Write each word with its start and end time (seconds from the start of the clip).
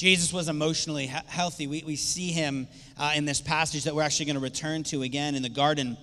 Jesus 0.00 0.32
was 0.32 0.48
emotionally 0.48 1.08
he- 1.08 1.18
healthy. 1.26 1.66
We, 1.66 1.84
we 1.86 1.94
see 1.94 2.32
him 2.32 2.68
uh, 2.96 3.12
in 3.14 3.26
this 3.26 3.42
passage 3.42 3.84
that 3.84 3.94
we're 3.94 4.00
actually 4.00 4.24
going 4.24 4.36
to 4.36 4.40
return 4.40 4.82
to 4.84 5.02
again 5.02 5.34
in 5.34 5.42
the 5.42 5.50
garden 5.50 5.98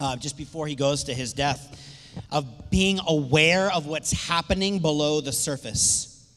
uh, 0.00 0.16
just 0.16 0.36
before 0.36 0.66
he 0.66 0.74
goes 0.74 1.04
to 1.04 1.14
his 1.14 1.32
death, 1.32 1.80
of 2.32 2.70
being 2.70 2.98
aware 3.06 3.70
of 3.72 3.86
what's 3.86 4.10
happening 4.26 4.80
below 4.80 5.20
the 5.20 5.30
surface. 5.30 6.28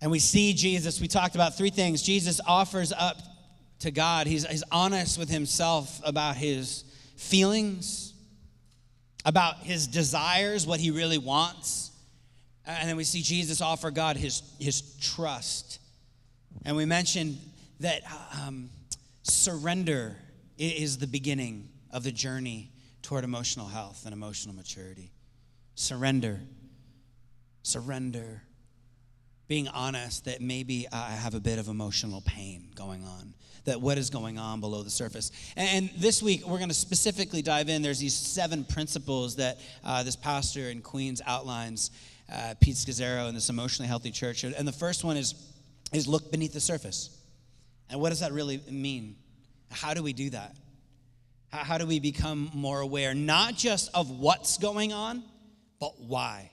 And 0.00 0.10
we 0.10 0.18
see 0.18 0.52
Jesus, 0.52 1.00
we 1.00 1.06
talked 1.06 1.36
about 1.36 1.56
three 1.56 1.70
things. 1.70 2.02
Jesus 2.02 2.40
offers 2.44 2.92
up 2.92 3.22
to 3.78 3.92
God, 3.92 4.26
he's, 4.26 4.44
he's 4.46 4.64
honest 4.72 5.16
with 5.16 5.28
himself 5.28 6.00
about 6.02 6.34
his 6.34 6.82
feelings, 7.16 8.14
about 9.24 9.58
his 9.58 9.86
desires, 9.86 10.66
what 10.66 10.80
he 10.80 10.90
really 10.90 11.18
wants. 11.18 11.92
And 12.66 12.88
then 12.88 12.96
we 12.96 13.04
see 13.04 13.22
Jesus 13.22 13.60
offer 13.60 13.90
God 13.90 14.16
his, 14.16 14.42
his 14.58 14.82
trust. 15.00 15.78
And 16.64 16.76
we 16.76 16.84
mentioned 16.84 17.38
that 17.80 18.02
um, 18.42 18.70
surrender 19.22 20.16
is 20.58 20.98
the 20.98 21.06
beginning 21.06 21.68
of 21.92 22.02
the 22.02 22.12
journey 22.12 22.70
toward 23.02 23.24
emotional 23.24 23.66
health 23.66 24.02
and 24.04 24.12
emotional 24.12 24.54
maturity. 24.54 25.12
Surrender. 25.74 26.40
Surrender. 27.62 28.42
Being 29.46 29.68
honest 29.68 30.24
that 30.24 30.40
maybe 30.40 30.88
I 30.92 31.10
have 31.10 31.34
a 31.34 31.40
bit 31.40 31.60
of 31.60 31.68
emotional 31.68 32.20
pain 32.26 32.70
going 32.74 33.04
on, 33.04 33.32
that 33.64 33.80
what 33.80 33.96
is 33.96 34.10
going 34.10 34.38
on 34.38 34.60
below 34.60 34.82
the 34.82 34.90
surface. 34.90 35.30
And, 35.56 35.88
this 35.98 36.20
week, 36.20 36.44
we're 36.44 36.58
going 36.58 36.68
to 36.68 36.74
specifically 36.74 37.42
dive 37.42 37.68
in. 37.68 37.82
There's 37.82 38.00
these 38.00 38.16
seven 38.16 38.64
principles 38.64 39.36
that 39.36 39.58
uh, 39.84 40.02
this 40.02 40.16
pastor 40.16 40.70
in 40.70 40.82
Queens 40.82 41.22
outlines, 41.24 41.92
uh, 42.30 42.54
Pete 42.60 42.76
Scazzero, 42.76 43.28
in 43.28 43.34
this 43.34 43.48
emotionally 43.48 43.88
healthy 43.88 44.10
church. 44.10 44.44
And 44.44 44.66
the 44.66 44.72
first 44.72 45.04
one 45.04 45.16
is, 45.16 45.34
is 45.92 46.06
look 46.06 46.30
beneath 46.30 46.52
the 46.52 46.60
surface. 46.60 47.16
And 47.88 48.00
what 48.00 48.10
does 48.10 48.20
that 48.20 48.32
really 48.32 48.60
mean? 48.70 49.16
How 49.70 49.94
do 49.94 50.02
we 50.02 50.12
do 50.12 50.30
that? 50.30 50.56
How, 51.50 51.58
how 51.58 51.78
do 51.78 51.86
we 51.86 52.00
become 52.00 52.50
more 52.52 52.80
aware, 52.80 53.14
not 53.14 53.54
just 53.54 53.90
of 53.94 54.10
what's 54.10 54.58
going 54.58 54.92
on, 54.92 55.22
but 55.78 56.00
why? 56.00 56.50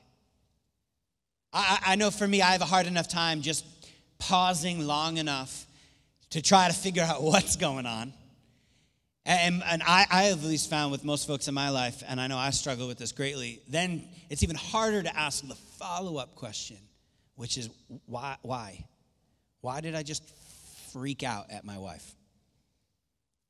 I, 1.51 1.79
I 1.87 1.95
know 1.95 2.11
for 2.11 2.27
me, 2.27 2.41
I 2.41 2.51
have 2.51 2.61
a 2.61 2.65
hard 2.65 2.87
enough 2.87 3.07
time 3.07 3.41
just 3.41 3.65
pausing 4.17 4.85
long 4.85 5.17
enough 5.17 5.65
to 6.31 6.41
try 6.41 6.67
to 6.67 6.73
figure 6.73 7.03
out 7.03 7.21
what's 7.23 7.55
going 7.55 7.85
on. 7.85 8.13
And, 9.25 9.63
and 9.65 9.81
I, 9.83 10.05
I 10.11 10.23
have 10.23 10.43
at 10.43 10.49
least 10.49 10.69
found 10.69 10.91
with 10.91 11.05
most 11.05 11.27
folks 11.27 11.47
in 11.47 11.53
my 11.53 11.69
life, 11.69 12.03
and 12.07 12.19
I 12.19 12.27
know 12.27 12.37
I 12.37 12.49
struggle 12.49 12.87
with 12.87 12.97
this 12.97 13.13
greatly, 13.13 13.61
then 13.69 14.03
it's 14.29 14.43
even 14.43 14.57
harder 14.57 15.01
to 15.01 15.17
ask 15.17 15.47
the 15.47 15.55
follow 15.55 16.17
up 16.17 16.35
question, 16.35 16.77
which 17.35 17.57
is 17.57 17.69
why? 18.05 18.35
Why? 18.41 18.85
Why 19.61 19.79
did 19.79 19.95
I 19.95 20.03
just 20.03 20.23
freak 20.91 21.23
out 21.23 21.51
at 21.51 21.63
my 21.63 21.77
wife? 21.77 22.15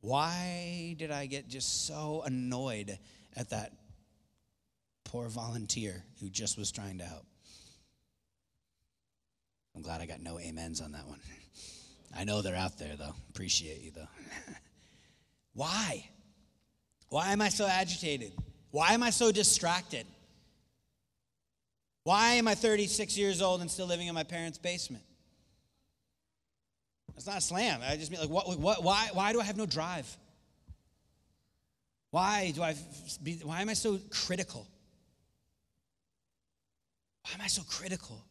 Why 0.01 0.95
did 0.99 1.09
I 1.09 1.25
get 1.25 1.47
just 1.47 1.87
so 1.87 2.21
annoyed 2.23 2.99
at 3.35 3.49
that 3.49 3.73
poor 5.05 5.27
volunteer 5.27 6.03
who 6.19 6.29
just 6.29 6.57
was 6.57 6.71
trying 6.71 6.99
to 6.99 7.03
help? 7.03 7.25
I'm 9.75 9.81
glad 9.81 10.01
I 10.01 10.05
got 10.05 10.19
no 10.21 10.37
amens 10.37 10.81
on 10.81 10.91
that 10.91 11.07
one. 11.07 11.19
I 12.15 12.25
know 12.25 12.43
they're 12.43 12.55
out 12.55 12.77
there, 12.77 12.95
though. 12.95 13.15
Appreciate 13.31 13.81
you, 13.81 13.91
though. 13.91 14.07
Why? 15.53 16.09
Why 17.09 17.31
am 17.31 17.41
I 17.41 17.49
so 17.49 17.67
agitated? 17.67 18.33
Why 18.71 18.93
am 18.93 19.03
I 19.03 19.11
so 19.11 19.31
distracted? 19.31 20.05
Why 22.03 22.33
am 22.33 22.47
I 22.47 22.55
36 22.55 23.17
years 23.17 23.41
old 23.41 23.61
and 23.61 23.69
still 23.69 23.85
living 23.85 24.07
in 24.07 24.15
my 24.15 24.23
parents' 24.23 24.57
basement? 24.57 25.03
It's 27.15 27.27
not 27.27 27.37
a 27.37 27.41
slam. 27.41 27.81
I 27.87 27.95
just 27.95 28.11
mean 28.11 28.19
like, 28.19 28.29
what, 28.29 28.57
what, 28.59 28.83
why, 28.83 29.09
why 29.13 29.31
do 29.31 29.39
I 29.39 29.43
have 29.43 29.57
no 29.57 29.65
drive? 29.65 30.17
Why 32.09 32.51
do 32.53 32.61
I 32.61 32.75
be, 33.21 33.39
why 33.43 33.61
am 33.61 33.69
I 33.69 33.73
so 33.73 33.99
critical? 34.09 34.67
Why 37.23 37.31
am 37.35 37.41
I 37.41 37.47
so 37.47 37.63
critical? 37.63 38.23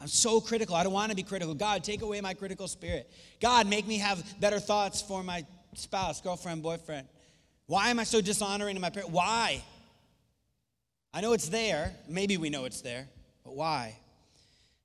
I'm 0.00 0.08
so 0.08 0.40
critical. 0.40 0.74
I 0.74 0.82
don't 0.82 0.92
want 0.92 1.10
to 1.10 1.16
be 1.16 1.22
critical. 1.22 1.54
God, 1.54 1.82
take 1.84 2.02
away 2.02 2.20
my 2.20 2.34
critical 2.34 2.68
spirit. 2.68 3.10
God, 3.40 3.68
make 3.68 3.86
me 3.86 3.98
have 3.98 4.22
better 4.40 4.58
thoughts 4.58 5.00
for 5.00 5.22
my 5.22 5.46
spouse, 5.78 6.20
girlfriend, 6.20 6.62
boyfriend. 6.62 7.06
Why 7.66 7.88
am 7.88 7.98
I 7.98 8.04
so 8.04 8.20
dishonoring 8.20 8.74
to 8.74 8.80
my 8.80 8.90
parents? 8.90 9.12
Why? 9.12 9.62
I 11.12 11.20
know 11.20 11.32
it's 11.32 11.48
there. 11.48 11.92
Maybe 12.08 12.36
we 12.36 12.50
know 12.50 12.64
it's 12.64 12.80
there, 12.80 13.08
but 13.44 13.54
why? 13.54 13.96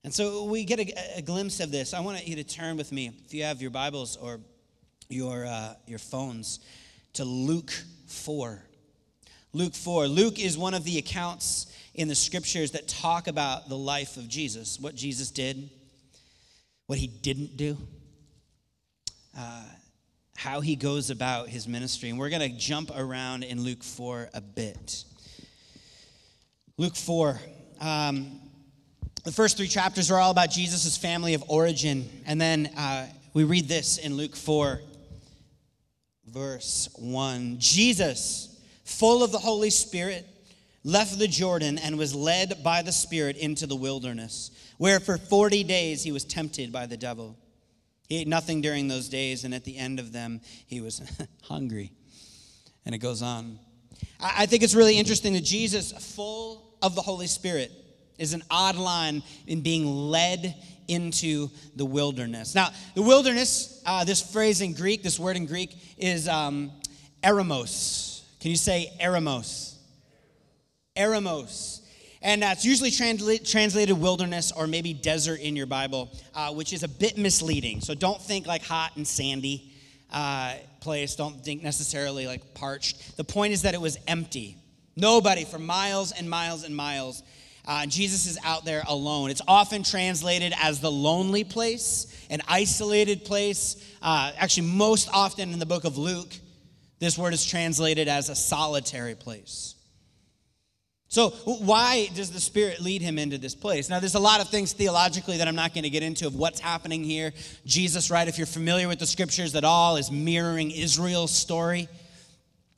And 0.03 0.13
so 0.13 0.45
we 0.45 0.63
get 0.63 0.79
a, 0.79 1.17
a, 1.17 1.21
glimpse 1.21 1.59
of 1.59 1.71
this. 1.71 1.93
I 1.93 1.99
want 1.99 2.25
you 2.25 2.35
to 2.37 2.43
turn 2.43 2.77
with 2.77 2.91
me, 2.91 3.11
if 3.25 3.33
you 3.33 3.43
have 3.43 3.61
your 3.61 3.71
Bibles 3.71 4.15
or 4.15 4.39
your, 5.09 5.45
uh, 5.45 5.73
your 5.87 5.99
phones, 5.99 6.59
to 7.13 7.25
Luke 7.25 7.73
4. 8.07 8.63
Luke 9.51 9.73
4. 9.73 10.07
Luke 10.07 10.39
is 10.39 10.57
one 10.57 10.73
of 10.73 10.83
the 10.83 10.99
accounts 10.99 11.75
in 11.95 12.07
the 12.07 12.15
scriptures 12.15 12.71
that 12.71 12.87
talk 12.87 13.27
about 13.27 13.67
the 13.67 13.77
life 13.77 14.15
of 14.15 14.29
Jesus, 14.29 14.79
what 14.79 14.95
Jesus 14.95 15.31
did, 15.31 15.69
what 16.85 16.97
he 16.97 17.07
didn't 17.07 17.57
do, 17.57 17.77
uh, 19.37 19.63
how 20.39 20.61
he 20.61 20.77
goes 20.77 21.09
about 21.09 21.49
his 21.49 21.67
ministry. 21.67 22.09
And 22.09 22.17
we're 22.17 22.29
going 22.29 22.49
to 22.49 22.57
jump 22.57 22.91
around 22.95 23.43
in 23.43 23.61
Luke 23.61 23.83
4 23.83 24.29
a 24.33 24.39
bit. 24.39 25.03
Luke 26.77 26.95
4. 26.95 27.37
Um, 27.81 28.39
the 29.25 29.33
first 29.33 29.57
three 29.57 29.67
chapters 29.67 30.09
are 30.09 30.17
all 30.17 30.31
about 30.31 30.49
Jesus' 30.49 30.95
family 30.95 31.33
of 31.33 31.43
origin. 31.49 32.09
And 32.25 32.39
then 32.39 32.67
uh, 32.77 33.07
we 33.33 33.43
read 33.43 33.67
this 33.67 33.97
in 33.97 34.15
Luke 34.15 34.33
4, 34.33 34.79
verse 36.27 36.87
1. 36.95 37.57
Jesus, 37.59 38.57
full 38.85 39.25
of 39.25 39.33
the 39.33 39.39
Holy 39.39 39.69
Spirit, 39.69 40.25
left 40.85 41.19
the 41.19 41.27
Jordan 41.27 41.77
and 41.77 41.97
was 41.97 42.15
led 42.15 42.63
by 42.63 42.81
the 42.81 42.93
Spirit 42.93 43.35
into 43.35 43.67
the 43.67 43.75
wilderness, 43.75 44.51
where 44.77 45.01
for 45.01 45.17
40 45.17 45.65
days 45.65 46.01
he 46.01 46.13
was 46.13 46.23
tempted 46.23 46.71
by 46.71 46.85
the 46.85 46.95
devil. 46.95 47.35
He 48.09 48.17
ate 48.17 48.27
nothing 48.27 48.61
during 48.61 48.87
those 48.87 49.07
days, 49.07 49.43
and 49.43 49.53
at 49.53 49.63
the 49.63 49.77
end 49.77 49.99
of 49.99 50.11
them, 50.11 50.41
he 50.65 50.81
was 50.81 51.01
hungry. 51.43 51.91
And 52.85 52.95
it 52.95 52.97
goes 52.97 53.21
on. 53.21 53.59
I 54.19 54.47
think 54.47 54.63
it's 54.63 54.73
really 54.73 54.97
interesting 54.97 55.33
that 55.33 55.43
Jesus, 55.43 55.91
full 56.15 56.75
of 56.81 56.95
the 56.95 57.01
Holy 57.01 57.27
Spirit, 57.27 57.71
is 58.17 58.33
an 58.33 58.43
odd 58.49 58.75
line 58.75 59.21
in 59.45 59.61
being 59.61 59.85
led 59.85 60.55
into 60.87 61.49
the 61.75 61.85
wilderness. 61.85 62.55
Now, 62.55 62.69
the 62.95 63.03
wilderness, 63.03 63.81
uh, 63.85 64.03
this 64.03 64.21
phrase 64.21 64.61
in 64.61 64.73
Greek, 64.73 65.03
this 65.03 65.19
word 65.19 65.37
in 65.37 65.45
Greek 65.45 65.77
is 65.97 66.27
um, 66.27 66.71
eremos. 67.23 68.23
Can 68.39 68.49
you 68.49 68.57
say 68.57 68.91
eremos? 68.99 69.75
Eremos. 70.97 71.78
And 72.21 72.43
uh, 72.43 72.49
it's 72.51 72.65
usually 72.65 72.91
transla- 72.91 73.49
translated 73.49 73.97
wilderness 73.97 74.51
or 74.51 74.67
maybe 74.67 74.93
desert 74.93 75.39
in 75.39 75.55
your 75.55 75.65
Bible, 75.65 76.09
uh, 76.35 76.53
which 76.53 76.73
is 76.73 76.83
a 76.83 76.87
bit 76.87 77.17
misleading. 77.17 77.81
So 77.81 77.93
don't 77.93 78.21
think 78.21 78.45
like 78.45 78.63
hot 78.63 78.97
and 78.97 79.07
sandy 79.07 79.71
uh, 80.11 80.55
place. 80.81 81.15
Don't 81.15 81.43
think 81.43 81.63
necessarily 81.63 82.27
like 82.27 82.53
parched. 82.53 83.15
The 83.15 83.23
point 83.23 83.53
is 83.53 83.61
that 83.61 83.73
it 83.73 83.81
was 83.81 83.97
empty. 84.07 84.57
Nobody 84.95 85.45
for 85.45 85.59
miles 85.59 86.11
and 86.11 86.29
miles 86.29 86.63
and 86.63 86.75
miles. 86.75 87.23
Uh, 87.65 87.85
Jesus 87.85 88.25
is 88.25 88.37
out 88.43 88.65
there 88.65 88.83
alone. 88.87 89.29
It's 89.29 89.41
often 89.47 89.83
translated 89.83 90.53
as 90.59 90.81
the 90.81 90.91
lonely 90.91 91.43
place, 91.43 92.07
an 92.29 92.41
isolated 92.47 93.23
place. 93.23 93.77
Uh, 94.01 94.31
actually, 94.37 94.67
most 94.67 95.09
often 95.13 95.53
in 95.53 95.59
the 95.59 95.65
book 95.65 95.83
of 95.85 95.97
Luke, 95.97 96.33
this 96.99 97.17
word 97.17 97.33
is 97.33 97.45
translated 97.45 98.07
as 98.07 98.29
a 98.29 98.35
solitary 98.35 99.15
place. 99.15 99.75
So, 101.11 101.31
why 101.31 102.07
does 102.13 102.31
the 102.31 102.39
Spirit 102.39 102.81
lead 102.81 103.01
him 103.01 103.17
into 103.17 103.39
this 103.39 103.55
place? 103.55 103.89
Now, 103.89 103.99
there's 103.99 104.13
a 104.13 104.19
lot 104.19 104.41
of 104.41 104.49
things 104.49 104.73
theologically 104.73 105.37
that 105.37 105.47
I'm 105.47 105.55
not 105.55 105.73
going 105.73 105.83
to 105.83 105.89
get 105.89 106.03
into 106.03 106.27
of 106.27 106.35
what's 106.35 106.59
happening 106.59 107.03
here. 107.03 107.33
Jesus, 107.65 108.11
right, 108.11 108.27
if 108.27 108.37
you're 108.37 108.45
familiar 108.45 108.87
with 108.87 108.99
the 108.99 109.07
scriptures 109.07 109.55
at 109.55 109.63
all, 109.63 109.97
is 109.97 110.11
mirroring 110.11 110.69
Israel's 110.69 111.31
story 111.31 111.89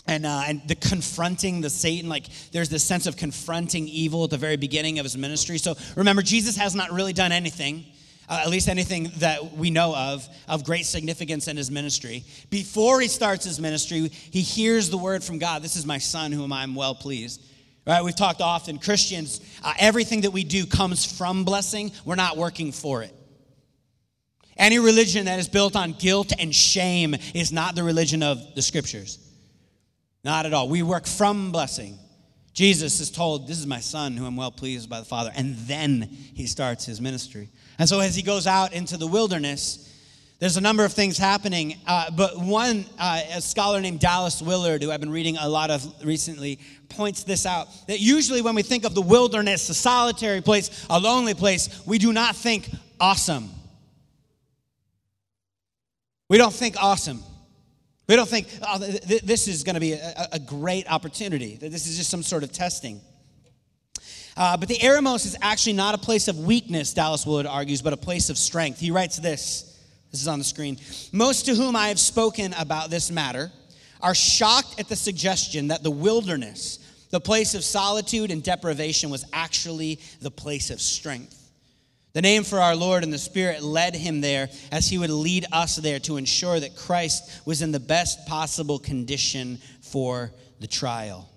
and, 0.07 0.25
uh, 0.25 0.43
and 0.47 0.61
the 0.67 0.75
confronting 0.75 1.61
the 1.61 1.69
satan 1.69 2.09
like 2.09 2.25
there's 2.51 2.69
this 2.69 2.83
sense 2.83 3.05
of 3.05 3.17
confronting 3.17 3.87
evil 3.87 4.23
at 4.23 4.29
the 4.29 4.37
very 4.37 4.57
beginning 4.57 4.99
of 4.99 5.05
his 5.05 5.17
ministry 5.17 5.57
so 5.57 5.75
remember 5.95 6.21
jesus 6.21 6.57
has 6.57 6.73
not 6.75 6.91
really 6.91 7.13
done 7.13 7.31
anything 7.31 7.85
uh, 8.29 8.41
at 8.43 8.49
least 8.49 8.67
anything 8.67 9.11
that 9.17 9.55
we 9.55 9.69
know 9.69 9.95
of 9.95 10.27
of 10.47 10.63
great 10.63 10.85
significance 10.85 11.47
in 11.47 11.55
his 11.55 11.69
ministry 11.69 12.23
before 12.49 12.99
he 12.99 13.07
starts 13.07 13.45
his 13.45 13.59
ministry 13.59 14.09
he 14.09 14.41
hears 14.41 14.89
the 14.89 14.97
word 14.97 15.23
from 15.23 15.37
god 15.37 15.61
this 15.61 15.75
is 15.75 15.85
my 15.85 15.97
son 15.97 16.31
whom 16.31 16.51
i'm 16.51 16.73
well 16.73 16.95
pleased 16.95 17.41
right 17.85 18.03
we've 18.03 18.15
talked 18.15 18.41
often 18.41 18.77
christians 18.77 19.41
uh, 19.63 19.73
everything 19.79 20.21
that 20.21 20.31
we 20.31 20.43
do 20.43 20.65
comes 20.65 21.05
from 21.05 21.43
blessing 21.43 21.91
we're 22.05 22.15
not 22.15 22.37
working 22.37 22.71
for 22.71 23.03
it 23.03 23.13
any 24.57 24.79
religion 24.79 25.25
that 25.25 25.39
is 25.39 25.47
built 25.47 25.75
on 25.75 25.93
guilt 25.93 26.33
and 26.39 26.53
shame 26.53 27.15
is 27.33 27.51
not 27.51 27.75
the 27.75 27.83
religion 27.83 28.21
of 28.21 28.55
the 28.55 28.61
scriptures 28.61 29.19
not 30.23 30.45
at 30.45 30.53
all. 30.53 30.69
We 30.69 30.83
work 30.83 31.05
from 31.05 31.51
blessing. 31.51 31.97
Jesus 32.53 32.99
is 32.99 33.09
told, 33.09 33.47
This 33.47 33.59
is 33.59 33.65
my 33.65 33.79
son 33.79 34.17
who 34.17 34.25
I'm 34.25 34.35
well 34.35 34.51
pleased 34.51 34.89
by 34.89 34.99
the 34.99 35.05
Father. 35.05 35.31
And 35.35 35.55
then 35.59 36.01
he 36.01 36.45
starts 36.45 36.85
his 36.85 37.01
ministry. 37.01 37.49
And 37.79 37.87
so 37.87 37.99
as 37.99 38.15
he 38.15 38.21
goes 38.21 38.45
out 38.45 38.73
into 38.73 38.97
the 38.97 39.07
wilderness, 39.07 39.87
there's 40.41 40.57
a 40.57 40.61
number 40.61 40.83
of 40.83 40.91
things 40.91 41.19
happening. 41.19 41.75
Uh, 41.85 42.09
but 42.09 42.39
one, 42.39 42.83
uh, 42.97 43.21
a 43.35 43.41
scholar 43.41 43.79
named 43.79 43.99
Dallas 43.99 44.41
Willard, 44.41 44.81
who 44.81 44.91
I've 44.91 44.99
been 44.99 45.11
reading 45.11 45.37
a 45.37 45.47
lot 45.47 45.69
of 45.69 45.85
recently, 46.03 46.57
points 46.89 47.23
this 47.23 47.45
out 47.45 47.67
that 47.87 47.99
usually 47.99 48.41
when 48.41 48.55
we 48.55 48.63
think 48.63 48.83
of 48.83 48.95
the 48.95 49.03
wilderness, 49.03 49.69
a 49.69 49.75
solitary 49.75 50.41
place, 50.41 50.87
a 50.89 50.99
lonely 50.99 51.35
place, 51.35 51.85
we 51.85 51.99
do 51.99 52.11
not 52.11 52.35
think 52.35 52.67
awesome. 52.99 53.51
We 56.27 56.39
don't 56.39 56.53
think 56.53 56.75
awesome. 56.81 57.21
We 58.09 58.15
don't 58.15 58.27
think, 58.27 58.47
oh, 58.67 58.79
this 58.79 59.47
is 59.47 59.63
going 59.63 59.75
to 59.75 59.79
be 59.79 59.93
a, 59.93 60.27
a, 60.31 60.39
great 60.39 60.91
opportunity, 60.91 61.55
that 61.57 61.71
this 61.71 61.85
is 61.85 61.97
just 61.97 62.09
some 62.09 62.23
sort 62.23 62.41
of 62.41 62.51
testing. 62.51 62.99
Uh, 64.35 64.57
but 64.57 64.67
the 64.67 64.77
Eremos 64.77 65.23
is 65.23 65.37
actually 65.43 65.73
not 65.73 65.93
a 65.93 65.99
place 65.99 66.27
of 66.27 66.39
weakness, 66.39 66.95
Dallas 66.95 67.27
Willard 67.27 67.45
argues, 67.45 67.83
but 67.83 67.93
a 67.93 67.97
place 67.97 68.31
of 68.31 68.39
strength. 68.39 68.79
He 68.79 68.89
writes 68.89 69.17
this 69.17 69.70
this 70.11 70.21
is 70.21 70.27
on 70.27 70.39
the 70.39 70.45
screen. 70.45 70.77
Most 71.11 71.45
to 71.45 71.55
whom 71.55 71.75
I 71.75 71.87
have 71.87 71.99
spoken 71.99 72.53
about 72.59 72.89
this 72.89 73.09
matter 73.09 73.51
are 74.01 74.15
shocked 74.15 74.79
at 74.79 74.89
the 74.89 74.95
suggestion 74.95 75.69
that 75.69 75.83
the 75.83 75.91
wilderness, 75.91 76.79
the 77.11 77.21
place 77.21 77.55
of 77.55 77.63
solitude 77.63 78.31
and 78.31 78.43
deprivation, 78.43 79.09
was 79.09 79.25
actually 79.31 79.99
the 80.21 80.31
place 80.31 80.69
of 80.69 80.81
strength. 80.81 81.37
The 82.13 82.21
name 82.21 82.43
for 82.43 82.59
our 82.59 82.75
Lord 82.75 83.03
and 83.03 83.13
the 83.13 83.17
Spirit 83.17 83.63
led 83.63 83.95
him 83.95 84.19
there 84.19 84.49
as 84.71 84.87
he 84.87 84.97
would 84.97 85.09
lead 85.09 85.45
us 85.53 85.77
there 85.77 85.99
to 85.99 86.17
ensure 86.17 86.59
that 86.59 86.75
Christ 86.75 87.45
was 87.45 87.61
in 87.61 87.71
the 87.71 87.79
best 87.79 88.25
possible 88.27 88.79
condition 88.79 89.59
for 89.81 90.33
the 90.59 90.67
trial. 90.67 91.30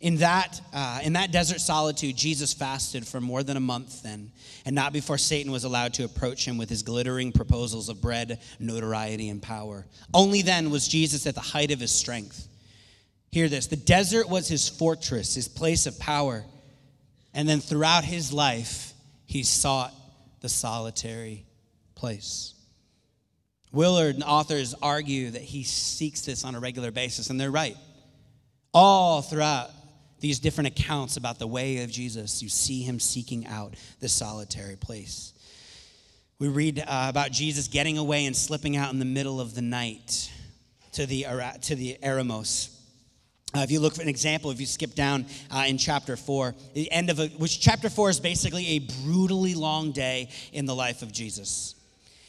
In 0.00 0.18
that, 0.18 0.60
uh, 0.72 1.00
in 1.02 1.14
that 1.14 1.32
desert 1.32 1.60
solitude, 1.60 2.16
Jesus 2.16 2.52
fasted 2.52 3.04
for 3.04 3.20
more 3.20 3.42
than 3.42 3.56
a 3.56 3.60
month 3.60 4.04
then, 4.04 4.30
and 4.64 4.74
not 4.74 4.92
before 4.92 5.18
Satan 5.18 5.50
was 5.50 5.64
allowed 5.64 5.94
to 5.94 6.04
approach 6.04 6.44
him 6.44 6.56
with 6.56 6.68
his 6.68 6.84
glittering 6.84 7.32
proposals 7.32 7.88
of 7.88 8.00
bread, 8.00 8.38
notoriety, 8.60 9.28
and 9.28 9.42
power. 9.42 9.86
Only 10.14 10.42
then 10.42 10.70
was 10.70 10.86
Jesus 10.86 11.26
at 11.26 11.34
the 11.34 11.40
height 11.40 11.72
of 11.72 11.80
his 11.80 11.90
strength. 11.90 12.46
Hear 13.32 13.48
this 13.48 13.66
the 13.66 13.76
desert 13.76 14.28
was 14.28 14.46
his 14.46 14.68
fortress, 14.68 15.34
his 15.34 15.48
place 15.48 15.86
of 15.86 15.98
power. 15.98 16.44
And 17.34 17.48
then 17.48 17.60
throughout 17.60 18.04
his 18.04 18.32
life, 18.32 18.92
he 19.26 19.42
sought 19.42 19.92
the 20.40 20.48
solitary 20.48 21.44
place. 21.94 22.54
Willard 23.72 24.14
and 24.14 24.24
authors 24.24 24.74
argue 24.80 25.30
that 25.30 25.42
he 25.42 25.62
seeks 25.62 26.22
this 26.22 26.44
on 26.44 26.54
a 26.54 26.60
regular 26.60 26.90
basis, 26.90 27.30
and 27.30 27.38
they're 27.38 27.50
right. 27.50 27.76
All 28.72 29.22
throughout 29.22 29.70
these 30.20 30.38
different 30.38 30.68
accounts 30.68 31.16
about 31.16 31.38
the 31.38 31.46
way 31.46 31.82
of 31.82 31.90
Jesus, 31.90 32.42
you 32.42 32.48
see 32.48 32.82
him 32.82 32.98
seeking 32.98 33.46
out 33.46 33.74
the 34.00 34.08
solitary 34.08 34.76
place. 34.76 35.32
We 36.38 36.48
read 36.48 36.78
uh, 36.80 37.06
about 37.08 37.32
Jesus 37.32 37.68
getting 37.68 37.98
away 37.98 38.26
and 38.26 38.36
slipping 38.36 38.76
out 38.76 38.92
in 38.92 38.98
the 38.98 39.04
middle 39.04 39.40
of 39.40 39.54
the 39.54 39.62
night 39.62 40.30
to 40.92 41.06
the, 41.06 41.26
to 41.62 41.74
the 41.74 41.98
Eremos. 42.02 42.74
Uh, 43.56 43.60
if 43.60 43.70
you 43.70 43.80
look 43.80 43.94
for 43.94 44.02
an 44.02 44.08
example, 44.08 44.50
if 44.50 44.60
you 44.60 44.66
skip 44.66 44.94
down 44.94 45.24
uh, 45.50 45.64
in 45.66 45.78
chapter 45.78 46.16
four, 46.16 46.54
the 46.74 46.90
end 46.92 47.08
of 47.08 47.18
a, 47.18 47.28
which 47.38 47.60
chapter 47.60 47.88
four 47.88 48.10
is 48.10 48.20
basically 48.20 48.66
a 48.68 48.78
brutally 49.04 49.54
long 49.54 49.90
day 49.90 50.28
in 50.52 50.66
the 50.66 50.74
life 50.74 51.00
of 51.00 51.10
Jesus. 51.12 51.74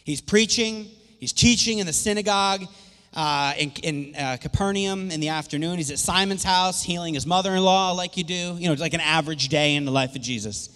He's 0.05 0.21
preaching, 0.21 0.87
he's 1.19 1.33
teaching 1.33 1.79
in 1.79 1.85
the 1.85 1.93
synagogue 1.93 2.61
uh, 3.13 3.53
in, 3.57 3.71
in 3.83 4.15
uh, 4.15 4.37
Capernaum 4.39 5.11
in 5.11 5.19
the 5.19 5.29
afternoon. 5.29 5.77
He's 5.77 5.91
at 5.91 5.99
Simon's 5.99 6.43
house 6.43 6.83
healing 6.83 7.13
his 7.13 7.25
mother 7.25 7.55
in 7.55 7.63
law, 7.63 7.91
like 7.91 8.17
you 8.17 8.23
do. 8.23 8.55
You 8.57 8.67
know, 8.67 8.73
it's 8.73 8.81
like 8.81 8.93
an 8.93 9.01
average 9.01 9.49
day 9.49 9.75
in 9.75 9.85
the 9.85 9.91
life 9.91 10.15
of 10.15 10.21
Jesus. 10.21 10.69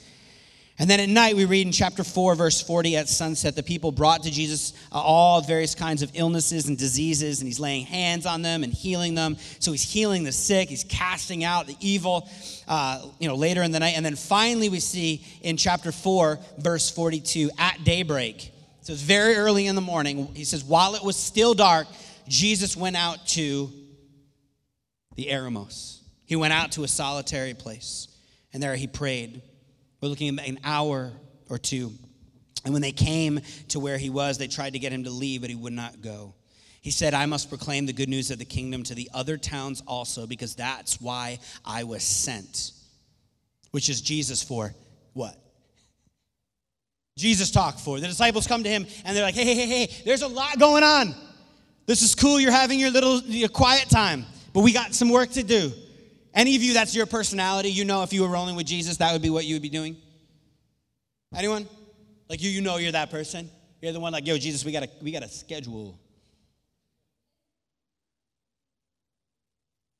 And 0.79 0.89
then 0.89 0.99
at 0.99 1.07
night, 1.07 1.35
we 1.35 1.45
read 1.45 1.67
in 1.67 1.71
chapter 1.71 2.03
4, 2.03 2.33
verse 2.33 2.59
40 2.59 2.97
at 2.97 3.07
sunset, 3.07 3.55
the 3.55 3.61
people 3.61 3.91
brought 3.91 4.23
to 4.23 4.31
Jesus 4.31 4.73
uh, 4.91 4.99
all 4.99 5.39
various 5.41 5.75
kinds 5.75 6.01
of 6.01 6.09
illnesses 6.15 6.67
and 6.67 6.75
diseases, 6.75 7.41
and 7.41 7.47
he's 7.47 7.59
laying 7.59 7.85
hands 7.85 8.25
on 8.25 8.41
them 8.41 8.63
and 8.63 8.73
healing 8.73 9.13
them. 9.13 9.37
So 9.59 9.71
he's 9.71 9.83
healing 9.83 10.23
the 10.23 10.31
sick, 10.31 10.69
he's 10.69 10.83
casting 10.83 11.43
out 11.43 11.67
the 11.67 11.77
evil, 11.79 12.27
uh, 12.67 13.05
you 13.19 13.27
know, 13.27 13.35
later 13.35 13.61
in 13.61 13.71
the 13.71 13.79
night. 13.79 13.93
And 13.95 14.03
then 14.03 14.15
finally, 14.15 14.67
we 14.67 14.79
see 14.79 15.23
in 15.43 15.57
chapter 15.57 15.91
4, 15.91 16.39
verse 16.57 16.89
42, 16.89 17.51
at 17.59 17.83
daybreak. 17.83 18.51
So 18.81 18.93
it's 18.93 19.01
very 19.03 19.35
early 19.35 19.67
in 19.67 19.75
the 19.75 19.81
morning. 19.81 20.33
He 20.33 20.43
says, 20.43 20.63
while 20.63 20.95
it 20.95 21.03
was 21.03 21.15
still 21.15 21.53
dark, 21.53 21.87
Jesus 22.27 22.75
went 22.75 22.95
out 22.95 23.25
to 23.27 23.71
the 25.15 25.27
Eremos. 25.27 25.99
He 26.25 26.35
went 26.35 26.53
out 26.53 26.71
to 26.73 26.83
a 26.83 26.87
solitary 26.87 27.53
place, 27.53 28.07
and 28.53 28.63
there 28.63 28.75
he 28.75 28.87
prayed. 28.87 29.41
We're 30.01 30.09
looking 30.09 30.39
at 30.39 30.47
an 30.47 30.59
hour 30.63 31.11
or 31.49 31.57
two. 31.57 31.91
And 32.65 32.73
when 32.73 32.81
they 32.81 32.91
came 32.91 33.41
to 33.69 33.79
where 33.79 33.97
he 33.97 34.09
was, 34.09 34.37
they 34.37 34.47
tried 34.47 34.73
to 34.73 34.79
get 34.79 34.91
him 34.91 35.03
to 35.03 35.09
leave, 35.09 35.41
but 35.41 35.49
he 35.49 35.55
would 35.55 35.73
not 35.73 36.01
go. 36.01 36.33
He 36.81 36.91
said, 36.91 37.13
I 37.13 37.25
must 37.25 37.49
proclaim 37.49 37.85
the 37.85 37.93
good 37.93 38.09
news 38.09 38.31
of 38.31 38.39
the 38.39 38.45
kingdom 38.45 38.83
to 38.83 38.95
the 38.95 39.09
other 39.13 39.37
towns 39.37 39.81
also, 39.87 40.27
because 40.27 40.55
that's 40.55 40.99
why 40.99 41.39
I 41.63 41.83
was 41.83 42.03
sent. 42.03 42.71
Which 43.71 43.89
is 43.89 44.01
Jesus 44.01 44.43
for 44.43 44.73
what? 45.13 45.37
Jesus 47.17 47.51
talked 47.51 47.79
for. 47.79 47.99
The 47.99 48.07
disciples 48.07 48.47
come 48.47 48.63
to 48.63 48.69
him 48.69 48.85
and 49.05 49.15
they're 49.15 49.23
like, 49.23 49.35
hey, 49.35 49.45
hey, 49.45 49.55
hey, 49.55 49.85
hey, 49.85 50.01
there's 50.03 50.23
a 50.23 50.27
lot 50.27 50.59
going 50.59 50.83
on. 50.83 51.15
This 51.85 52.01
is 52.01 52.15
cool. 52.15 52.39
You're 52.39 52.51
having 52.51 52.79
your 52.79 52.91
little 52.91 53.19
your 53.21 53.49
quiet 53.49 53.89
time, 53.89 54.25
but 54.53 54.61
we 54.61 54.71
got 54.71 54.93
some 54.93 55.09
work 55.09 55.31
to 55.31 55.43
do. 55.43 55.71
Any 56.33 56.55
of 56.55 56.63
you, 56.63 56.73
that's 56.73 56.95
your 56.95 57.05
personality. 57.05 57.69
You 57.69 57.85
know, 57.85 58.03
if 58.03 58.13
you 58.13 58.21
were 58.21 58.29
rolling 58.29 58.55
with 58.55 58.65
Jesus, 58.65 58.97
that 58.97 59.13
would 59.13 59.21
be 59.21 59.29
what 59.29 59.45
you 59.45 59.55
would 59.55 59.61
be 59.61 59.69
doing. 59.69 59.97
Anyone? 61.35 61.67
Like 62.29 62.41
you, 62.41 62.49
you 62.49 62.61
know 62.61 62.77
you're 62.77 62.91
that 62.93 63.11
person. 63.11 63.49
You're 63.81 63.91
the 63.91 63.99
one 63.99 64.13
like, 64.13 64.25
yo, 64.25 64.37
Jesus, 64.37 64.63
we 64.63 64.71
got 64.71 64.83
a 64.83 64.89
we 65.01 65.11
got 65.11 65.23
a 65.23 65.27
schedule. 65.27 65.99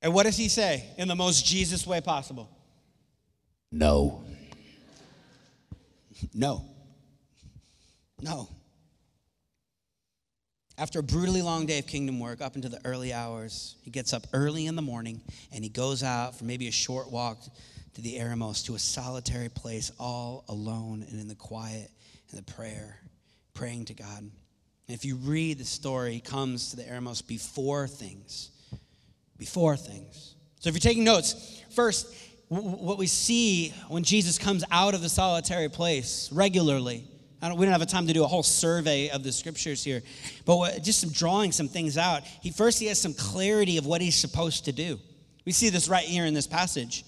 And 0.02 0.14
what 0.14 0.24
does 0.24 0.36
he 0.36 0.50
say 0.50 0.86
in 0.98 1.08
the 1.08 1.16
most 1.16 1.46
Jesus 1.46 1.88
way 1.88 2.02
possible? 2.02 2.50
No. 3.72 4.24
no. 6.34 6.66
No. 8.22 8.50
After 10.78 11.00
a 11.00 11.04
brutally 11.04 11.44
long 11.44 11.68
day 11.68 11.78
of 11.80 11.86
kingdom 11.86 12.20
work, 12.20 12.42
up 12.42 12.56
into 12.56 12.68
the 12.68 12.80
early 12.84 13.14
hours, 13.14 13.76
he 13.84 13.92
gets 13.92 14.12
up 14.12 14.26
early 14.34 14.66
in 14.66 14.76
the 14.76 14.82
morning 14.82 15.22
and 15.54 15.64
he 15.64 15.70
goes 15.70 16.02
out 16.02 16.36
for 16.36 16.46
maybe 16.46 16.68
a 16.68 16.72
short 16.72 17.12
walk 17.12 17.38
to 17.94 18.02
the 18.02 18.18
Eremos, 18.18 18.66
to 18.66 18.74
a 18.74 18.80
solitary 18.80 19.50
place, 19.50 19.92
all 20.00 20.44
alone 20.50 21.06
and 21.08 21.20
in 21.20 21.28
the 21.28 21.36
quiet 21.36 21.92
and 22.32 22.40
the 22.40 22.52
prayer, 22.52 23.00
praying 23.54 23.86
to 23.86 23.94
God. 23.94 24.18
And 24.18 24.32
if 24.88 25.06
you 25.06 25.18
read 25.18 25.60
the 25.60 25.66
story, 25.66 26.14
he 26.14 26.20
comes 26.20 26.72
to 26.72 26.76
the 26.76 26.84
Eremos 26.84 27.26
before 27.26 27.88
things. 27.88 28.50
Before 29.38 29.78
things. 29.78 30.34
So 30.60 30.70
if 30.70 30.76
you're 30.76 30.80
taking 30.80 31.04
notes, 31.04 31.62
first, 31.70 32.12
what 32.48 32.98
we 32.98 33.08
see 33.08 33.74
when 33.90 34.04
Jesus 34.04 34.40
comes 34.40 34.64
out 34.72 34.96
of 34.96 35.02
the 35.02 35.10
solitary 35.10 35.70
place 35.70 36.32
regularly 36.32 37.08
don't, 37.50 37.58
we 37.58 37.66
don't 37.66 37.74
have 37.74 37.82
a 37.82 37.86
time 37.86 38.08
to 38.08 38.14
do 38.14 38.24
a 38.24 38.28
whole 38.28 38.44
survey 38.44 39.10
of 39.10 39.24
the 39.24 39.32
scriptures 39.32 39.84
here, 39.84 40.02
but 40.46 40.58
what, 40.58 40.82
just 40.84 41.00
some 41.00 41.12
drawing 41.12 41.52
some 41.52 41.68
things 41.68 41.98
out. 41.98 42.24
He 42.24 42.52
first 42.52 42.80
he 42.80 42.88
has 42.88 43.00
some 43.00 43.14
clarity 43.14 43.78
of 43.78 43.86
what 43.86 44.02
he's 44.02 44.16
supposed 44.16 44.66
to 44.66 44.72
do. 44.72 45.00
We 45.46 45.52
see 45.52 45.70
this 45.70 45.90
right 45.90 46.06
here 46.06 46.26
in 46.26 46.34
this 46.34 46.48
passage. 46.48 47.04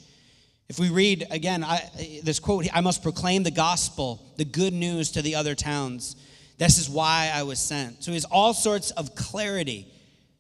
If 0.68 0.80
we 0.80 0.90
read 0.90 1.28
again 1.32 1.64
I, 1.64 1.90
this 2.24 2.40
quote, 2.40 2.68
I 2.74 2.82
must 2.82 3.04
proclaim 3.04 3.44
the 3.44 3.52
gospel, 3.52 4.26
the 4.38 4.46
good 4.46 4.74
news 4.74 5.12
to 5.12 5.22
the 5.22 5.36
other 5.36 5.56
towns. 5.56 6.16
This 6.58 6.78
is 6.78 6.90
why 6.90 7.32
I 7.34 7.44
was 7.44 7.60
sent. 7.60 8.04
So 8.04 8.12
he 8.12 8.16
has 8.16 8.26
all 8.26 8.54
sorts 8.54 8.92
of 8.92 9.16
clarity. 9.16 9.88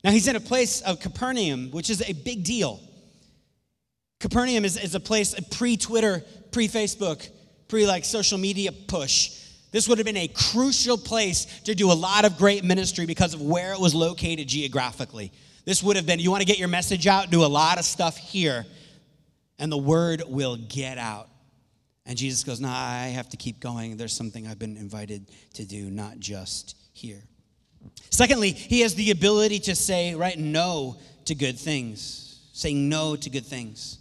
Now 0.03 0.11
he's 0.11 0.27
in 0.27 0.35
a 0.35 0.41
place 0.41 0.81
of 0.81 0.99
Capernaum, 0.99 1.71
which 1.71 1.89
is 1.89 2.07
a 2.07 2.13
big 2.13 2.43
deal. 2.43 2.79
Capernaum 4.19 4.65
is, 4.65 4.77
is 4.77 4.95
a 4.95 4.99
place 4.99 5.35
pre 5.51 5.77
Twitter, 5.77 6.23
pre 6.51 6.67
Facebook, 6.67 7.27
pre 7.67 7.85
like 7.85 8.05
social 8.05 8.37
media 8.37 8.71
push. 8.71 9.44
This 9.75 9.89
would 9.89 9.97
have 9.97 10.05
been 10.05 10.15
a 10.15 10.29
crucial 10.29 10.97
place 10.97 11.43
to 11.65 11.75
do 11.75 11.91
a 11.91 11.93
lot 11.93 12.23
of 12.23 12.37
great 12.37 12.63
ministry 12.63 13.05
because 13.05 13.33
of 13.33 13.41
where 13.41 13.73
it 13.73 13.79
was 13.81 13.93
located 13.93 14.47
geographically. 14.47 15.33
This 15.65 15.83
would 15.83 15.97
have 15.97 16.05
been, 16.05 16.17
you 16.21 16.31
want 16.31 16.39
to 16.39 16.47
get 16.47 16.57
your 16.57 16.69
message 16.69 17.07
out, 17.07 17.29
do 17.29 17.43
a 17.43 17.45
lot 17.45 17.77
of 17.77 17.83
stuff 17.83 18.15
here, 18.15 18.65
and 19.59 19.69
the 19.69 19.77
word 19.77 20.23
will 20.27 20.55
get 20.55 20.97
out. 20.97 21.27
And 22.05 22.17
Jesus 22.17 22.45
goes, 22.45 22.61
No, 22.61 22.69
I 22.69 23.07
have 23.07 23.27
to 23.31 23.35
keep 23.35 23.59
going. 23.59 23.97
There's 23.97 24.13
something 24.13 24.47
I've 24.47 24.57
been 24.57 24.77
invited 24.77 25.29
to 25.55 25.65
do, 25.65 25.91
not 25.91 26.19
just 26.19 26.77
here. 26.93 27.21
Secondly, 28.11 28.51
he 28.51 28.79
has 28.79 28.95
the 28.95 29.11
ability 29.11 29.59
to 29.59 29.75
say, 29.75 30.15
right, 30.15 30.39
no 30.39 30.95
to 31.25 31.35
good 31.35 31.59
things, 31.59 32.39
saying 32.53 32.87
no 32.87 33.17
to 33.17 33.29
good 33.29 33.45
things. 33.45 33.97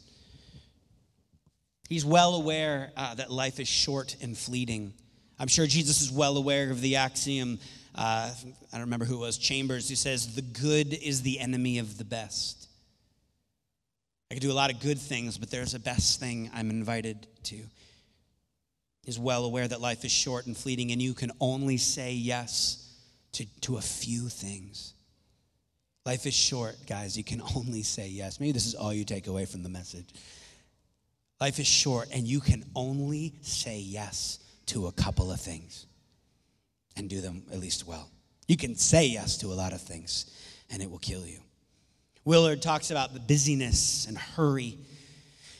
He's 1.89 2.05
well 2.05 2.37
aware 2.37 2.93
uh, 2.97 3.17
that 3.17 3.33
life 3.33 3.59
is 3.59 3.67
short 3.67 4.15
and 4.23 4.39
fleeting. 4.39 4.95
I'm 5.39 5.49
sure 5.49 5.67
Jesus 5.67 6.01
is 6.01 6.13
well 6.13 6.37
aware 6.37 6.71
of 6.71 6.81
the 6.81 6.97
axiom. 6.97 7.59
Uh, 7.95 8.31
I 8.31 8.77
don't 8.77 8.83
remember 8.83 9.05
who 9.05 9.17
it 9.17 9.21
was, 9.21 9.39
Chambers, 9.39 9.89
who 9.89 9.97
says, 9.97 10.35
The 10.35 10.43
good 10.43 10.93
is 10.95 11.23
the 11.23 11.41
enemy 11.41 11.79
of 11.79 11.99
the 11.99 12.05
best. 12.05 12.69
I 14.31 14.35
could 14.35 14.43
do 14.43 14.53
a 14.53 14.55
lot 14.55 14.73
of 14.73 14.81
good 14.81 14.99
things, 14.99 15.39
but 15.39 15.51
there's 15.51 15.75
a 15.75 15.81
best 15.81 16.21
thing 16.21 16.51
I'm 16.55 16.71
invited 16.71 17.27
to. 17.45 17.59
Is 19.07 19.19
well 19.19 19.45
aware 19.45 19.69
that 19.69 19.81
life 19.81 20.05
is 20.05 20.13
short 20.13 20.47
and 20.47 20.57
fleeting, 20.57 20.93
and 20.93 21.03
you 21.03 21.15
can 21.15 21.31
only 21.41 21.77
say 21.77 22.15
yes 22.15 22.91
to, 23.33 23.45
to 23.63 23.77
a 23.77 23.83
few 23.83 24.29
things. 24.29 24.95
Life 26.07 26.27
is 26.27 26.35
short, 26.35 26.77
guys. 26.87 27.17
You 27.17 27.25
can 27.25 27.43
only 27.57 27.83
say 27.83 28.09
yes. 28.09 28.41
Maybe 28.41 28.53
this 28.53 28.67
is 28.67 28.75
all 28.75 28.95
you 28.95 29.05
take 29.05 29.27
away 29.27 29.45
from 29.45 29.63
the 29.63 29.69
message. 29.69 30.09
Life 31.41 31.59
is 31.59 31.67
short, 31.67 32.09
and 32.13 32.27
you 32.27 32.41
can 32.41 32.65
only 32.75 33.35
say 33.43 33.79
yes 33.79 34.39
to 34.67 34.87
a 34.87 34.93
couple 34.93 35.31
of 35.31 35.41
things 35.41 35.87
and 36.97 37.09
do 37.09 37.21
them 37.21 37.45
at 37.53 37.59
least 37.59 37.87
well. 37.87 38.09
You 38.47 38.57
can 38.57 38.77
say 38.77 39.07
yes 39.07 39.39
to 39.39 39.49
a 39.49 39.55
lot 39.55 39.73
of 39.73 39.81
things, 39.81 40.27
and 40.71 40.83
it 40.83 40.91
will 40.91 40.99
kill 40.99 41.27
you. 41.27 41.39
Willard 42.25 42.63
talks 42.63 42.91
about 42.91 43.13
the 43.13 43.21
busyness 43.21 44.07
and 44.07 44.17
hurry. 44.17 44.79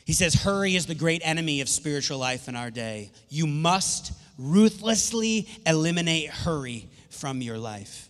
He 0.05 0.13
says, 0.13 0.33
Hurry 0.33 0.75
is 0.75 0.85
the 0.85 0.95
great 0.95 1.21
enemy 1.23 1.61
of 1.61 1.69
spiritual 1.69 2.17
life 2.17 2.47
in 2.47 2.55
our 2.55 2.71
day. 2.71 3.11
You 3.29 3.47
must 3.47 4.13
ruthlessly 4.37 5.47
eliminate 5.65 6.29
hurry 6.29 6.87
from 7.09 7.41
your 7.41 7.57
life. 7.57 8.09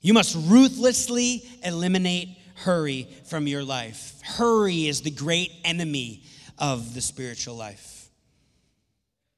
You 0.00 0.14
must 0.14 0.34
ruthlessly 0.48 1.44
eliminate 1.64 2.28
hurry 2.56 3.08
from 3.26 3.46
your 3.46 3.62
life. 3.62 4.20
Hurry 4.22 4.86
is 4.86 5.02
the 5.02 5.10
great 5.10 5.52
enemy 5.64 6.24
of 6.58 6.94
the 6.94 7.00
spiritual 7.00 7.54
life. 7.54 8.01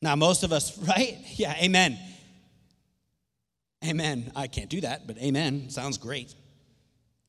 Now, 0.04 0.16
most 0.16 0.42
of 0.42 0.52
us, 0.52 0.76
right? 0.86 1.16
Yeah, 1.36 1.54
amen. 1.56 1.98
Amen. 3.82 4.30
I 4.36 4.46
can't 4.46 4.68
do 4.68 4.82
that, 4.82 5.06
but 5.06 5.16
amen. 5.16 5.70
Sounds 5.70 5.96
great. 5.96 6.34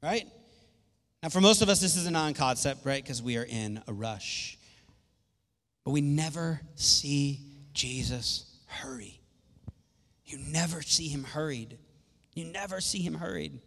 Right? 0.04 0.28
Now, 1.24 1.30
for 1.30 1.40
most 1.40 1.62
of 1.62 1.70
us, 1.70 1.80
this 1.80 1.96
is 1.96 2.06
a 2.06 2.12
non 2.12 2.34
concept, 2.34 2.86
right? 2.86 3.02
Because 3.02 3.24
we 3.24 3.38
are 3.38 3.46
in 3.48 3.82
a 3.88 3.94
rush. 3.94 4.58
But 5.86 5.92
we 5.92 6.02
never 6.02 6.60
see 6.76 7.40
Jesus 7.74 8.46
hurry. 8.66 9.22
You 10.26 10.38
never 10.50 10.82
see 10.82 11.08
him 11.08 11.24
hurried. 11.24 11.78
You 12.34 12.44
never 12.44 12.82
see 12.82 13.02
him 13.02 13.14
hurried. 13.14 13.62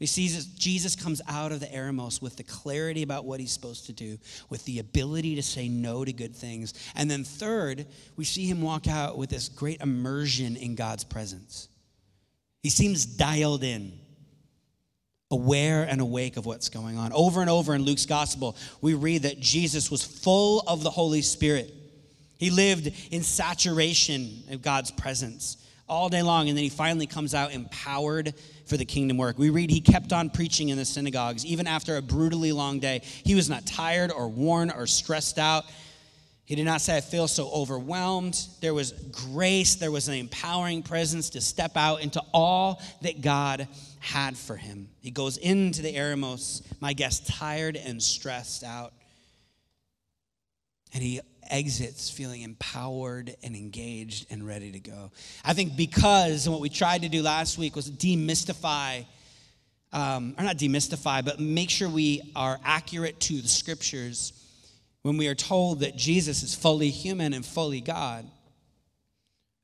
He 0.00 0.06
sees 0.06 0.44
Jesus 0.46 0.96
comes 0.96 1.22
out 1.28 1.52
of 1.52 1.60
the 1.60 1.66
Eremos 1.66 2.20
with 2.20 2.36
the 2.36 2.42
clarity 2.42 3.02
about 3.02 3.24
what 3.24 3.38
he's 3.38 3.52
supposed 3.52 3.86
to 3.86 3.92
do, 3.92 4.18
with 4.50 4.64
the 4.64 4.80
ability 4.80 5.36
to 5.36 5.42
say 5.42 5.68
no 5.68 6.04
to 6.04 6.12
good 6.12 6.34
things. 6.34 6.74
And 6.96 7.10
then, 7.10 7.22
third, 7.22 7.86
we 8.16 8.24
see 8.24 8.46
him 8.46 8.60
walk 8.60 8.88
out 8.88 9.16
with 9.16 9.30
this 9.30 9.48
great 9.48 9.80
immersion 9.80 10.56
in 10.56 10.74
God's 10.74 11.04
presence. 11.04 11.68
He 12.62 12.70
seems 12.70 13.06
dialed 13.06 13.62
in, 13.62 13.92
aware 15.30 15.84
and 15.84 16.00
awake 16.00 16.36
of 16.36 16.44
what's 16.44 16.68
going 16.68 16.98
on. 16.98 17.12
Over 17.12 17.40
and 17.40 17.50
over 17.50 17.74
in 17.74 17.82
Luke's 17.82 18.06
gospel, 18.06 18.56
we 18.80 18.94
read 18.94 19.22
that 19.22 19.38
Jesus 19.38 19.90
was 19.90 20.02
full 20.02 20.64
of 20.66 20.82
the 20.82 20.90
Holy 20.90 21.22
Spirit. 21.22 21.72
He 22.38 22.50
lived 22.50 22.90
in 23.12 23.22
saturation 23.22 24.42
of 24.50 24.60
God's 24.60 24.90
presence 24.90 25.56
all 25.88 26.08
day 26.08 26.22
long, 26.22 26.48
and 26.48 26.56
then 26.56 26.64
he 26.64 26.70
finally 26.70 27.06
comes 27.06 27.34
out 27.34 27.52
empowered 27.52 28.34
for 28.66 28.76
the 28.76 28.84
kingdom 28.84 29.16
work. 29.16 29.38
We 29.38 29.50
read 29.50 29.70
he 29.70 29.80
kept 29.80 30.12
on 30.12 30.30
preaching 30.30 30.70
in 30.70 30.78
the 30.78 30.84
synagogues, 30.84 31.44
even 31.44 31.66
after 31.66 31.96
a 31.96 32.02
brutally 32.02 32.52
long 32.52 32.78
day. 32.80 33.00
He 33.02 33.34
was 33.34 33.50
not 33.50 33.66
tired 33.66 34.10
or 34.10 34.28
worn 34.28 34.70
or 34.70 34.86
stressed 34.86 35.38
out. 35.38 35.64
He 36.44 36.54
did 36.54 36.64
not 36.64 36.82
say, 36.82 36.98
I 36.98 37.00
feel 37.00 37.26
so 37.26 37.50
overwhelmed. 37.50 38.38
There 38.60 38.74
was 38.74 38.92
grace, 38.92 39.76
there 39.76 39.90
was 39.90 40.08
an 40.08 40.14
empowering 40.14 40.82
presence 40.82 41.30
to 41.30 41.40
step 41.40 41.76
out 41.76 42.02
into 42.02 42.22
all 42.34 42.82
that 43.00 43.22
God 43.22 43.66
had 44.00 44.36
for 44.36 44.56
him. 44.56 44.88
He 45.00 45.10
goes 45.10 45.38
into 45.38 45.80
the 45.80 45.94
Eremos, 45.94 46.62
my 46.80 46.92
guest, 46.92 47.26
tired 47.26 47.76
and 47.76 48.02
stressed 48.02 48.62
out. 48.62 48.92
And 50.94 51.02
he 51.02 51.20
exits 51.50 52.08
feeling 52.08 52.42
empowered 52.42 53.34
and 53.42 53.54
engaged 53.54 54.26
and 54.30 54.46
ready 54.46 54.72
to 54.72 54.80
go. 54.80 55.10
I 55.44 55.52
think 55.52 55.76
because, 55.76 56.46
and 56.46 56.52
what 56.52 56.62
we 56.62 56.68
tried 56.68 57.02
to 57.02 57.08
do 57.08 57.22
last 57.22 57.58
week 57.58 57.76
was 57.76 57.90
demystify, 57.90 59.04
um, 59.92 60.34
or 60.38 60.44
not 60.44 60.56
demystify, 60.56 61.24
but 61.24 61.40
make 61.40 61.70
sure 61.70 61.88
we 61.88 62.32
are 62.34 62.58
accurate 62.64 63.20
to 63.20 63.40
the 63.40 63.48
scriptures 63.48 64.32
when 65.02 65.16
we 65.16 65.28
are 65.28 65.34
told 65.34 65.80
that 65.80 65.96
Jesus 65.96 66.42
is 66.42 66.54
fully 66.54 66.90
human 66.90 67.34
and 67.34 67.44
fully 67.44 67.80
God. 67.80 68.26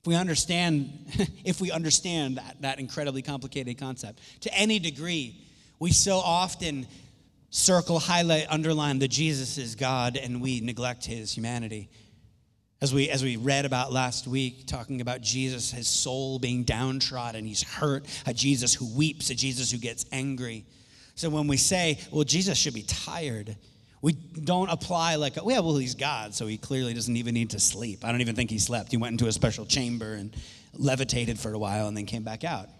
If 0.02 0.06
we 0.06 0.14
understand, 0.14 0.90
if 1.44 1.60
we 1.60 1.70
understand 1.70 2.36
that, 2.36 2.56
that 2.60 2.78
incredibly 2.78 3.22
complicated 3.22 3.78
concept 3.78 4.20
to 4.42 4.54
any 4.54 4.78
degree, 4.78 5.36
we 5.78 5.92
so 5.92 6.16
often 6.16 6.86
circle, 7.50 7.98
highlight, 7.98 8.46
underline 8.48 9.00
that 9.00 9.08
Jesus 9.08 9.58
is 9.58 9.74
God 9.74 10.16
and 10.16 10.40
we 10.40 10.60
neglect 10.60 11.04
his 11.04 11.32
humanity. 11.32 11.90
As 12.80 12.94
we, 12.94 13.10
as 13.10 13.22
we 13.22 13.36
read 13.36 13.66
about 13.66 13.92
last 13.92 14.26
week, 14.26 14.66
talking 14.66 15.02
about 15.02 15.20
Jesus, 15.20 15.70
his 15.70 15.86
soul 15.86 16.38
being 16.38 16.64
downtrodden, 16.64 17.44
he's 17.44 17.62
hurt, 17.62 18.06
a 18.24 18.32
Jesus 18.32 18.72
who 18.72 18.86
weeps, 18.96 19.28
a 19.28 19.34
Jesus 19.34 19.70
who 19.70 19.76
gets 19.76 20.06
angry. 20.12 20.64
So 21.14 21.28
when 21.28 21.46
we 21.46 21.58
say, 21.58 21.98
well, 22.10 22.24
Jesus 22.24 22.56
should 22.56 22.72
be 22.72 22.84
tired, 22.84 23.54
we 24.00 24.14
don't 24.14 24.70
apply 24.70 25.16
like, 25.16 25.36
oh, 25.36 25.50
yeah, 25.50 25.60
well, 25.60 25.76
he's 25.76 25.94
God, 25.94 26.34
so 26.34 26.46
he 26.46 26.56
clearly 26.56 26.94
doesn't 26.94 27.14
even 27.14 27.34
need 27.34 27.50
to 27.50 27.60
sleep. 27.60 28.02
I 28.02 28.12
don't 28.12 28.22
even 28.22 28.34
think 28.34 28.48
he 28.48 28.58
slept. 28.58 28.92
He 28.92 28.96
went 28.96 29.12
into 29.12 29.26
a 29.26 29.32
special 29.32 29.66
chamber 29.66 30.14
and 30.14 30.34
levitated 30.72 31.38
for 31.38 31.52
a 31.52 31.58
while 31.58 31.86
and 31.86 31.94
then 31.94 32.06
came 32.06 32.22
back 32.22 32.44
out, 32.44 32.70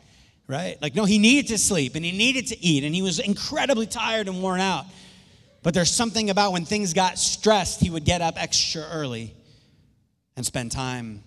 right? 0.50 0.76
Like, 0.82 0.94
no, 0.94 1.04
he 1.04 1.18
needed 1.18 1.48
to 1.48 1.58
sleep 1.58 1.94
and 1.94 2.04
he 2.04 2.12
needed 2.12 2.48
to 2.48 2.62
eat 2.62 2.84
and 2.84 2.94
he 2.94 3.02
was 3.02 3.20
incredibly 3.20 3.86
tired 3.86 4.28
and 4.28 4.42
worn 4.42 4.60
out. 4.60 4.84
But 5.62 5.74
there's 5.74 5.90
something 5.90 6.30
about 6.30 6.52
when 6.52 6.64
things 6.64 6.92
got 6.92 7.18
stressed, 7.18 7.80
he 7.80 7.90
would 7.90 8.04
get 8.04 8.20
up 8.20 8.34
extra 8.42 8.82
early 8.92 9.34
and 10.36 10.44
spend 10.44 10.72
time 10.72 11.22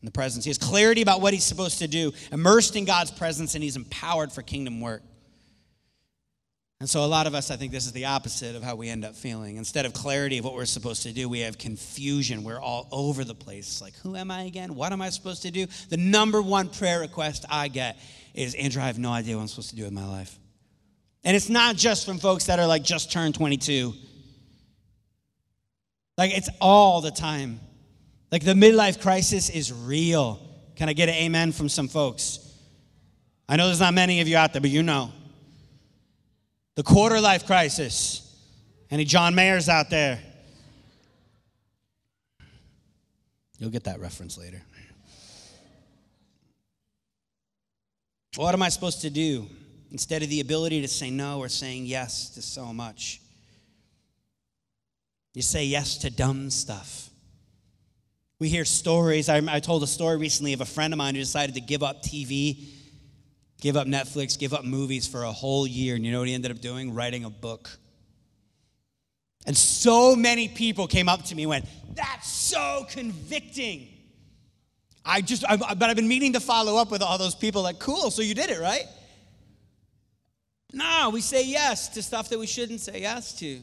in 0.00 0.06
the 0.06 0.10
presence. 0.12 0.44
He 0.44 0.50
has 0.50 0.58
clarity 0.58 1.02
about 1.02 1.20
what 1.20 1.32
he's 1.34 1.44
supposed 1.44 1.78
to 1.78 1.88
do, 1.88 2.12
immersed 2.30 2.76
in 2.76 2.84
God's 2.84 3.10
presence, 3.10 3.54
and 3.54 3.64
he's 3.64 3.76
empowered 3.76 4.32
for 4.32 4.42
kingdom 4.42 4.80
work. 4.80 5.02
And 6.78 6.88
so, 6.88 7.04
a 7.04 7.06
lot 7.06 7.26
of 7.26 7.34
us, 7.34 7.50
I 7.50 7.56
think 7.56 7.72
this 7.72 7.84
is 7.84 7.92
the 7.92 8.06
opposite 8.06 8.56
of 8.56 8.62
how 8.62 8.74
we 8.74 8.88
end 8.88 9.04
up 9.04 9.14
feeling. 9.14 9.58
Instead 9.58 9.84
of 9.84 9.92
clarity 9.92 10.38
of 10.38 10.46
what 10.46 10.54
we're 10.54 10.64
supposed 10.64 11.02
to 11.02 11.12
do, 11.12 11.28
we 11.28 11.40
have 11.40 11.58
confusion. 11.58 12.42
We're 12.42 12.60
all 12.60 12.88
over 12.90 13.22
the 13.22 13.34
place. 13.34 13.82
Like, 13.82 13.94
who 13.96 14.16
am 14.16 14.30
I 14.30 14.44
again? 14.44 14.74
What 14.74 14.90
am 14.92 15.02
I 15.02 15.10
supposed 15.10 15.42
to 15.42 15.50
do? 15.50 15.66
The 15.90 15.98
number 15.98 16.40
one 16.40 16.70
prayer 16.70 17.00
request 17.00 17.44
I 17.50 17.68
get 17.68 17.98
is 18.34 18.54
Andrew, 18.54 18.82
I 18.82 18.86
have 18.86 18.98
no 18.98 19.10
idea 19.10 19.36
what 19.36 19.42
I'm 19.42 19.48
supposed 19.48 19.70
to 19.70 19.76
do 19.76 19.84
with 19.84 19.92
my 19.92 20.06
life. 20.06 20.38
And 21.24 21.36
it's 21.36 21.48
not 21.48 21.76
just 21.76 22.06
from 22.06 22.18
folks 22.18 22.46
that 22.46 22.58
are 22.58 22.66
like 22.66 22.82
just 22.82 23.12
turned 23.12 23.34
22, 23.34 23.94
like, 26.20 26.36
it's 26.36 26.50
all 26.60 27.00
the 27.00 27.10
time. 27.10 27.60
Like, 28.30 28.44
the 28.44 28.52
midlife 28.52 29.00
crisis 29.00 29.48
is 29.48 29.72
real. 29.72 30.38
Can 30.76 30.90
I 30.90 30.92
get 30.92 31.08
an 31.08 31.14
amen 31.14 31.52
from 31.52 31.70
some 31.70 31.88
folks? 31.88 32.46
I 33.48 33.56
know 33.56 33.64
there's 33.64 33.80
not 33.80 33.94
many 33.94 34.20
of 34.20 34.28
you 34.28 34.36
out 34.36 34.52
there, 34.52 34.60
but 34.60 34.68
you 34.68 34.82
know. 34.82 35.12
The 36.74 36.82
quarter 36.82 37.22
life 37.22 37.46
crisis. 37.46 38.36
Any 38.90 39.06
John 39.06 39.34
Mayers 39.34 39.70
out 39.70 39.88
there? 39.88 40.20
You'll 43.58 43.70
get 43.70 43.84
that 43.84 43.98
reference 43.98 44.36
later. 44.36 44.60
What 48.36 48.54
am 48.54 48.62
I 48.62 48.68
supposed 48.68 49.00
to 49.02 49.10
do 49.10 49.48
instead 49.90 50.22
of 50.22 50.28
the 50.28 50.40
ability 50.40 50.80
to 50.82 50.88
say 50.88 51.10
no 51.10 51.40
or 51.40 51.48
saying 51.48 51.86
yes 51.86 52.30
to 52.30 52.42
so 52.42 52.72
much? 52.72 53.20
You 55.34 55.42
say 55.42 55.64
yes 55.64 55.98
to 55.98 56.10
dumb 56.10 56.50
stuff. 56.50 57.10
We 58.38 58.48
hear 58.48 58.64
stories. 58.64 59.28
I, 59.28 59.42
I 59.48 59.60
told 59.60 59.82
a 59.82 59.86
story 59.86 60.16
recently 60.16 60.52
of 60.52 60.60
a 60.60 60.64
friend 60.66 60.92
of 60.92 60.98
mine 60.98 61.14
who 61.14 61.20
decided 61.20 61.54
to 61.56 61.60
give 61.60 61.82
up 61.82 62.02
TV 62.02 62.68
give 63.60 63.76
up 63.76 63.86
Netflix, 63.86 64.38
give 64.38 64.52
up 64.52 64.64
movies 64.64 65.06
for 65.06 65.22
a 65.24 65.32
whole 65.32 65.66
year. 65.66 65.94
And 65.94 66.04
you 66.04 66.12
know 66.12 66.20
what 66.20 66.28
he 66.28 66.34
ended 66.34 66.50
up 66.50 66.60
doing? 66.60 66.94
Writing 66.94 67.24
a 67.24 67.30
book. 67.30 67.70
And 69.46 69.56
so 69.56 70.16
many 70.16 70.48
people 70.48 70.86
came 70.86 71.08
up 71.08 71.24
to 71.26 71.34
me 71.34 71.44
and 71.44 71.50
went, 71.50 71.64
That's 71.94 72.28
so 72.28 72.86
convicting. 72.90 73.88
I 75.04 75.20
just, 75.20 75.44
I, 75.48 75.56
but 75.56 75.82
I've 75.82 75.96
been 75.96 76.08
meaning 76.08 76.34
to 76.34 76.40
follow 76.40 76.76
up 76.76 76.90
with 76.90 77.02
all 77.02 77.18
those 77.18 77.34
people 77.34 77.62
like, 77.62 77.78
Cool, 77.78 78.10
so 78.10 78.22
you 78.22 78.34
did 78.34 78.50
it, 78.50 78.60
right? 78.60 78.84
No, 80.72 81.10
we 81.12 81.20
say 81.20 81.44
yes 81.44 81.88
to 81.90 82.02
stuff 82.02 82.28
that 82.28 82.38
we 82.38 82.46
shouldn't 82.46 82.80
say 82.80 83.00
yes 83.00 83.32
to. 83.40 83.60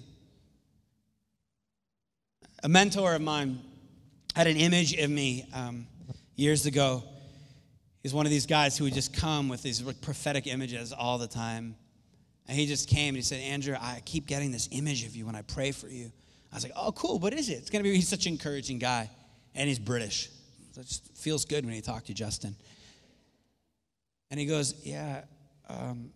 A 2.64 2.70
mentor 2.70 3.14
of 3.14 3.22
mine 3.22 3.60
had 4.36 4.48
an 4.48 4.58
image 4.58 4.94
of 4.98 5.10
me 5.10 5.48
um, 5.54 5.88
years 6.36 6.66
ago 6.66 7.04
He's 8.08 8.14
one 8.14 8.26
of 8.26 8.30
these 8.30 8.46
guys 8.46 8.78
who 8.78 8.86
would 8.86 8.94
just 8.94 9.14
come 9.14 9.50
with 9.50 9.62
these 9.62 9.82
prophetic 9.82 10.48
images 10.48 10.94
all 10.94 11.18
the 11.18 11.28
time. 11.28 11.76
And 12.48 12.58
he 12.58 12.66
just 12.66 12.88
came 12.88 13.10
and 13.10 13.18
he 13.18 13.22
said, 13.22 13.42
Andrew, 13.42 13.76
I 13.78 14.02
keep 14.06 14.28
getting 14.28 14.50
this 14.50 14.70
image 14.72 15.06
of 15.06 15.14
you 15.14 15.26
when 15.26 15.36
I 15.36 15.42
pray 15.42 15.72
for 15.72 15.90
you. 15.90 16.10
I 16.50 16.56
was 16.56 16.64
like, 16.64 16.72
oh, 16.78 16.94
cool. 16.94 17.20
What 17.20 17.34
is 17.34 17.50
it? 17.50 17.56
It's 17.56 17.70
going 17.70 17.84
to 17.84 17.90
be, 17.90 17.94
he's 17.94 18.08
such 18.08 18.26
an 18.26 18.32
encouraging 18.32 18.80
guy. 18.80 19.10
And 19.56 19.68
he's 19.68 19.78
British. 19.78 20.30
It 20.78 20.88
just 20.88 21.16
feels 21.18 21.46
good 21.46 21.66
when 21.66 21.74
you 21.74 21.82
talk 21.82 22.06
to 22.06 22.14
Justin. 22.14 22.56
And 24.30 24.40
he 24.40 24.46
goes, 24.46 24.76
yeah, 24.84 25.24
um, 25.70 26.12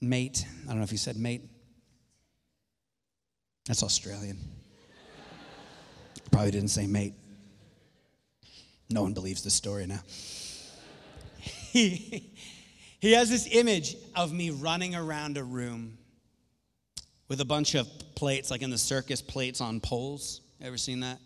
mate. 0.00 0.44
I 0.64 0.68
don't 0.68 0.78
know 0.78 0.84
if 0.84 0.90
he 0.90 0.96
said 0.96 1.16
mate. 1.16 1.42
That's 3.66 3.82
Australian. 3.82 4.38
Probably 6.30 6.50
didn't 6.50 6.70
say 6.70 6.86
mate. 6.86 7.14
No 8.90 9.02
one 9.02 9.12
believes 9.12 9.42
the 9.42 9.50
story 9.50 9.86
now. 9.86 10.00
He, 11.38 12.32
he 12.98 13.12
has 13.12 13.28
this 13.28 13.46
image 13.52 13.96
of 14.16 14.32
me 14.32 14.50
running 14.50 14.94
around 14.94 15.36
a 15.36 15.44
room 15.44 15.98
with 17.28 17.42
a 17.42 17.44
bunch 17.44 17.74
of 17.74 17.86
plates, 18.14 18.50
like 18.50 18.62
in 18.62 18.70
the 18.70 18.78
circus, 18.78 19.20
plates 19.20 19.60
on 19.60 19.80
poles. 19.80 20.40
Ever 20.62 20.78
seen 20.78 21.00
that? 21.00 21.18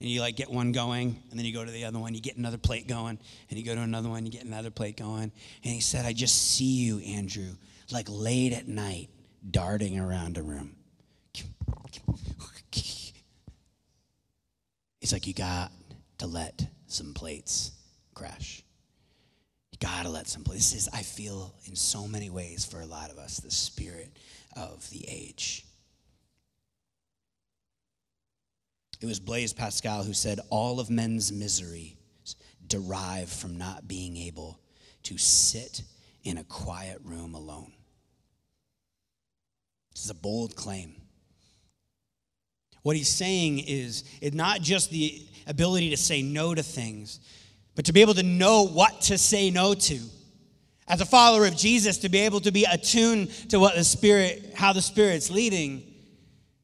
And 0.00 0.08
you 0.08 0.20
like 0.20 0.36
get 0.36 0.50
one 0.50 0.72
going, 0.72 1.22
and 1.30 1.38
then 1.38 1.44
you 1.44 1.52
go 1.52 1.64
to 1.64 1.70
the 1.70 1.84
other 1.84 1.98
one, 1.98 2.14
you 2.14 2.22
get 2.22 2.36
another 2.36 2.56
plate 2.56 2.88
going, 2.88 3.18
and 3.50 3.58
you 3.58 3.64
go 3.64 3.74
to 3.74 3.82
another 3.82 4.08
one, 4.08 4.24
you 4.24 4.32
get 4.32 4.44
another 4.44 4.70
plate 4.70 4.96
going. 4.96 5.30
And 5.62 5.74
he 5.74 5.80
said, 5.80 6.06
I 6.06 6.14
just 6.14 6.52
see 6.52 6.64
you, 6.84 7.00
Andrew, 7.00 7.56
like 7.90 8.06
late 8.08 8.54
at 8.54 8.66
night, 8.66 9.10
darting 9.50 9.98
around 9.98 10.38
a 10.38 10.42
room. 10.42 10.76
He's 15.00 15.12
like, 15.12 15.26
You 15.26 15.34
got 15.34 15.72
to 16.18 16.26
let 16.26 16.66
some 16.86 17.14
plates 17.14 17.72
crash. 18.14 18.62
You 19.72 19.78
got 19.80 20.04
to 20.04 20.10
let 20.10 20.28
some 20.28 20.44
plates. 20.44 20.72
This 20.72 20.86
is, 20.86 20.88
I 20.92 21.02
feel, 21.02 21.54
in 21.64 21.74
so 21.74 22.06
many 22.06 22.30
ways 22.30 22.64
for 22.64 22.80
a 22.80 22.86
lot 22.86 23.10
of 23.10 23.18
us, 23.18 23.38
the 23.38 23.50
spirit 23.50 24.10
of 24.56 24.88
the 24.90 25.04
age. 25.08 25.64
It 29.00 29.06
was 29.06 29.18
Blaise 29.18 29.52
Pascal 29.52 30.02
who 30.02 30.12
said, 30.12 30.40
All 30.50 30.78
of 30.78 30.90
men's 30.90 31.32
misery 31.32 31.96
derive 32.66 33.28
from 33.30 33.56
not 33.56 33.88
being 33.88 34.16
able 34.16 34.60
to 35.04 35.18
sit 35.18 35.82
in 36.22 36.38
a 36.38 36.44
quiet 36.44 37.00
room 37.04 37.34
alone. 37.34 37.72
This 39.92 40.04
is 40.04 40.10
a 40.10 40.14
bold 40.14 40.54
claim. 40.54 40.94
What 42.82 42.96
he's 42.96 43.08
saying 43.08 43.60
is 43.60 44.04
it's 44.20 44.36
not 44.36 44.60
just 44.60 44.90
the 44.90 45.26
ability 45.46 45.90
to 45.90 45.96
say 45.96 46.22
no 46.22 46.54
to 46.54 46.62
things, 46.62 47.20
but 47.74 47.86
to 47.86 47.92
be 47.92 48.00
able 48.00 48.14
to 48.14 48.22
know 48.22 48.66
what 48.66 49.02
to 49.02 49.18
say 49.18 49.50
no 49.50 49.74
to. 49.74 49.98
As 50.88 51.00
a 51.00 51.06
follower 51.06 51.46
of 51.46 51.56
Jesus, 51.56 51.98
to 51.98 52.08
be 52.08 52.20
able 52.20 52.40
to 52.40 52.50
be 52.50 52.64
attuned 52.64 53.30
to 53.50 53.60
what 53.60 53.74
the 53.74 53.84
Spirit, 53.84 54.52
how 54.54 54.72
the 54.72 54.82
Spirit's 54.82 55.30
leading, 55.30 55.89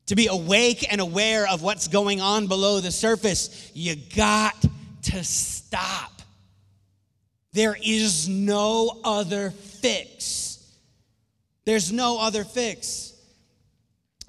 to 0.07 0.15
be 0.15 0.29
awake 0.29 0.87
and 0.91 1.01
aware 1.01 1.49
of 1.49 1.63
what's 1.63 1.89
going 1.89 2.21
on 2.21 2.47
below 2.47 2.81
the 2.81 2.93
surface, 2.93 3.71
you 3.75 3.97
got 4.15 4.55
to 5.03 5.25
stop. 5.25 6.23
There 7.53 7.77
is 7.83 8.29
no 8.29 9.01
other 9.05 9.51
fix. 9.51 10.65
There's 11.65 11.93
no 11.93 12.21
other 12.21 12.45
fix. 12.45 13.15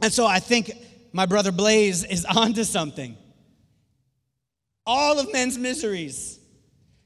And 0.01 0.11
so 0.11 0.25
I 0.25 0.39
think 0.39 0.71
my 1.13 1.25
brother 1.25 1.51
Blaise 1.51 2.03
is 2.03 2.25
onto 2.35 2.63
something. 2.63 3.17
All 4.85 5.19
of 5.19 5.31
men's 5.31 5.57
miseries 5.57 6.39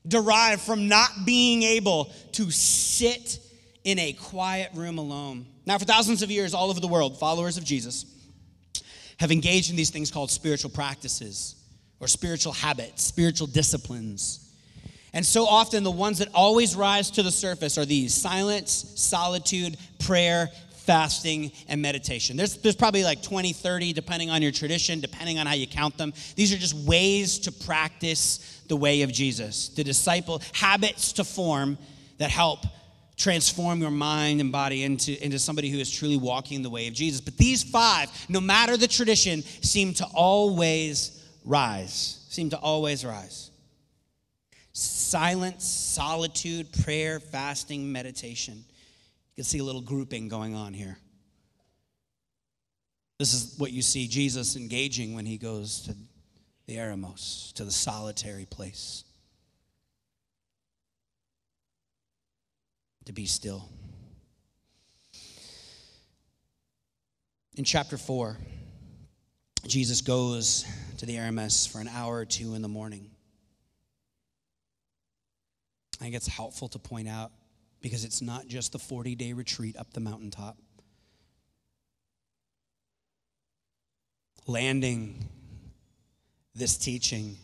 derive 0.07 0.61
from 0.61 0.87
not 0.87 1.09
being 1.25 1.63
able 1.63 2.11
to 2.33 2.51
sit 2.51 3.39
in 3.83 3.99
a 3.99 4.13
quiet 4.13 4.71
room 4.75 4.97
alone. 4.97 5.45
Now, 5.65 5.77
for 5.77 5.85
thousands 5.85 6.21
of 6.21 6.31
years, 6.31 6.53
all 6.53 6.69
over 6.69 6.79
the 6.79 6.87
world, 6.87 7.17
followers 7.17 7.57
of 7.57 7.63
Jesus 7.63 8.05
have 9.21 9.31
engaged 9.31 9.69
in 9.69 9.75
these 9.75 9.91
things 9.91 10.09
called 10.09 10.31
spiritual 10.31 10.71
practices 10.71 11.55
or 11.99 12.07
spiritual 12.07 12.53
habits, 12.53 13.03
spiritual 13.03 13.45
disciplines. 13.45 14.51
And 15.13 15.23
so 15.23 15.45
often, 15.45 15.83
the 15.83 15.91
ones 15.91 16.17
that 16.17 16.29
always 16.33 16.75
rise 16.75 17.11
to 17.11 17.21
the 17.21 17.29
surface 17.29 17.77
are 17.77 17.85
these 17.85 18.15
silence, 18.15 18.93
solitude, 18.95 19.77
prayer, 19.99 20.49
fasting, 20.71 21.51
and 21.67 21.83
meditation. 21.83 22.35
There's, 22.35 22.57
there's 22.57 22.75
probably 22.75 23.03
like 23.03 23.21
20, 23.21 23.53
30, 23.53 23.93
depending 23.93 24.31
on 24.31 24.41
your 24.41 24.51
tradition, 24.51 24.99
depending 25.01 25.37
on 25.37 25.45
how 25.45 25.53
you 25.53 25.67
count 25.67 25.99
them. 25.99 26.13
These 26.35 26.51
are 26.51 26.57
just 26.57 26.73
ways 26.73 27.37
to 27.41 27.51
practice 27.51 28.63
the 28.69 28.75
way 28.75 29.03
of 29.03 29.11
Jesus, 29.11 29.69
the 29.69 29.83
disciple, 29.83 30.41
habits 30.53 31.13
to 31.13 31.23
form 31.23 31.77
that 32.17 32.31
help 32.31 32.65
transform 33.21 33.81
your 33.81 33.91
mind 33.91 34.41
and 34.41 34.51
body 34.51 34.83
into, 34.83 35.23
into 35.23 35.37
somebody 35.37 35.69
who 35.69 35.77
is 35.77 35.91
truly 35.91 36.17
walking 36.17 36.61
the 36.61 36.69
way 36.69 36.87
of 36.87 36.93
Jesus. 36.93 37.21
But 37.21 37.37
these 37.37 37.63
five, 37.63 38.09
no 38.27 38.41
matter 38.41 38.77
the 38.77 38.87
tradition, 38.87 39.43
seem 39.43 39.93
to 39.95 40.05
always 40.13 41.23
rise, 41.45 42.25
seem 42.29 42.49
to 42.49 42.57
always 42.57 43.05
rise. 43.05 43.51
Silence, 44.73 45.65
solitude, 45.65 46.71
prayer, 46.83 47.19
fasting, 47.19 47.91
meditation. 47.91 48.55
You 48.55 49.35
can 49.35 49.43
see 49.43 49.59
a 49.59 49.63
little 49.63 49.81
grouping 49.81 50.27
going 50.27 50.55
on 50.55 50.73
here. 50.73 50.97
This 53.19 53.33
is 53.33 53.55
what 53.59 53.71
you 53.71 53.83
see 53.83 54.07
Jesus 54.07 54.55
engaging 54.55 55.13
when 55.13 55.27
he 55.27 55.37
goes 55.37 55.81
to 55.81 55.95
the 56.65 56.77
Eremos, 56.77 57.53
to 57.53 57.63
the 57.63 57.71
solitary 57.71 58.45
place. 58.45 59.03
To 63.05 63.13
be 63.13 63.25
still. 63.25 63.67
In 67.55 67.63
chapter 67.63 67.97
4, 67.97 68.37
Jesus 69.67 70.01
goes 70.01 70.65
to 70.97 71.05
the 71.05 71.15
Eremos 71.15 71.67
for 71.69 71.79
an 71.79 71.87
hour 71.87 72.17
or 72.17 72.25
two 72.25 72.55
in 72.55 72.61
the 72.61 72.67
morning. 72.67 73.09
I 75.99 76.03
think 76.05 76.15
it's 76.15 76.27
helpful 76.27 76.67
to 76.69 76.79
point 76.79 77.07
out 77.07 77.31
because 77.81 78.05
it's 78.05 78.21
not 78.21 78.47
just 78.47 78.71
the 78.71 78.79
40 78.79 79.15
day 79.15 79.33
retreat 79.33 79.77
up 79.77 79.93
the 79.93 79.99
mountaintop. 79.99 80.57
Landing 84.47 85.29
this 86.55 86.77
teaching 86.77 87.37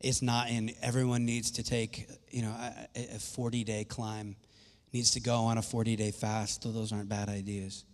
is 0.00 0.22
not 0.22 0.50
in 0.50 0.72
everyone 0.82 1.24
needs 1.24 1.52
to 1.52 1.62
take 1.62 2.08
you 2.30 2.42
know 2.42 2.54
a 2.94 3.18
40 3.18 3.64
day 3.64 3.84
climb 3.84 4.36
needs 4.94 5.10
to 5.10 5.20
go 5.20 5.36
on 5.40 5.58
a 5.58 5.62
40 5.62 5.96
day 5.96 6.10
fast 6.10 6.62
though 6.62 6.72
those 6.72 6.92
aren't 6.92 7.08
bad 7.08 7.28
ideas 7.28 7.84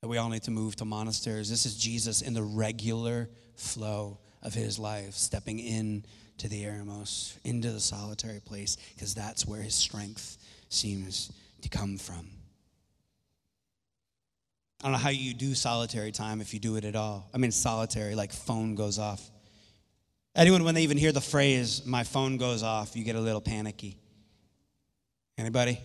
that 0.00 0.08
we 0.08 0.18
all 0.18 0.28
need 0.28 0.42
to 0.42 0.50
move 0.50 0.76
to 0.76 0.84
monasteries 0.84 1.50
this 1.50 1.66
is 1.66 1.76
jesus 1.76 2.22
in 2.22 2.34
the 2.34 2.42
regular 2.42 3.28
flow 3.56 4.18
of 4.42 4.54
his 4.54 4.78
life 4.78 5.14
stepping 5.14 5.58
in 5.58 6.04
to 6.38 6.48
the 6.48 6.64
Eremos, 6.64 7.36
into 7.44 7.70
the 7.70 7.80
solitary 7.80 8.40
place, 8.40 8.76
because 8.94 9.14
that's 9.14 9.46
where 9.46 9.62
his 9.62 9.74
strength 9.74 10.38
seems 10.68 11.32
to 11.62 11.68
come 11.68 11.96
from. 11.96 12.28
I 14.80 14.88
don't 14.88 14.92
know 14.92 14.98
how 14.98 15.10
you 15.10 15.32
do 15.32 15.54
solitary 15.54 16.12
time 16.12 16.40
if 16.40 16.52
you 16.52 16.60
do 16.60 16.76
it 16.76 16.84
at 16.84 16.96
all. 16.96 17.30
I 17.32 17.38
mean, 17.38 17.52
solitary, 17.52 18.14
like 18.14 18.32
phone 18.32 18.74
goes 18.74 18.98
off. 18.98 19.30
Anyone, 20.36 20.64
when 20.64 20.74
they 20.74 20.82
even 20.82 20.98
hear 20.98 21.12
the 21.12 21.20
phrase, 21.20 21.86
my 21.86 22.02
phone 22.02 22.36
goes 22.36 22.62
off, 22.62 22.96
you 22.96 23.04
get 23.04 23.16
a 23.16 23.20
little 23.20 23.40
panicky. 23.40 23.96
Anybody? 25.36 25.80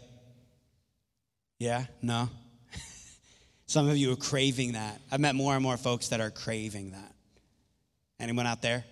Yeah? 1.57 1.85
No? 2.01 2.29
Some 3.67 3.89
of 3.89 3.97
you 3.97 4.12
are 4.13 4.17
craving 4.17 4.73
that. 4.73 5.01
I've 5.12 5.19
met 5.19 5.35
more 5.35 5.53
and 5.53 5.63
more 5.63 5.77
folks 5.77 6.09
that 6.09 6.21
are 6.21 6.31
craving 6.31 6.91
that. 6.91 7.13
Anyone 8.19 8.45
out 8.45 8.62
there? 8.62 8.85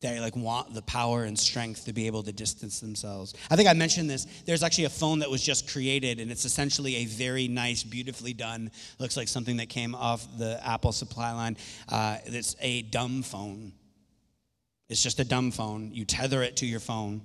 They 0.00 0.18
like 0.18 0.34
want 0.34 0.72
the 0.72 0.80
power 0.82 1.24
and 1.24 1.38
strength 1.38 1.84
to 1.84 1.92
be 1.92 2.06
able 2.06 2.22
to 2.22 2.32
distance 2.32 2.80
themselves. 2.80 3.34
I 3.50 3.56
think 3.56 3.68
I 3.68 3.74
mentioned 3.74 4.08
this. 4.08 4.26
There's 4.46 4.62
actually 4.62 4.84
a 4.84 4.90
phone 4.90 5.18
that 5.18 5.28
was 5.28 5.42
just 5.42 5.70
created, 5.70 6.20
and 6.20 6.30
it's 6.30 6.46
essentially 6.46 6.96
a 6.96 7.04
very 7.04 7.48
nice, 7.48 7.82
beautifully 7.82 8.32
done. 8.32 8.70
Looks 8.98 9.18
like 9.18 9.28
something 9.28 9.58
that 9.58 9.68
came 9.68 9.94
off 9.94 10.26
the 10.38 10.58
Apple 10.66 10.92
supply 10.92 11.32
line. 11.32 11.58
Uh, 11.86 12.16
it's 12.24 12.56
a 12.62 12.80
dumb 12.82 13.22
phone. 13.22 13.72
It's 14.88 15.02
just 15.02 15.20
a 15.20 15.24
dumb 15.24 15.50
phone. 15.50 15.90
You 15.92 16.06
tether 16.06 16.42
it 16.42 16.56
to 16.58 16.66
your 16.66 16.80
phone, 16.80 17.20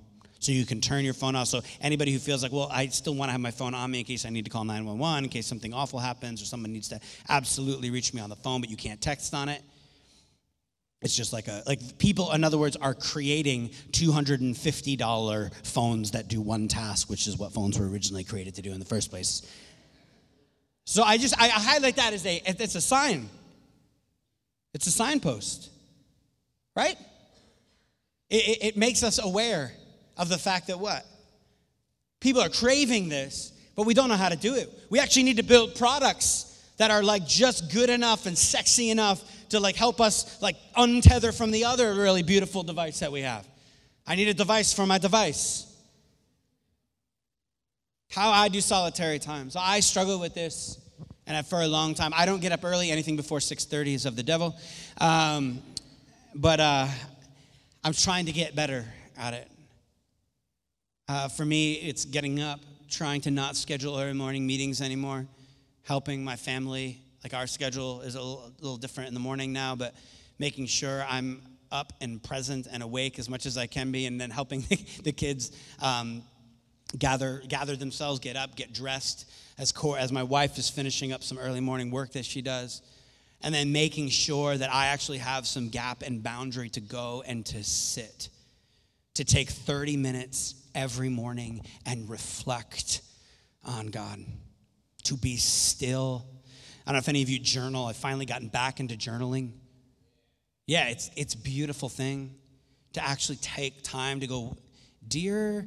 so 0.46 0.52
you 0.52 0.64
can 0.64 0.80
turn 0.80 1.04
your 1.04 1.14
phone 1.14 1.36
off. 1.36 1.48
So 1.48 1.60
anybody 1.80 2.12
who 2.12 2.18
feels 2.18 2.42
like, 2.42 2.52
well, 2.52 2.70
I 2.72 2.86
still 2.86 3.14
want 3.14 3.28
to 3.28 3.32
have 3.32 3.40
my 3.40 3.50
phone 3.50 3.74
on 3.74 3.90
me 3.90 3.98
in 4.00 4.04
case 4.04 4.24
I 4.24 4.30
need 4.30 4.44
to 4.44 4.50
call 4.50 4.64
911, 4.64 5.24
in 5.24 5.30
case 5.30 5.46
something 5.46 5.74
awful 5.74 5.98
happens, 5.98 6.40
or 6.40 6.46
someone 6.46 6.72
needs 6.72 6.88
to 6.88 7.00
absolutely 7.28 7.90
reach 7.90 8.14
me 8.14 8.20
on 8.20 8.30
the 8.30 8.36
phone, 8.36 8.60
but 8.60 8.70
you 8.70 8.76
can't 8.76 9.00
text 9.00 9.34
on 9.34 9.48
it 9.48 9.62
it's 11.02 11.16
just 11.16 11.32
like 11.32 11.46
a 11.48 11.62
like 11.66 11.98
people, 11.98 12.32
in 12.32 12.42
other 12.42 12.58
words, 12.58 12.76
are 12.76 12.94
creating 12.94 13.68
$250 13.92 15.66
phones 15.66 16.10
that 16.12 16.28
do 16.28 16.40
one 16.40 16.68
task, 16.68 17.10
which 17.10 17.26
is 17.26 17.36
what 17.36 17.52
phones 17.52 17.78
were 17.78 17.88
originally 17.88 18.24
created 18.24 18.54
to 18.56 18.62
do 18.62 18.72
in 18.72 18.78
the 18.78 18.86
first 18.86 19.10
place. 19.10 19.42
So 20.84 21.02
I 21.02 21.18
just 21.18 21.40
I 21.40 21.48
highlight 21.48 21.96
that 21.96 22.12
as 22.12 22.24
a 22.24 22.42
it's 22.46 22.74
a 22.74 22.80
sign. 22.80 23.28
It's 24.72 24.86
a 24.86 24.90
signpost, 24.90 25.70
right? 26.74 26.96
It, 28.28 28.48
it, 28.48 28.64
it 28.64 28.76
makes 28.76 29.02
us 29.02 29.22
aware 29.22 29.72
of 30.16 30.28
the 30.28 30.38
fact 30.38 30.68
that 30.68 30.78
what 30.78 31.04
people 32.20 32.42
are 32.42 32.48
craving 32.48 33.08
this, 33.08 33.52
but 33.74 33.86
we 33.86 33.94
don't 33.94 34.08
know 34.08 34.16
how 34.16 34.28
to 34.28 34.36
do 34.36 34.54
it. 34.54 34.70
We 34.90 34.98
actually 34.98 35.24
need 35.24 35.36
to 35.36 35.42
build 35.42 35.74
products 35.74 36.64
that 36.78 36.90
are 36.90 37.02
like 37.02 37.26
just 37.26 37.72
good 37.72 37.90
enough 37.90 38.26
and 38.26 38.36
sexy 38.36 38.90
enough 38.90 39.22
to 39.50 39.60
like 39.60 39.76
help 39.76 40.00
us 40.00 40.40
like 40.42 40.56
untether 40.76 41.36
from 41.36 41.50
the 41.50 41.64
other 41.64 41.94
really 41.94 42.22
beautiful 42.22 42.62
device 42.62 43.00
that 43.00 43.12
we 43.12 43.20
have. 43.20 43.46
I 44.06 44.14
need 44.14 44.28
a 44.28 44.34
device 44.34 44.72
for 44.72 44.86
my 44.86 44.98
device. 44.98 45.72
How 48.10 48.30
I 48.30 48.48
do 48.48 48.60
solitary 48.60 49.18
time. 49.18 49.50
So 49.50 49.60
I 49.60 49.80
struggle 49.80 50.18
with 50.18 50.34
this 50.34 50.78
And 51.26 51.44
for 51.44 51.60
a 51.60 51.66
long 51.66 51.94
time, 51.94 52.12
I 52.14 52.24
don't 52.24 52.40
get 52.40 52.52
up 52.52 52.64
early. 52.64 52.90
Anything 52.90 53.16
before 53.16 53.40
6:30 53.40 53.94
is 53.94 54.06
of 54.06 54.14
the 54.14 54.22
devil. 54.22 54.56
Um, 54.98 55.60
but 56.34 56.60
uh, 56.60 56.86
I'm 57.82 57.92
trying 57.92 58.26
to 58.26 58.32
get 58.32 58.54
better 58.54 58.84
at 59.18 59.34
it. 59.34 59.50
Uh, 61.08 61.28
for 61.28 61.44
me, 61.44 61.74
it's 61.74 62.04
getting 62.04 62.40
up, 62.40 62.58
trying 62.90 63.20
to 63.20 63.30
not 63.30 63.54
schedule 63.54 63.96
early 63.96 64.12
morning 64.12 64.44
meetings 64.44 64.80
anymore, 64.80 65.24
helping 65.84 66.24
my 66.24 66.34
family. 66.34 67.00
Like 67.22 67.32
our 67.32 67.46
schedule 67.46 68.00
is 68.00 68.16
a 68.16 68.20
little, 68.20 68.76
different 68.76 69.06
in 69.08 69.14
the 69.14 69.20
morning 69.20 69.52
now, 69.52 69.76
but 69.76 69.94
making 70.40 70.66
sure 70.66 71.06
I'm 71.08 71.42
up 71.70 71.92
and 72.00 72.20
present 72.20 72.66
and 72.70 72.82
awake 72.82 73.20
as 73.20 73.28
much 73.28 73.46
as 73.46 73.56
I 73.56 73.68
can 73.68 73.92
be, 73.92 74.06
and 74.06 74.20
then 74.20 74.30
helping 74.30 74.60
the, 74.68 74.76
the 75.04 75.12
kids 75.12 75.52
um, 75.80 76.24
gather 76.98 77.40
gather 77.46 77.76
themselves, 77.76 78.18
get 78.18 78.34
up, 78.34 78.56
get 78.56 78.72
dressed. 78.72 79.30
As 79.58 79.70
core, 79.70 79.96
as 79.98 80.10
my 80.10 80.24
wife 80.24 80.58
is 80.58 80.68
finishing 80.68 81.12
up 81.12 81.22
some 81.22 81.38
early 81.38 81.60
morning 81.60 81.92
work 81.92 82.12
that 82.12 82.24
she 82.24 82.42
does, 82.42 82.82
and 83.42 83.54
then 83.54 83.70
making 83.70 84.08
sure 84.08 84.56
that 84.56 84.74
I 84.74 84.88
actually 84.88 85.18
have 85.18 85.46
some 85.46 85.68
gap 85.68 86.02
and 86.02 86.20
boundary 86.20 86.68
to 86.70 86.80
go 86.80 87.22
and 87.26 87.46
to 87.46 87.62
sit, 87.62 88.28
to 89.14 89.24
take 89.24 89.48
30 89.48 89.96
minutes 89.96 90.65
every 90.76 91.08
morning 91.08 91.62
and 91.86 92.08
reflect 92.08 93.00
on 93.64 93.88
God, 93.88 94.20
to 95.04 95.16
be 95.16 95.36
still. 95.36 96.24
I 96.86 96.90
don't 96.90 96.94
know 96.94 96.98
if 96.98 97.08
any 97.08 97.22
of 97.22 97.28
you 97.28 97.40
journal. 97.40 97.86
I've 97.86 97.96
finally 97.96 98.26
gotten 98.26 98.48
back 98.48 98.78
into 98.78 98.94
journaling. 98.94 99.54
Yeah, 100.66 100.88
it's 100.88 101.10
it's 101.16 101.34
a 101.34 101.38
beautiful 101.38 101.88
thing 101.88 102.36
to 102.92 103.04
actually 103.04 103.36
take 103.36 103.82
time 103.82 104.20
to 104.20 104.26
go, 104.26 104.56
dear. 105.08 105.66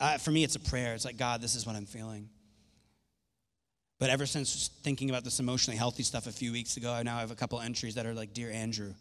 Uh, 0.00 0.18
for 0.18 0.30
me, 0.30 0.42
it's 0.42 0.56
a 0.56 0.60
prayer. 0.60 0.94
It's 0.94 1.04
like 1.04 1.18
God, 1.18 1.40
this 1.42 1.54
is 1.54 1.66
what 1.66 1.76
I'm 1.76 1.86
feeling. 1.86 2.30
But 3.98 4.10
ever 4.10 4.26
since 4.26 4.70
thinking 4.82 5.08
about 5.08 5.24
this 5.24 5.40
emotionally 5.40 5.78
healthy 5.78 6.02
stuff 6.02 6.26
a 6.26 6.32
few 6.32 6.52
weeks 6.52 6.76
ago, 6.76 6.92
I 6.92 7.02
now 7.04 7.18
have 7.18 7.30
a 7.30 7.36
couple 7.36 7.60
entries 7.60 7.94
that 7.94 8.06
are 8.06 8.14
like, 8.14 8.34
Dear 8.34 8.50
Andrew, 8.50 8.92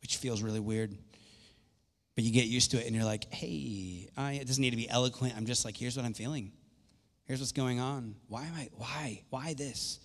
which 0.00 0.16
feels 0.16 0.42
really 0.42 0.60
weird. 0.60 0.96
But 2.14 2.24
you 2.24 2.32
get 2.32 2.46
used 2.46 2.72
to 2.72 2.80
it 2.80 2.86
and 2.86 2.94
you're 2.94 3.04
like, 3.04 3.32
hey, 3.32 4.08
I, 4.16 4.32
it 4.34 4.46
doesn't 4.46 4.60
need 4.60 4.70
to 4.70 4.76
be 4.76 4.88
eloquent. 4.88 5.34
I'm 5.36 5.46
just 5.46 5.64
like, 5.64 5.76
here's 5.76 5.96
what 5.96 6.04
I'm 6.04 6.14
feeling. 6.14 6.52
Here's 7.24 7.40
what's 7.40 7.52
going 7.52 7.78
on. 7.78 8.16
Why 8.28 8.44
am 8.46 8.54
I, 8.54 8.68
why? 8.76 9.22
Why 9.30 9.54
this? 9.54 10.00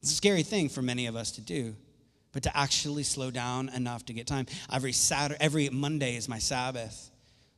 It's 0.00 0.12
a 0.12 0.14
scary 0.14 0.42
thing 0.42 0.68
for 0.68 0.82
many 0.82 1.06
of 1.06 1.16
us 1.16 1.32
to 1.32 1.40
do, 1.40 1.74
but 2.32 2.44
to 2.44 2.56
actually 2.56 3.02
slow 3.02 3.30
down 3.30 3.68
enough 3.68 4.04
to 4.06 4.12
get 4.12 4.26
time. 4.26 4.46
Every 4.72 4.92
Saturday, 4.92 5.38
every 5.40 5.68
Monday 5.70 6.16
is 6.16 6.28
my 6.28 6.38
Sabbath. 6.38 7.10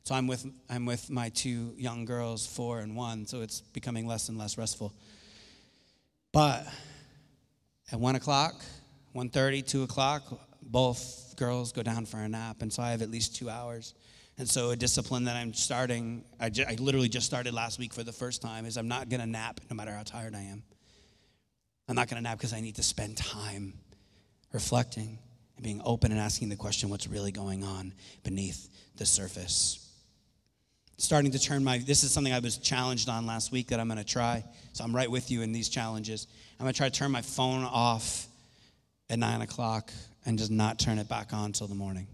So 0.03 0.13
I'm 0.13 0.27
with, 0.27 0.45
I'm 0.69 0.85
with 0.85 1.09
my 1.09 1.29
two 1.29 1.73
young 1.77 2.05
girls, 2.05 2.45
four 2.45 2.79
and 2.79 2.95
one, 2.95 3.25
so 3.25 3.41
it's 3.41 3.61
becoming 3.61 4.05
less 4.05 4.29
and 4.29 4.37
less 4.37 4.57
restful. 4.57 4.93
But 6.31 6.67
at 7.91 7.99
1 7.99 8.15
o'clock, 8.15 8.55
1.30, 9.15 9.65
2 9.65 9.83
o'clock, 9.83 10.23
both 10.65 11.35
girls 11.37 11.71
go 11.71 11.83
down 11.83 12.05
for 12.05 12.17
a 12.17 12.27
nap, 12.27 12.61
and 12.61 12.71
so 12.71 12.83
I 12.83 12.91
have 12.91 13.01
at 13.01 13.09
least 13.09 13.35
two 13.35 13.49
hours. 13.49 13.93
And 14.37 14.49
so 14.49 14.71
a 14.71 14.75
discipline 14.75 15.25
that 15.25 15.37
I'm 15.37 15.53
starting, 15.53 16.25
I, 16.39 16.49
ju- 16.49 16.65
I 16.67 16.75
literally 16.75 17.07
just 17.07 17.25
started 17.25 17.53
last 17.53 17.79
week 17.79 17.93
for 17.93 18.03
the 18.03 18.11
first 18.11 18.41
time, 18.41 18.65
is 18.65 18.75
I'm 18.75 18.89
not 18.89 19.07
going 19.07 19.21
to 19.21 19.25
nap 19.25 19.61
no 19.69 19.75
matter 19.75 19.91
how 19.91 20.03
tired 20.03 20.35
I 20.35 20.41
am. 20.41 20.63
I'm 21.87 21.95
not 21.95 22.09
going 22.09 22.17
to 22.17 22.23
nap 22.23 22.37
because 22.37 22.51
I 22.51 22.59
need 22.59 22.75
to 22.75 22.83
spend 22.83 23.15
time 23.15 23.73
reflecting 24.51 25.19
and 25.55 25.63
being 25.63 25.81
open 25.85 26.11
and 26.11 26.19
asking 26.19 26.49
the 26.49 26.55
question 26.55 26.89
what's 26.89 27.07
really 27.07 27.31
going 27.31 27.63
on 27.63 27.93
beneath 28.23 28.69
the 28.97 29.05
surface 29.05 29.85
starting 30.97 31.31
to 31.31 31.39
turn 31.39 31.63
my 31.63 31.77
this 31.79 32.03
is 32.03 32.11
something 32.11 32.31
i 32.31 32.39
was 32.39 32.57
challenged 32.57 33.09
on 33.09 33.25
last 33.25 33.51
week 33.51 33.67
that 33.67 33.79
i'm 33.79 33.87
going 33.87 33.97
to 33.97 34.03
try 34.03 34.43
so 34.71 34.83
i'm 34.83 34.95
right 34.95 35.11
with 35.11 35.29
you 35.29 35.41
in 35.41 35.51
these 35.51 35.67
challenges 35.67 36.27
i'm 36.59 36.63
going 36.63 36.73
to 36.73 36.77
try 36.77 36.87
to 36.87 36.97
turn 36.97 37.11
my 37.11 37.21
phone 37.21 37.63
off 37.63 38.27
at 39.09 39.19
9 39.19 39.41
o'clock 39.41 39.91
and 40.25 40.37
just 40.37 40.51
not 40.51 40.79
turn 40.79 40.97
it 40.97 41.07
back 41.07 41.33
on 41.33 41.51
till 41.51 41.67
the 41.67 41.75
morning. 41.75 42.07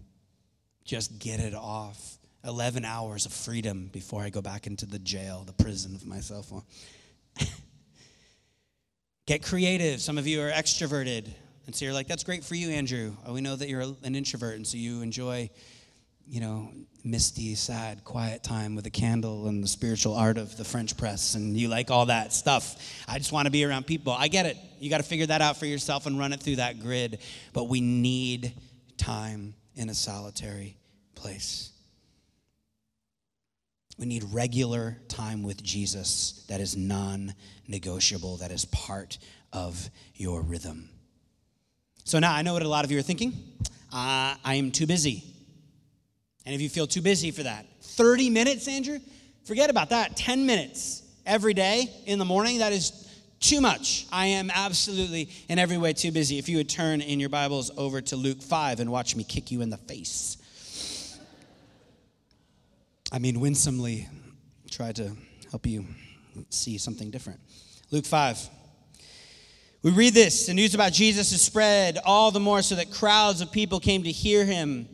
Just 0.84 1.18
get 1.18 1.40
it 1.40 1.54
off. 1.54 2.18
11 2.44 2.84
hours 2.84 3.24
of 3.24 3.32
freedom 3.32 3.88
before 3.92 4.20
i 4.20 4.28
go 4.28 4.42
back 4.42 4.66
into 4.66 4.84
the 4.84 4.98
jail 4.98 5.44
the 5.46 5.52
prison 5.52 5.94
of 5.94 6.04
my 6.04 6.18
cell 6.18 6.42
phone 6.42 6.64
get 9.26 9.42
creative. 9.42 10.00
Some 10.00 10.18
of 10.18 10.26
you 10.26 10.42
are 10.42 10.50
extroverted. 10.50 11.28
And 11.66 11.74
so 11.74 11.84
you're 11.84 11.94
like 11.94 12.08
that's 12.08 12.24
great 12.24 12.44
for 12.44 12.54
you 12.54 12.70
andrew. 12.70 13.14
Oh, 13.26 13.32
we 13.32 13.40
know 13.40 13.54
that 13.56 13.68
you're 13.68 13.82
an 14.02 14.14
introvert 14.14 14.56
and 14.56 14.66
so 14.66 14.76
you 14.76 15.00
enjoy 15.00 15.48
you 16.28 16.40
know, 16.40 16.70
misty, 17.04 17.54
sad, 17.54 18.04
quiet 18.04 18.42
time 18.42 18.74
with 18.74 18.86
a 18.86 18.90
candle 18.90 19.48
and 19.48 19.62
the 19.62 19.68
spiritual 19.68 20.14
art 20.14 20.38
of 20.38 20.56
the 20.56 20.64
French 20.64 20.96
press, 20.96 21.34
and 21.34 21.56
you 21.56 21.68
like 21.68 21.90
all 21.90 22.06
that 22.06 22.32
stuff. 22.32 22.76
I 23.08 23.18
just 23.18 23.32
want 23.32 23.46
to 23.46 23.50
be 23.50 23.64
around 23.64 23.86
people. 23.86 24.12
I 24.12 24.28
get 24.28 24.46
it. 24.46 24.56
You 24.78 24.90
got 24.90 24.98
to 24.98 25.02
figure 25.02 25.26
that 25.26 25.42
out 25.42 25.56
for 25.56 25.66
yourself 25.66 26.06
and 26.06 26.18
run 26.18 26.32
it 26.32 26.40
through 26.40 26.56
that 26.56 26.80
grid. 26.80 27.18
But 27.52 27.64
we 27.64 27.80
need 27.80 28.54
time 28.96 29.54
in 29.74 29.88
a 29.88 29.94
solitary 29.94 30.76
place. 31.14 31.70
We 33.98 34.06
need 34.06 34.24
regular 34.32 34.98
time 35.08 35.42
with 35.42 35.62
Jesus 35.62 36.44
that 36.48 36.60
is 36.60 36.76
non 36.76 37.34
negotiable, 37.68 38.38
that 38.38 38.50
is 38.50 38.64
part 38.66 39.18
of 39.52 39.90
your 40.14 40.40
rhythm. 40.42 40.88
So 42.04 42.18
now 42.18 42.32
I 42.32 42.42
know 42.42 42.54
what 42.54 42.62
a 42.62 42.68
lot 42.68 42.84
of 42.84 42.90
you 42.90 42.98
are 42.98 43.02
thinking. 43.02 43.32
Uh, 43.92 44.34
I 44.44 44.54
am 44.54 44.72
too 44.72 44.86
busy. 44.86 45.31
And 46.44 46.54
if 46.54 46.60
you 46.60 46.68
feel 46.68 46.86
too 46.86 47.02
busy 47.02 47.30
for 47.30 47.44
that, 47.44 47.66
30 47.82 48.30
minutes, 48.30 48.68
Andrew, 48.68 48.98
forget 49.44 49.70
about 49.70 49.90
that. 49.90 50.16
10 50.16 50.46
minutes 50.46 51.02
every 51.24 51.54
day 51.54 51.88
in 52.06 52.18
the 52.18 52.24
morning, 52.24 52.58
that 52.58 52.72
is 52.72 53.08
too 53.38 53.60
much. 53.60 54.06
I 54.12 54.26
am 54.26 54.50
absolutely 54.52 55.28
in 55.48 55.58
every 55.58 55.78
way 55.78 55.92
too 55.92 56.12
busy. 56.12 56.38
If 56.38 56.48
you 56.48 56.56
would 56.56 56.68
turn 56.68 57.00
in 57.00 57.20
your 57.20 57.28
Bibles 57.28 57.70
over 57.76 58.00
to 58.00 58.16
Luke 58.16 58.40
5 58.40 58.80
and 58.80 58.90
watch 58.90 59.16
me 59.16 59.24
kick 59.24 59.50
you 59.50 59.60
in 59.60 59.70
the 59.70 59.76
face. 59.76 60.38
I 63.12 63.18
mean, 63.18 63.40
winsomely 63.40 64.08
try 64.70 64.92
to 64.92 65.12
help 65.50 65.66
you 65.66 65.84
see 66.48 66.78
something 66.78 67.10
different. 67.10 67.40
Luke 67.90 68.06
5. 68.06 68.48
We 69.82 69.90
read 69.90 70.14
this 70.14 70.46
the 70.46 70.54
news 70.54 70.74
about 70.74 70.92
Jesus 70.92 71.32
is 71.32 71.42
spread 71.42 71.98
all 72.04 72.30
the 72.30 72.40
more 72.40 72.62
so 72.62 72.76
that 72.76 72.90
crowds 72.90 73.40
of 73.40 73.50
people 73.50 73.80
came 73.80 74.04
to 74.04 74.10
hear 74.10 74.44
him. 74.44 74.88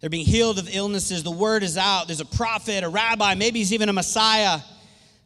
They're 0.00 0.10
being 0.10 0.26
healed 0.26 0.58
of 0.58 0.68
illnesses. 0.74 1.22
The 1.22 1.30
word 1.30 1.62
is 1.62 1.76
out. 1.76 2.06
There's 2.06 2.20
a 2.20 2.24
prophet, 2.24 2.84
a 2.84 2.88
rabbi, 2.88 3.34
maybe 3.34 3.58
he's 3.58 3.72
even 3.72 3.88
a 3.88 3.92
Messiah, 3.92 4.60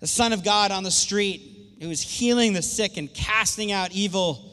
the 0.00 0.06
Son 0.06 0.32
of 0.32 0.42
God 0.44 0.72
on 0.72 0.82
the 0.82 0.90
street 0.90 1.76
who 1.80 1.90
is 1.90 2.02
healing 2.02 2.52
the 2.52 2.62
sick 2.62 2.96
and 2.96 3.12
casting 3.12 3.70
out 3.70 3.92
evil. 3.92 4.50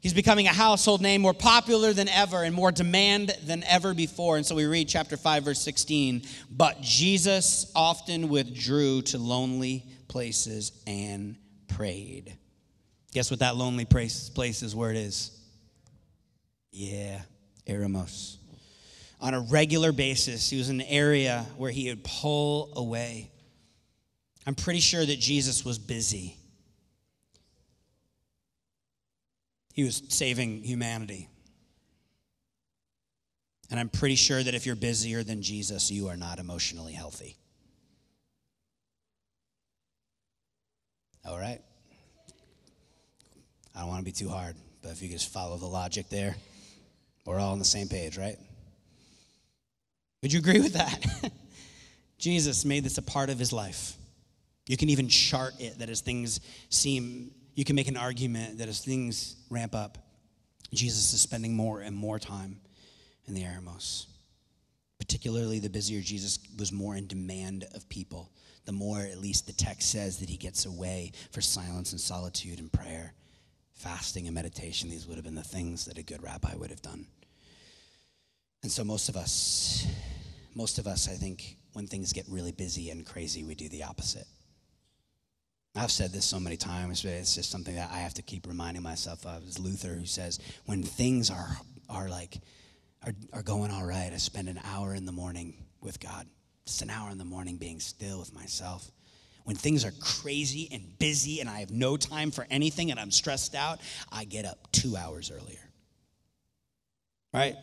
He's 0.00 0.14
becoming 0.14 0.46
a 0.46 0.52
household 0.52 1.00
name, 1.00 1.22
more 1.22 1.34
popular 1.34 1.92
than 1.92 2.08
ever 2.08 2.42
and 2.42 2.54
more 2.54 2.70
demand 2.72 3.34
than 3.44 3.64
ever 3.64 3.94
before. 3.94 4.36
And 4.36 4.44
so 4.44 4.54
we 4.54 4.64
read 4.64 4.88
chapter 4.88 5.16
5, 5.16 5.44
verse 5.44 5.60
16. 5.60 6.22
But 6.50 6.80
Jesus 6.80 7.70
often 7.74 8.28
withdrew 8.28 9.02
to 9.02 9.18
lonely 9.18 9.84
places 10.08 10.72
and 10.86 11.36
prayed. 11.68 12.36
Guess 13.12 13.30
what 13.30 13.40
that 13.40 13.56
lonely 13.56 13.84
place, 13.84 14.28
place 14.28 14.62
is 14.62 14.74
where 14.74 14.90
it 14.90 14.96
is? 14.96 15.30
Yeah, 16.70 17.20
Eremos 17.66 18.36
on 19.24 19.32
a 19.32 19.40
regular 19.40 19.90
basis. 19.90 20.50
He 20.50 20.58
was 20.58 20.68
in 20.68 20.82
an 20.82 20.86
area 20.86 21.46
where 21.56 21.70
he 21.70 21.88
would 21.88 22.04
pull 22.04 22.74
away. 22.76 23.30
I'm 24.46 24.54
pretty 24.54 24.80
sure 24.80 25.04
that 25.04 25.18
Jesus 25.18 25.64
was 25.64 25.78
busy. 25.78 26.36
He 29.72 29.82
was 29.82 30.02
saving 30.10 30.62
humanity. 30.62 31.30
And 33.70 33.80
I'm 33.80 33.88
pretty 33.88 34.14
sure 34.14 34.42
that 34.42 34.54
if 34.54 34.66
you're 34.66 34.76
busier 34.76 35.24
than 35.24 35.40
Jesus, 35.40 35.90
you 35.90 36.08
are 36.08 36.18
not 36.18 36.38
emotionally 36.38 36.92
healthy. 36.92 37.38
All 41.26 41.38
right? 41.38 41.62
I 43.74 43.80
don't 43.80 43.88
want 43.88 44.00
to 44.00 44.04
be 44.04 44.12
too 44.12 44.28
hard, 44.28 44.54
but 44.82 44.92
if 44.92 45.02
you 45.02 45.08
just 45.08 45.32
follow 45.32 45.56
the 45.56 45.64
logic 45.64 46.10
there, 46.10 46.36
we're 47.24 47.38
all 47.38 47.52
on 47.52 47.58
the 47.58 47.64
same 47.64 47.88
page, 47.88 48.18
right? 48.18 48.36
Would 50.24 50.32
you 50.32 50.38
agree 50.38 50.60
with 50.60 50.72
that? 50.72 51.04
Jesus 52.18 52.64
made 52.64 52.82
this 52.82 52.96
a 52.96 53.02
part 53.02 53.28
of 53.28 53.38
his 53.38 53.52
life. 53.52 53.92
You 54.66 54.78
can 54.78 54.88
even 54.88 55.06
chart 55.06 55.52
it 55.58 55.80
that 55.80 55.90
as 55.90 56.00
things 56.00 56.40
seem, 56.70 57.30
you 57.54 57.62
can 57.62 57.76
make 57.76 57.88
an 57.88 57.98
argument 57.98 58.56
that 58.56 58.66
as 58.66 58.82
things 58.82 59.36
ramp 59.50 59.74
up, 59.74 59.98
Jesus 60.72 61.12
is 61.12 61.20
spending 61.20 61.54
more 61.54 61.82
and 61.82 61.94
more 61.94 62.18
time 62.18 62.56
in 63.26 63.34
the 63.34 63.42
Eremos. 63.42 64.06
Particularly, 64.98 65.58
the 65.58 65.68
busier 65.68 66.00
Jesus 66.00 66.38
was 66.58 66.72
more 66.72 66.96
in 66.96 67.06
demand 67.06 67.66
of 67.74 67.86
people, 67.90 68.32
the 68.64 68.72
more, 68.72 69.00
at 69.00 69.18
least 69.18 69.46
the 69.46 69.52
text 69.52 69.90
says, 69.90 70.20
that 70.20 70.30
he 70.30 70.38
gets 70.38 70.64
away 70.64 71.12
for 71.32 71.42
silence 71.42 71.92
and 71.92 72.00
solitude 72.00 72.60
and 72.60 72.72
prayer, 72.72 73.12
fasting 73.74 74.26
and 74.26 74.34
meditation. 74.34 74.88
These 74.88 75.06
would 75.06 75.16
have 75.16 75.24
been 75.26 75.34
the 75.34 75.42
things 75.42 75.84
that 75.84 75.98
a 75.98 76.02
good 76.02 76.22
rabbi 76.22 76.54
would 76.54 76.70
have 76.70 76.80
done. 76.80 77.04
And 78.62 78.72
so, 78.72 78.82
most 78.82 79.10
of 79.10 79.16
us, 79.18 79.86
most 80.54 80.78
of 80.78 80.86
us, 80.86 81.08
I 81.08 81.14
think, 81.14 81.56
when 81.72 81.86
things 81.86 82.12
get 82.12 82.26
really 82.28 82.52
busy 82.52 82.90
and 82.90 83.04
crazy, 83.04 83.44
we 83.44 83.54
do 83.54 83.68
the 83.68 83.82
opposite. 83.82 84.26
I've 85.76 85.90
said 85.90 86.12
this 86.12 86.24
so 86.24 86.38
many 86.38 86.56
times, 86.56 87.02
but 87.02 87.12
it's 87.12 87.34
just 87.34 87.50
something 87.50 87.74
that 87.74 87.90
I 87.90 87.98
have 87.98 88.14
to 88.14 88.22
keep 88.22 88.46
reminding 88.46 88.82
myself 88.82 89.26
of. 89.26 89.42
It's 89.44 89.58
Luther 89.58 89.88
who 89.88 90.06
says, 90.06 90.38
when 90.66 90.84
things 90.84 91.30
are, 91.30 91.56
are 91.88 92.08
like, 92.08 92.38
are, 93.04 93.12
are 93.32 93.42
going 93.42 93.72
all 93.72 93.84
right, 93.84 94.10
I 94.12 94.16
spend 94.18 94.48
an 94.48 94.60
hour 94.64 94.94
in 94.94 95.04
the 95.04 95.12
morning 95.12 95.64
with 95.80 95.98
God. 95.98 96.26
Just 96.64 96.82
an 96.82 96.90
hour 96.90 97.10
in 97.10 97.18
the 97.18 97.24
morning 97.24 97.56
being 97.56 97.80
still 97.80 98.20
with 98.20 98.32
myself. 98.32 98.88
When 99.42 99.56
things 99.56 99.84
are 99.84 99.92
crazy 100.00 100.68
and 100.72 100.98
busy 100.98 101.40
and 101.40 101.50
I 101.50 101.60
have 101.60 101.70
no 101.70 101.96
time 101.96 102.30
for 102.30 102.46
anything 102.50 102.90
and 102.90 102.98
I'm 102.98 103.10
stressed 103.10 103.54
out, 103.54 103.80
I 104.10 104.24
get 104.24 104.46
up 104.46 104.70
two 104.72 104.96
hours 104.96 105.30
earlier. 105.30 105.58
Right? 107.34 107.56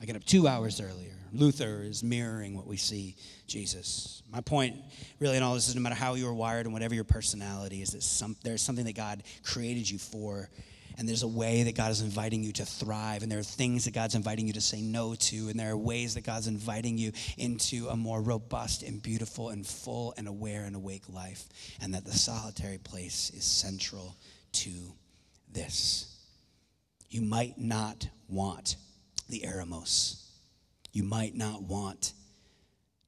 I 0.00 0.06
get 0.06 0.16
up 0.16 0.24
two 0.24 0.48
hours 0.48 0.80
earlier. 0.80 1.12
Luther 1.32 1.82
is 1.82 2.02
mirroring 2.02 2.56
what 2.56 2.66
we 2.66 2.76
see 2.76 3.16
Jesus. 3.46 4.22
My 4.32 4.40
point, 4.40 4.76
really, 5.18 5.36
in 5.36 5.42
all 5.42 5.54
this 5.54 5.68
is 5.68 5.74
no 5.74 5.80
matter 5.80 5.94
how 5.94 6.14
you 6.14 6.26
are 6.26 6.34
wired 6.34 6.66
and 6.66 6.72
whatever 6.72 6.94
your 6.94 7.04
personality 7.04 7.82
is, 7.82 7.90
that 7.90 8.02
some, 8.02 8.36
there's 8.42 8.62
something 8.62 8.86
that 8.86 8.96
God 8.96 9.22
created 9.44 9.88
you 9.88 9.98
for, 9.98 10.48
and 10.98 11.08
there's 11.08 11.22
a 11.22 11.28
way 11.28 11.62
that 11.64 11.76
God 11.76 11.92
is 11.92 12.00
inviting 12.00 12.42
you 12.42 12.52
to 12.54 12.64
thrive, 12.64 13.22
and 13.22 13.30
there 13.30 13.38
are 13.38 13.44
things 13.44 13.84
that 13.84 13.94
God's 13.94 14.14
inviting 14.14 14.46
you 14.46 14.54
to 14.54 14.60
say 14.60 14.80
no 14.80 15.14
to, 15.14 15.48
and 15.48 15.60
there 15.60 15.70
are 15.70 15.76
ways 15.76 16.14
that 16.14 16.24
God's 16.24 16.48
inviting 16.48 16.98
you 16.98 17.12
into 17.38 17.88
a 17.88 17.96
more 17.96 18.20
robust 18.20 18.82
and 18.82 19.00
beautiful 19.02 19.50
and 19.50 19.66
full 19.66 20.14
and 20.16 20.26
aware 20.26 20.64
and 20.64 20.74
awake 20.74 21.04
life, 21.08 21.44
and 21.80 21.94
that 21.94 22.04
the 22.04 22.12
solitary 22.12 22.78
place 22.78 23.30
is 23.36 23.44
central 23.44 24.16
to 24.52 24.70
this. 25.52 26.16
You 27.08 27.22
might 27.22 27.58
not 27.58 28.08
want 28.28 28.76
the 29.30 29.40
eremos. 29.40 30.24
You 30.92 31.04
might 31.04 31.34
not 31.34 31.62
want 31.62 32.12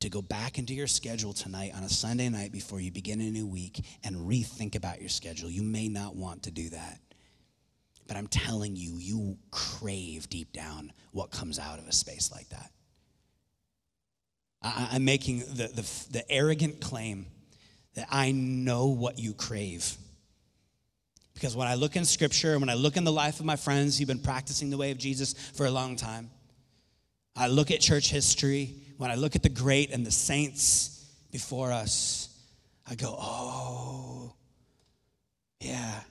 to 0.00 0.08
go 0.08 0.20
back 0.20 0.58
into 0.58 0.74
your 0.74 0.86
schedule 0.86 1.32
tonight 1.32 1.72
on 1.76 1.84
a 1.84 1.88
Sunday 1.88 2.28
night 2.28 2.52
before 2.52 2.80
you 2.80 2.90
begin 2.90 3.20
a 3.20 3.30
new 3.30 3.46
week 3.46 3.84
and 4.02 4.16
rethink 4.16 4.74
about 4.74 5.00
your 5.00 5.08
schedule. 5.08 5.48
You 5.48 5.62
may 5.62 5.88
not 5.88 6.16
want 6.16 6.44
to 6.44 6.50
do 6.50 6.70
that. 6.70 6.98
But 8.08 8.16
I'm 8.16 8.26
telling 8.26 8.74
you, 8.74 8.96
you 8.98 9.38
crave 9.50 10.28
deep 10.28 10.52
down 10.52 10.92
what 11.12 11.30
comes 11.30 11.58
out 11.58 11.78
of 11.78 11.86
a 11.86 11.92
space 11.92 12.32
like 12.32 12.48
that. 12.48 12.70
I, 14.60 14.96
am 14.96 15.04
making 15.04 15.40
the, 15.40 15.68
the, 15.68 15.88
the 16.10 16.30
arrogant 16.30 16.80
claim 16.80 17.26
that 17.94 18.08
I 18.10 18.32
know 18.32 18.86
what 18.88 19.18
you 19.18 19.34
crave. 19.34 19.96
Because 21.42 21.56
when 21.56 21.66
I 21.66 21.74
look 21.74 21.96
in 21.96 22.04
scripture 22.04 22.56
when 22.56 22.68
I 22.68 22.74
look 22.74 22.96
in 22.96 23.02
the 23.02 23.10
life 23.10 23.40
of 23.40 23.46
my 23.46 23.56
friends 23.56 23.98
who've 23.98 24.06
been 24.06 24.20
practicing 24.20 24.70
the 24.70 24.76
way 24.76 24.92
of 24.92 24.98
Jesus 24.98 25.32
for 25.56 25.66
a 25.66 25.72
long 25.72 25.96
time, 25.96 26.30
I 27.34 27.48
look 27.48 27.72
at 27.72 27.80
church 27.80 28.10
history, 28.10 28.76
when 28.96 29.10
I 29.10 29.16
look 29.16 29.34
at 29.34 29.42
the 29.42 29.48
great 29.48 29.90
and 29.90 30.06
the 30.06 30.12
saints 30.12 31.04
before 31.32 31.72
us, 31.72 32.28
I 32.88 32.94
go, 32.94 33.16
oh, 33.18 34.34
yeah. 35.58 36.02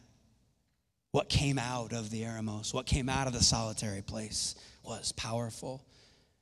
What 1.12 1.30
came 1.30 1.58
out 1.58 1.94
of 1.94 2.10
the 2.10 2.24
Eremos, 2.24 2.74
what 2.74 2.86
came 2.86 3.08
out 3.08 3.28
of 3.28 3.32
the 3.32 3.42
solitary 3.42 4.02
place 4.02 4.56
was 4.84 5.14
powerful. 5.14 5.86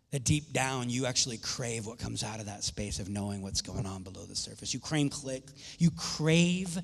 That 0.10 0.23
deep 0.23 0.52
down, 0.52 0.89
you 0.89 1.06
actually 1.06 1.38
crave 1.38 1.86
what 1.86 1.99
comes 1.99 2.23
out 2.23 2.39
of 2.39 2.47
that 2.47 2.63
space 2.63 2.97
of 2.97 3.08
knowing 3.08 3.43
what's 3.43 3.62
going 3.62 3.86
on 3.86 4.02
below 4.02 4.25
the 4.25 4.36
surface. 4.36 4.73
You 4.73 4.80
crave, 4.80 5.12
click, 5.12 5.43
you 5.78 5.91
crave, 5.91 6.80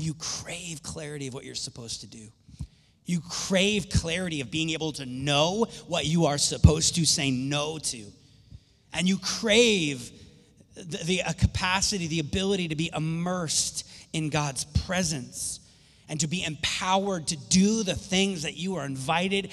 you 0.00 0.14
crave 0.14 0.82
clarity 0.82 1.28
of 1.28 1.34
what 1.34 1.44
you're 1.44 1.54
supposed 1.54 2.00
to 2.00 2.06
do. 2.06 2.28
You 3.04 3.20
crave 3.20 3.88
clarity 3.88 4.40
of 4.40 4.50
being 4.50 4.70
able 4.70 4.92
to 4.92 5.06
know 5.06 5.66
what 5.86 6.04
you 6.04 6.26
are 6.26 6.38
supposed 6.38 6.94
to 6.96 7.06
say 7.06 7.30
no 7.30 7.78
to. 7.78 8.04
And 8.92 9.08
you 9.08 9.18
crave 9.18 10.10
the, 10.74 10.98
the 11.04 11.22
capacity, 11.38 12.06
the 12.06 12.20
ability 12.20 12.68
to 12.68 12.76
be 12.76 12.90
immersed 12.94 13.88
in 14.12 14.28
God's 14.28 14.64
presence 14.64 15.60
and 16.08 16.20
to 16.20 16.26
be 16.26 16.44
empowered 16.44 17.28
to 17.28 17.36
do 17.36 17.82
the 17.82 17.94
things 17.94 18.42
that 18.42 18.56
you 18.56 18.76
are 18.76 18.84
invited 18.84 19.52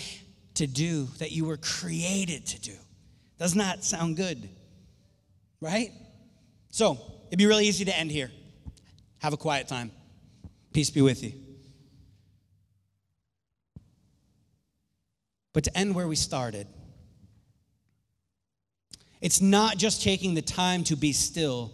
to 0.56 0.68
do, 0.68 1.06
that 1.20 1.32
you 1.32 1.46
were 1.46 1.58
created 1.58 2.46
to 2.48 2.62
do. 2.62 2.76
Doesn't 3.38 3.58
that 3.58 3.84
sound 3.84 4.16
good? 4.16 4.50
Right? 5.60 5.92
So, 6.70 6.98
it'd 7.28 7.40
be 7.40 7.46
really 7.46 7.68
easy 7.68 7.86
to 7.86 7.98
end 7.98 8.12
here. 8.12 8.32
Have 9.20 9.34
a 9.34 9.38
quiet 9.38 9.68
time. 9.68 9.92
Peace 10.76 10.90
be 10.90 11.02
with 11.02 11.24
you. 11.24 11.32
But 15.54 15.64
to 15.64 15.78
end 15.78 15.96
where 15.96 16.06
we 16.06 16.18
started, 16.18 16.68
it's 19.22 19.40
not 19.40 19.78
just 19.78 20.04
taking 20.04 20.34
the 20.34 20.42
time 20.42 20.84
to 20.84 20.98
be 20.98 21.14
still. 21.14 21.72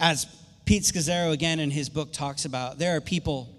As 0.00 0.26
Pete 0.64 0.82
Scazzero, 0.82 1.30
again, 1.30 1.60
in 1.60 1.70
his 1.70 1.88
book, 1.88 2.12
talks 2.12 2.44
about, 2.44 2.76
there 2.76 2.96
are 2.96 3.00
people 3.00 3.54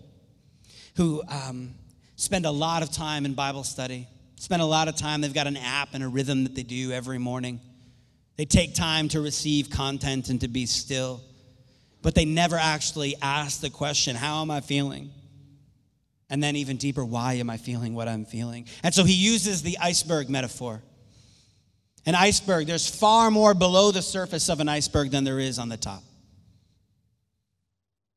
who 0.98 1.24
um, 1.30 1.74
spend 2.18 2.46
a 2.46 2.52
lot 2.52 2.84
of 2.84 2.92
time 2.92 3.24
in 3.24 3.34
Bible 3.34 3.64
study, 3.64 4.10
spend 4.36 4.62
a 4.62 4.66
lot 4.66 4.90
of 4.90 4.98
time, 4.98 5.22
they've 5.22 5.34
got 5.34 5.48
an 5.48 5.56
app 5.56 5.94
and 5.94 6.04
a 6.04 6.08
rhythm 6.10 6.44
that 6.44 6.54
they 6.54 6.64
do 6.64 6.92
every 6.92 7.18
morning. 7.18 7.62
They 8.36 8.44
take 8.44 8.76
time 8.76 9.08
to 9.08 9.22
receive 9.22 9.70
content 9.70 10.28
and 10.28 10.42
to 10.42 10.50
be 10.50 10.66
still, 10.66 11.22
but 12.02 12.16
they 12.16 12.26
never 12.26 12.56
actually 12.56 13.16
ask 13.22 13.62
the 13.62 13.70
question, 13.70 14.16
How 14.16 14.42
am 14.42 14.52
I 14.52 14.62
feeling? 14.62 15.12
And 16.30 16.42
then, 16.42 16.56
even 16.56 16.78
deeper, 16.78 17.04
why 17.04 17.34
am 17.34 17.50
I 17.50 17.58
feeling 17.58 17.94
what 17.94 18.08
I'm 18.08 18.24
feeling? 18.24 18.66
And 18.84 18.94
so 18.94 19.04
he 19.04 19.14
uses 19.14 19.64
the 19.64 19.78
iceberg 19.80 20.30
metaphor. 20.30 20.82
An 22.06 22.16
iceberg, 22.16 22.68
there's 22.68 22.90
far 22.90 23.30
more 23.30 23.54
below 23.54 23.92
the 23.92 24.02
surface 24.02 24.50
of 24.50 24.62
an 24.62 24.70
iceberg 24.70 25.12
than 25.12 25.26
there 25.26 25.40
is 25.40 25.60
on 25.60 25.68
the 25.68 25.78
top. 25.78 26.02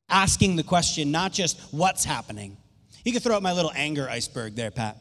Asking 0.07 0.55
the 0.55 0.63
question, 0.63 1.11
not 1.11 1.33
just 1.33 1.59
what's 1.71 2.05
happening. 2.05 2.55
You 3.03 3.11
can 3.11 3.21
throw 3.21 3.35
out 3.35 3.43
my 3.43 3.51
little 3.51 3.71
anger 3.75 4.09
iceberg 4.09 4.55
there, 4.55 4.71
Pat. 4.71 4.97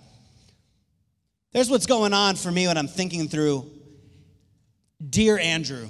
There's 1.52 1.70
what's 1.70 1.86
going 1.86 2.12
on 2.12 2.34
for 2.34 2.50
me 2.50 2.66
when 2.66 2.76
I'm 2.76 2.88
thinking 2.88 3.28
through 3.28 3.70
Dear 5.08 5.38
Andrew, 5.38 5.88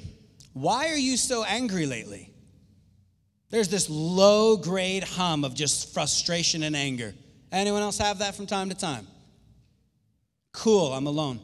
why 0.53 0.89
are 0.89 0.97
you 0.97 1.17
so 1.17 1.43
angry 1.43 1.87
lately? 1.87 2.34
There's 3.51 3.69
this 3.69 3.89
low 3.89 4.57
grade 4.57 5.05
hum 5.05 5.45
of 5.45 5.55
just 5.55 5.95
frustration 5.95 6.63
and 6.63 6.75
anger. 6.75 7.15
Anyone 7.53 7.83
else 7.83 7.99
have 7.99 8.19
that 8.19 8.35
from 8.35 8.47
time 8.47 8.69
to 8.71 8.75
time? 8.75 9.07
Cool, 10.53 10.93
I'm 10.93 11.07
alone. 11.07 11.41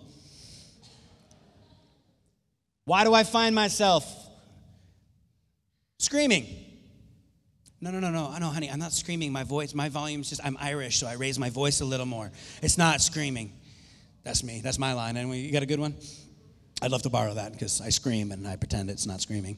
Why 2.84 3.04
do 3.04 3.14
I 3.14 3.22
find 3.22 3.54
myself 3.54 4.04
screaming? 5.98 6.46
No, 7.80 7.90
no, 7.90 8.00
no, 8.00 8.10
no. 8.10 8.36
No, 8.38 8.48
honey, 8.48 8.68
I'm 8.70 8.78
not 8.78 8.92
screaming. 8.92 9.32
My 9.32 9.44
voice, 9.44 9.74
my 9.74 9.88
volume's 9.88 10.28
just, 10.28 10.44
I'm 10.44 10.56
Irish, 10.60 10.98
so 10.98 11.06
I 11.06 11.14
raise 11.14 11.38
my 11.38 11.50
voice 11.50 11.80
a 11.80 11.84
little 11.84 12.06
more. 12.06 12.30
It's 12.62 12.76
not 12.76 13.00
screaming. 13.00 13.52
That's 14.22 14.42
me. 14.42 14.60
That's 14.62 14.78
my 14.78 14.92
line. 14.92 15.16
Anyway, 15.16 15.38
you 15.38 15.52
got 15.52 15.62
a 15.62 15.66
good 15.66 15.80
one? 15.80 15.94
I'd 16.82 16.90
love 16.90 17.02
to 17.02 17.10
borrow 17.10 17.34
that 17.34 17.52
because 17.52 17.80
I 17.80 17.90
scream 17.90 18.32
and 18.32 18.46
I 18.46 18.56
pretend 18.56 18.90
it's 18.90 19.06
not 19.06 19.20
screaming. 19.20 19.56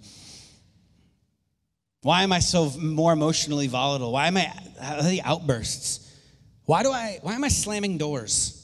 Why 2.03 2.25
am 2.25 2.33
I 2.33 2.41
so 2.41 2.71
more 2.79 3.13
emotionally 3.13 3.69
volatile? 3.69 4.13
Why 4.13 4.27
am 4.27 4.37
I 4.37 4.53
the 5.03 5.23
outbursts? 5.25 6.11
Why 6.65 6.83
do 6.83 6.91
I 6.91 7.19
why 7.23 7.35
am 7.35 7.45
I 7.45 7.49
slamming 7.49 7.99
doors? 7.99 8.59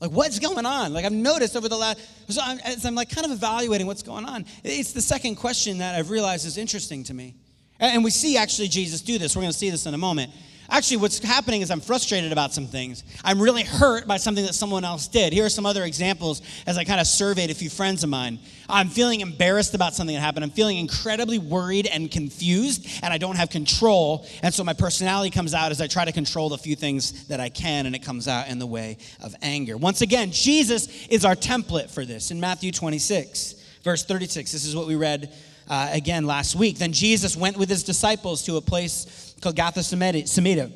Like 0.00 0.10
what's 0.10 0.38
going 0.38 0.66
on? 0.66 0.92
Like 0.92 1.04
I've 1.04 1.12
noticed 1.12 1.56
over 1.56 1.68
the 1.68 1.76
last 1.76 1.98
so 2.28 2.40
I'm, 2.42 2.58
as 2.58 2.84
I'm 2.84 2.94
like 2.94 3.10
kind 3.10 3.24
of 3.24 3.32
evaluating 3.32 3.86
what's 3.86 4.02
going 4.02 4.24
on. 4.24 4.44
It's 4.62 4.92
the 4.92 5.00
second 5.00 5.36
question 5.36 5.78
that 5.78 5.96
I've 5.96 6.10
realized 6.10 6.46
is 6.46 6.56
interesting 6.56 7.04
to 7.04 7.14
me. 7.14 7.34
And 7.80 8.04
we 8.04 8.10
see 8.10 8.36
actually 8.36 8.68
Jesus 8.68 9.00
do 9.00 9.18
this. 9.18 9.34
We're 9.34 9.42
going 9.42 9.52
to 9.52 9.58
see 9.58 9.70
this 9.70 9.86
in 9.86 9.94
a 9.94 9.98
moment. 9.98 10.30
Actually, 10.70 10.96
what's 10.96 11.18
happening 11.18 11.60
is 11.60 11.70
I'm 11.70 11.80
frustrated 11.80 12.32
about 12.32 12.54
some 12.54 12.66
things. 12.66 13.04
I'm 13.22 13.40
really 13.40 13.64
hurt 13.64 14.06
by 14.06 14.16
something 14.16 14.44
that 14.46 14.54
someone 14.54 14.84
else 14.84 15.08
did. 15.08 15.32
Here 15.32 15.44
are 15.44 15.50
some 15.50 15.66
other 15.66 15.84
examples 15.84 16.40
as 16.66 16.78
I 16.78 16.84
kind 16.84 17.00
of 17.00 17.06
surveyed 17.06 17.50
a 17.50 17.54
few 17.54 17.68
friends 17.68 18.02
of 18.02 18.08
mine. 18.08 18.38
I'm 18.68 18.88
feeling 18.88 19.20
embarrassed 19.20 19.74
about 19.74 19.94
something 19.94 20.14
that 20.14 20.22
happened. 20.22 20.42
I'm 20.42 20.50
feeling 20.50 20.78
incredibly 20.78 21.38
worried 21.38 21.86
and 21.86 22.10
confused, 22.10 22.88
and 23.02 23.12
I 23.12 23.18
don't 23.18 23.36
have 23.36 23.50
control. 23.50 24.26
And 24.42 24.54
so 24.54 24.64
my 24.64 24.72
personality 24.72 25.30
comes 25.30 25.52
out 25.52 25.70
as 25.70 25.80
I 25.80 25.86
try 25.86 26.06
to 26.06 26.12
control 26.12 26.48
the 26.48 26.58
few 26.58 26.76
things 26.76 27.26
that 27.28 27.40
I 27.40 27.50
can, 27.50 27.84
and 27.84 27.94
it 27.94 28.02
comes 28.02 28.26
out 28.26 28.48
in 28.48 28.58
the 28.58 28.66
way 28.66 28.96
of 29.22 29.34
anger. 29.42 29.76
Once 29.76 30.00
again, 30.00 30.30
Jesus 30.32 31.06
is 31.08 31.26
our 31.26 31.36
template 31.36 31.90
for 31.90 32.06
this 32.06 32.30
in 32.30 32.40
Matthew 32.40 32.72
26, 32.72 33.54
verse 33.82 34.04
36. 34.04 34.50
This 34.50 34.64
is 34.64 34.74
what 34.74 34.86
we 34.86 34.96
read 34.96 35.30
uh, 35.68 35.88
again 35.92 36.26
last 36.26 36.54
week. 36.54 36.78
Then 36.78 36.92
Jesus 36.92 37.36
went 37.36 37.56
with 37.56 37.68
his 37.68 37.82
disciples 37.82 38.42
to 38.44 38.56
a 38.56 38.60
place 38.60 39.34
called 39.40 39.56
Gethsemane, 39.56 40.72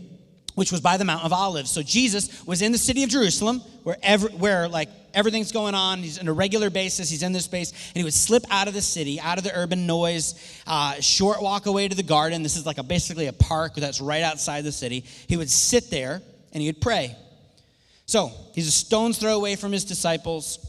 which 0.55 0.73
was 0.73 0.81
by 0.81 0.97
the 0.97 1.05
Mount 1.05 1.25
of 1.25 1.33
Olives. 1.33 1.71
So 1.71 1.83
Jesus 1.83 2.45
was 2.47 2.63
in 2.63 2.73
the 2.73 2.79
city 2.79 3.05
of 3.05 3.11
Jerusalem, 3.11 3.61
where, 3.85 3.97
every, 4.03 4.31
where 4.31 4.69
like 4.69 4.89
everything's 5.15 5.53
going 5.53 5.75
on. 5.75 5.99
He's 6.01 6.19
on 6.19 6.29
a 6.29 6.33
regular 6.33 6.71
basis. 6.71 7.09
He's 7.09 7.23
in 7.23 7.33
this 7.33 7.45
space, 7.45 7.71
and 7.71 7.97
he 7.97 8.05
would 8.05 8.15
slip 8.15 8.45
out 8.51 8.69
of 8.69 8.75
the 8.75 8.83
city, 8.83 9.21
out 9.21 9.39
of 9.39 9.45
the 9.45 9.57
urban 9.57 9.87
noise, 9.87 10.35
uh, 10.67 11.01
short 11.01 11.43
walk 11.43 11.67
away 11.67 11.89
to 11.89 11.95
the 11.95 12.03
garden. 12.03 12.43
This 12.43 12.57
is 12.57 12.67
like 12.67 12.79
a 12.79 12.83
basically 12.83 13.27
a 13.27 13.33
park 13.33 13.75
that's 13.75 14.01
right 14.01 14.23
outside 14.23 14.65
the 14.65 14.73
city. 14.73 15.05
He 15.29 15.37
would 15.37 15.51
sit 15.51 15.91
there 15.91 16.23
and 16.53 16.63
he 16.63 16.69
would 16.69 16.81
pray. 16.81 17.17
So 18.07 18.33
he's 18.55 18.67
a 18.67 18.73
stone's 18.73 19.19
throw 19.19 19.37
away 19.37 19.55
from 19.55 19.71
his 19.71 19.85
disciples. 19.85 20.67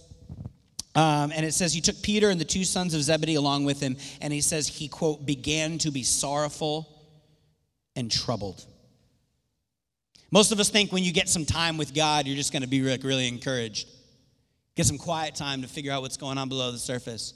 Um, 0.95 1.32
and 1.36 1.45
it 1.45 1.54
says 1.54 1.73
he 1.73 1.82
took 1.82 2.02
Peter 2.02 2.30
and 2.30 2.41
the 2.41 2.45
two 2.45 2.63
sons 2.63 2.93
of 2.93 3.02
Zebedee 3.04 3.36
along 3.36 3.65
with 3.65 3.80
him, 3.80 3.95
and 4.21 4.34
he 4.34 4.41
says 4.41 4.67
he, 4.67 4.88
quote, 4.88 5.25
began 5.25 5.78
to 5.80 5.91
be 5.91 6.04
sorrowful 6.04 6.88
and 7.95 8.12
troubled. 8.12 8.65
Most 10.32 10.52
of 10.52 10.60
us 10.60 10.69
think 10.69 10.91
when 10.91 11.04
you 11.04 11.12
get 11.12 11.30
some 11.30 11.45
time 11.45 11.78
with 11.78 11.93
God, 11.93 12.28
you're 12.28 12.36
just 12.36 12.52
going 12.52 12.62
to 12.62 12.67
be 12.67 12.82
like 12.82 13.04
really 13.04 13.28
encouraged. 13.28 13.88
Get 14.75 14.86
some 14.86 14.97
quiet 14.97 15.36
time 15.36 15.62
to 15.62 15.67
figure 15.67 15.91
out 15.91 16.02
what's 16.02 16.17
going 16.17 16.38
on 16.38 16.49
below 16.49 16.71
the 16.71 16.78
surface. 16.78 17.34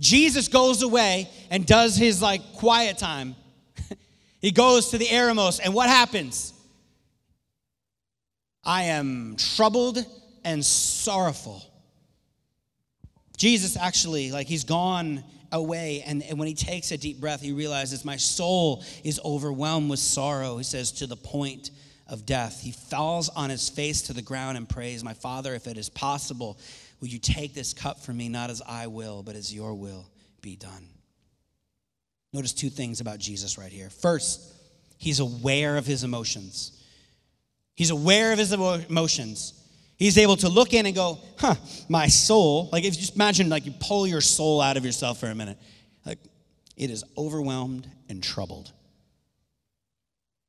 Jesus 0.00 0.48
goes 0.48 0.82
away 0.82 1.28
and 1.50 1.64
does 1.66 1.96
his 1.96 2.20
like 2.20 2.40
quiet 2.54 2.98
time. 2.98 3.36
he 4.40 4.50
goes 4.50 4.90
to 4.90 4.98
the 4.98 5.06
Eremos, 5.06 5.60
and 5.62 5.74
what 5.74 5.88
happens? 5.88 6.52
I 8.62 8.84
am 8.84 9.36
troubled 9.36 10.04
and 10.44 10.64
sorrowful. 10.64 11.62
Jesus 13.36 13.76
actually, 13.76 14.30
like, 14.30 14.46
he's 14.46 14.64
gone 14.64 15.24
away, 15.52 16.02
and, 16.06 16.22
and 16.22 16.38
when 16.38 16.48
he 16.48 16.54
takes 16.54 16.90
a 16.90 16.98
deep 16.98 17.20
breath, 17.20 17.40
he 17.40 17.52
realizes, 17.52 18.04
My 18.04 18.16
soul 18.16 18.84
is 19.02 19.20
overwhelmed 19.24 19.90
with 19.90 20.00
sorrow. 20.00 20.56
He 20.56 20.64
says, 20.64 20.92
to 20.92 21.06
the 21.06 21.16
point 21.16 21.70
of 22.06 22.26
death. 22.26 22.60
He 22.60 22.72
falls 22.72 23.28
on 23.30 23.50
his 23.50 23.68
face 23.68 24.02
to 24.02 24.12
the 24.12 24.22
ground 24.22 24.56
and 24.56 24.68
prays, 24.68 25.02
My 25.02 25.14
Father, 25.14 25.54
if 25.54 25.66
it 25.66 25.78
is 25.78 25.88
possible, 25.88 26.58
will 27.00 27.08
you 27.08 27.18
take 27.18 27.54
this 27.54 27.72
cup 27.72 28.00
from 28.00 28.16
me, 28.16 28.28
not 28.28 28.50
as 28.50 28.62
I 28.66 28.88
will, 28.88 29.22
but 29.22 29.36
as 29.36 29.54
your 29.54 29.74
will 29.74 30.10
be 30.42 30.56
done? 30.56 30.88
Notice 32.32 32.52
two 32.52 32.70
things 32.70 33.00
about 33.00 33.20
Jesus 33.20 33.56
right 33.58 33.72
here. 33.72 33.90
First, 33.90 34.52
he's 34.98 35.20
aware 35.20 35.76
of 35.76 35.86
his 35.86 36.04
emotions. 36.04 36.82
He's 37.74 37.90
aware 37.90 38.32
of 38.32 38.38
his 38.38 38.52
emotions. 38.52 39.54
He's 39.96 40.18
able 40.18 40.36
to 40.36 40.48
look 40.48 40.74
in 40.74 40.86
and 40.86 40.94
go, 40.94 41.18
huh, 41.38 41.54
my 41.88 42.08
soul. 42.08 42.68
Like, 42.72 42.84
if 42.84 42.94
you 42.94 43.00
just 43.00 43.14
imagine, 43.14 43.48
like, 43.48 43.64
you 43.64 43.72
pull 43.78 44.06
your 44.06 44.20
soul 44.20 44.60
out 44.60 44.76
of 44.76 44.84
yourself 44.84 45.20
for 45.20 45.26
a 45.26 45.34
minute. 45.34 45.58
Like, 46.04 46.18
it 46.76 46.90
is 46.90 47.04
overwhelmed 47.16 47.88
and 48.08 48.22
troubled. 48.22 48.72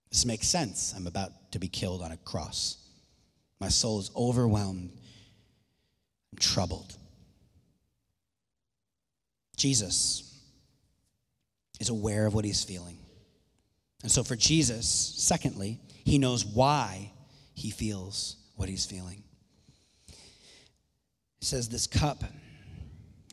This 0.09 0.25
makes 0.25 0.47
sense. 0.47 0.93
I'm 0.95 1.07
about 1.07 1.51
to 1.51 1.59
be 1.59 1.67
killed 1.67 2.01
on 2.01 2.11
a 2.11 2.17
cross. 2.17 2.77
My 3.59 3.69
soul 3.69 3.99
is 3.99 4.09
overwhelmed 4.15 4.91
and 6.31 6.41
troubled. 6.41 6.97
Jesus 9.57 10.39
is 11.79 11.89
aware 11.89 12.25
of 12.25 12.33
what 12.33 12.45
he's 12.45 12.63
feeling. 12.63 12.97
And 14.01 14.11
so, 14.11 14.23
for 14.23 14.35
Jesus, 14.35 14.87
secondly, 14.87 15.79
he 16.03 16.17
knows 16.17 16.45
why 16.45 17.11
he 17.53 17.69
feels 17.69 18.37
what 18.55 18.69
he's 18.69 18.85
feeling. 18.85 19.23
He 21.39 21.45
says, 21.45 21.69
This 21.69 21.87
cup, 21.87 22.23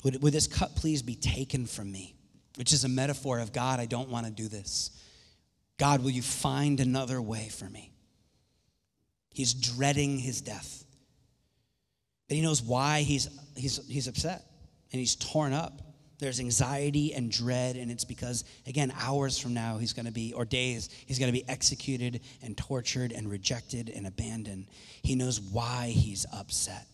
would, 0.04 0.22
would 0.22 0.32
this 0.32 0.46
cup 0.46 0.76
please 0.76 1.02
be 1.02 1.14
taken 1.14 1.66
from 1.66 1.90
me? 1.90 2.14
Which 2.56 2.72
is 2.72 2.84
a 2.84 2.88
metaphor 2.88 3.38
of 3.38 3.52
God, 3.52 3.80
I 3.80 3.86
don't 3.86 4.10
want 4.10 4.26
to 4.26 4.32
do 4.32 4.48
this. 4.48 4.90
God, 5.78 6.02
will 6.02 6.10
you 6.10 6.22
find 6.22 6.80
another 6.80 7.20
way 7.20 7.48
for 7.48 7.68
me? 7.68 7.92
He's 9.32 9.54
dreading 9.54 10.18
his 10.18 10.40
death. 10.40 10.84
But 12.28 12.36
he 12.36 12.42
knows 12.42 12.62
why 12.62 13.02
he's, 13.02 13.28
he's, 13.56 13.86
he's 13.88 14.06
upset 14.06 14.44
and 14.92 15.00
he's 15.00 15.16
torn 15.16 15.52
up. 15.52 15.80
There's 16.18 16.38
anxiety 16.38 17.14
and 17.14 17.32
dread, 17.32 17.74
and 17.74 17.90
it's 17.90 18.04
because, 18.04 18.44
again, 18.66 18.92
hours 18.96 19.38
from 19.38 19.54
now, 19.54 19.78
he's 19.78 19.92
going 19.92 20.06
to 20.06 20.12
be, 20.12 20.32
or 20.32 20.44
days, 20.44 20.88
he's 21.06 21.18
going 21.18 21.32
to 21.32 21.36
be 21.36 21.48
executed 21.48 22.20
and 22.42 22.56
tortured 22.56 23.10
and 23.10 23.28
rejected 23.28 23.90
and 23.90 24.06
abandoned. 24.06 24.68
He 25.02 25.16
knows 25.16 25.40
why 25.40 25.88
he's 25.88 26.24
upset. 26.32 26.86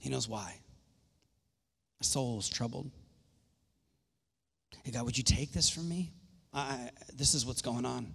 He 0.00 0.10
knows 0.10 0.28
why. 0.28 0.60
My 2.00 2.04
soul 2.04 2.38
is 2.38 2.48
troubled. 2.48 2.90
Hey, 4.84 4.92
God, 4.92 5.04
would 5.04 5.18
you 5.18 5.24
take 5.24 5.52
this 5.52 5.68
from 5.68 5.88
me? 5.88 6.12
I, 6.52 6.90
this 7.14 7.34
is 7.34 7.44
what's 7.44 7.62
going 7.62 7.84
on. 7.84 8.14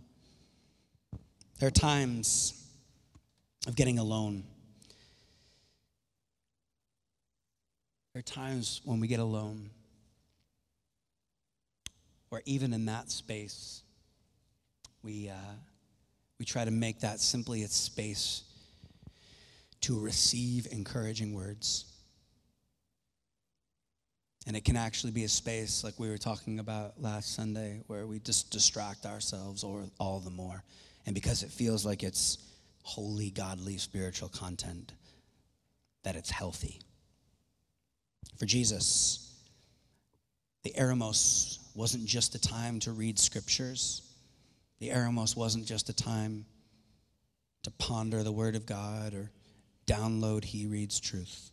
There 1.60 1.68
are 1.68 1.72
times 1.72 2.54
of 3.68 3.76
getting 3.76 4.00
alone. 4.00 4.44
There 8.14 8.20
are 8.20 8.24
times 8.24 8.82
when 8.84 9.00
we 9.00 9.08
get 9.08 9.20
alone, 9.20 9.70
or 12.30 12.42
even 12.46 12.74
in 12.74 12.86
that 12.86 13.10
space, 13.12 13.84
we, 15.04 15.30
uh, 15.30 15.54
we 16.40 16.46
try 16.46 16.66
to 16.66 16.72
make 16.72 17.02
that 17.02 17.20
simply 17.20 17.64
a 17.64 17.68
space 17.68 18.44
to 19.82 20.00
receive 20.00 20.68
encouraging 20.72 21.34
words. 21.34 21.86
And 24.48 24.56
it 24.56 24.66
can 24.66 24.76
actually 24.76 25.12
be 25.12 25.24
a 25.24 25.30
space, 25.30 25.84
like 25.84 26.00
we 26.00 26.10
were 26.10 26.18
talking 26.18 26.60
about 26.60 27.00
last 27.00 27.36
Sunday, 27.36 27.82
where 27.88 28.08
we 28.08 28.20
just 28.20 28.52
distract 28.52 29.06
ourselves 29.06 29.64
or 29.64 29.84
all 30.00 30.20
the 30.20 30.32
more. 30.32 30.64
And 31.06 31.14
because 31.14 31.44
it 31.44 31.52
feels 31.52 31.86
like 31.86 32.04
it's 32.04 32.38
holy, 32.84 33.30
godly, 33.30 33.78
spiritual 33.78 34.30
content, 34.30 34.94
that 36.04 36.16
it's 36.16 36.32
healthy. 36.32 36.80
For 38.40 38.46
Jesus, 38.46 39.36
the 40.64 40.74
Eremos 40.78 41.60
wasn't 41.76 42.06
just 42.06 42.34
a 42.34 42.42
time 42.42 42.80
to 42.80 42.92
read 42.92 43.20
scriptures, 43.20 44.02
the 44.80 44.90
Eremos 44.90 45.36
wasn't 45.36 45.68
just 45.68 45.90
a 45.90 45.94
time 45.94 46.46
to 47.64 47.72
ponder 47.72 48.24
the 48.24 48.32
Word 48.32 48.56
of 48.56 48.66
God 48.66 49.14
or 49.14 49.32
download 49.92 50.44
He 50.44 50.66
Reads 50.66 51.00
Truth. 51.00 51.52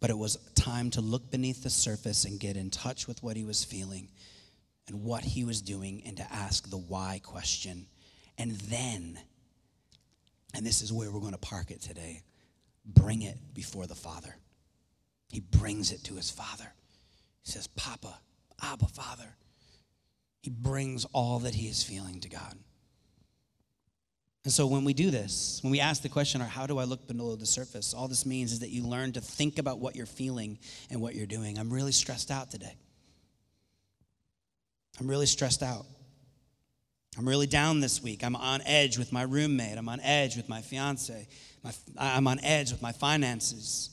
But 0.00 0.10
it 0.10 0.18
was 0.18 0.36
time 0.54 0.90
to 0.90 1.00
look 1.00 1.30
beneath 1.30 1.62
the 1.62 1.70
surface 1.70 2.24
and 2.24 2.40
get 2.40 2.56
in 2.56 2.70
touch 2.70 3.06
with 3.06 3.22
what 3.22 3.36
he 3.36 3.44
was 3.44 3.62
feeling 3.62 4.08
and 4.88 5.04
what 5.04 5.22
he 5.22 5.44
was 5.44 5.62
doing 5.62 6.02
and 6.04 6.16
to 6.16 6.32
ask 6.32 6.68
the 6.68 6.76
why 6.76 7.20
question. 7.22 7.86
And 8.36 8.52
then, 8.52 9.16
and 10.54 10.66
this 10.66 10.82
is 10.82 10.92
where 10.92 11.10
we're 11.12 11.20
going 11.20 11.32
to 11.32 11.38
park 11.38 11.70
it 11.70 11.80
today, 11.80 12.22
bring 12.84 13.22
it 13.22 13.38
before 13.54 13.86
the 13.86 13.94
Father. 13.94 14.34
He 15.30 15.38
brings 15.38 15.92
it 15.92 16.02
to 16.04 16.16
his 16.16 16.30
Father. 16.30 16.74
He 17.44 17.52
says, 17.52 17.68
Papa, 17.68 18.18
Abba, 18.60 18.88
Father. 18.88 19.36
He 20.42 20.50
brings 20.50 21.04
all 21.12 21.38
that 21.40 21.54
he 21.54 21.68
is 21.68 21.84
feeling 21.84 22.20
to 22.20 22.28
God. 22.28 22.58
And 24.44 24.52
so 24.52 24.66
when 24.66 24.84
we 24.84 24.92
do 24.92 25.10
this, 25.10 25.60
when 25.62 25.70
we 25.70 25.78
ask 25.78 26.02
the 26.02 26.08
question, 26.08 26.42
or 26.42 26.46
how 26.46 26.66
do 26.66 26.78
I 26.78 26.84
look 26.84 27.06
below 27.06 27.36
the 27.36 27.46
surface? 27.46 27.94
All 27.94 28.08
this 28.08 28.26
means 28.26 28.52
is 28.52 28.58
that 28.58 28.70
you 28.70 28.82
learn 28.82 29.12
to 29.12 29.20
think 29.20 29.58
about 29.58 29.78
what 29.78 29.94
you're 29.94 30.04
feeling 30.04 30.58
and 30.90 31.00
what 31.00 31.14
you're 31.14 31.26
doing. 31.26 31.58
I'm 31.58 31.72
really 31.72 31.92
stressed 31.92 32.30
out 32.30 32.50
today. 32.50 32.76
I'm 34.98 35.08
really 35.08 35.26
stressed 35.26 35.62
out. 35.62 35.86
I'm 37.16 37.28
really 37.28 37.46
down 37.46 37.80
this 37.80 38.02
week. 38.02 38.24
I'm 38.24 38.34
on 38.34 38.62
edge 38.64 38.98
with 38.98 39.12
my 39.12 39.22
roommate. 39.22 39.78
I'm 39.78 39.88
on 39.88 40.00
edge 40.00 40.36
with 40.36 40.48
my 40.48 40.60
fiance. 40.60 41.28
My, 41.62 41.72
I'm 41.96 42.26
on 42.26 42.40
edge 42.40 42.72
with 42.72 42.82
my 42.82 42.92
finances. 42.92 43.90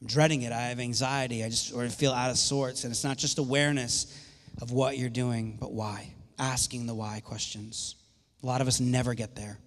I'm 0.00 0.06
dreading 0.06 0.42
it. 0.42 0.52
I 0.52 0.68
have 0.68 0.78
anxiety. 0.78 1.42
I 1.42 1.48
just 1.48 1.72
or 1.72 1.82
I 1.82 1.88
feel 1.88 2.12
out 2.12 2.30
of 2.30 2.38
sorts. 2.38 2.84
And 2.84 2.92
it's 2.92 3.02
not 3.04 3.16
just 3.16 3.38
awareness 3.38 4.20
of 4.60 4.70
what 4.70 4.98
you're 4.98 5.08
doing, 5.08 5.56
but 5.58 5.72
why. 5.72 6.12
Asking 6.38 6.86
the 6.86 6.94
why 6.94 7.20
questions. 7.24 7.96
A 8.44 8.46
lot 8.46 8.60
of 8.60 8.68
us 8.68 8.78
never 8.78 9.14
get 9.14 9.34
there. 9.34 9.58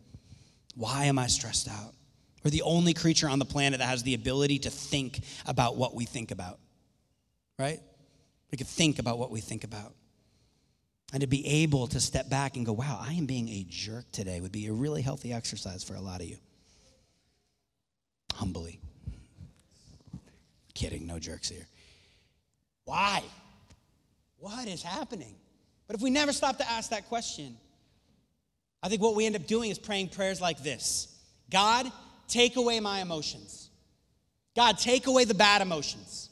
Why 0.76 1.06
am 1.06 1.18
I 1.18 1.26
stressed 1.26 1.68
out? 1.68 1.96
We're 2.44 2.52
the 2.52 2.62
only 2.62 2.94
creature 2.94 3.28
on 3.28 3.40
the 3.40 3.46
planet 3.46 3.80
that 3.80 3.88
has 3.88 4.04
the 4.04 4.14
ability 4.14 4.60
to 4.60 4.70
think 4.70 5.22
about 5.48 5.78
what 5.78 5.96
we 5.96 6.06
think 6.06 6.30
about, 6.30 6.60
right? 7.58 7.80
We 8.52 8.58
could 8.58 8.68
think 8.68 9.00
about 9.00 9.18
what 9.18 9.32
we 9.32 9.42
think 9.42 9.64
about. 9.64 9.96
And 11.12 11.22
to 11.22 11.28
be 11.28 11.46
able 11.48 11.88
to 11.88 12.00
step 12.00 12.30
back 12.30 12.56
and 12.56 12.68
go, 12.68 12.74
wow, 12.74 13.00
I 13.02 13.14
am 13.14 13.26
being 13.26 13.50
a 13.50 13.66
jerk 13.68 14.12
today 14.12 14.40
would 14.42 14.52
be 14.52 14.68
a 14.68 14.74
really 14.74 15.02
healthy 15.02 15.34
exercise 15.34 15.84
for 15.84 15.96
a 15.96 16.02
lot 16.02 16.22
of 16.22 16.28
you. 16.28 16.38
Humbly. 18.36 18.80
Kidding, 20.76 21.08
no 21.08 21.18
jerks 21.18 21.50
here. 21.50 21.66
Why? 22.86 23.24
What 24.38 24.68
is 24.68 24.84
happening? 24.84 25.34
But 25.88 25.96
if 25.96 26.02
we 26.04 26.12
never 26.12 26.32
stop 26.32 26.60
to 26.60 26.70
ask 26.70 26.92
that 26.92 27.10
question, 27.10 27.58
I 28.88 28.90
think 28.90 29.02
what 29.02 29.16
we 29.16 29.26
end 29.26 29.36
up 29.36 29.46
doing 29.46 29.70
is 29.70 29.78
praying 29.78 30.08
prayers 30.08 30.40
like 30.40 30.64
this 30.64 31.14
God, 31.50 31.92
take 32.30 32.56
away 32.56 32.80
my 32.80 33.02
emotions. 33.02 33.70
God, 34.56 34.78
take 34.78 35.08
away 35.08 35.26
the 35.26 35.34
bad 35.34 35.62
emotions. 35.62 36.30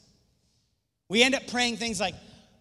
We 1.10 1.22
end 1.22 1.34
up 1.34 1.46
praying 1.48 1.76
things 1.76 2.00
like, 2.00 2.14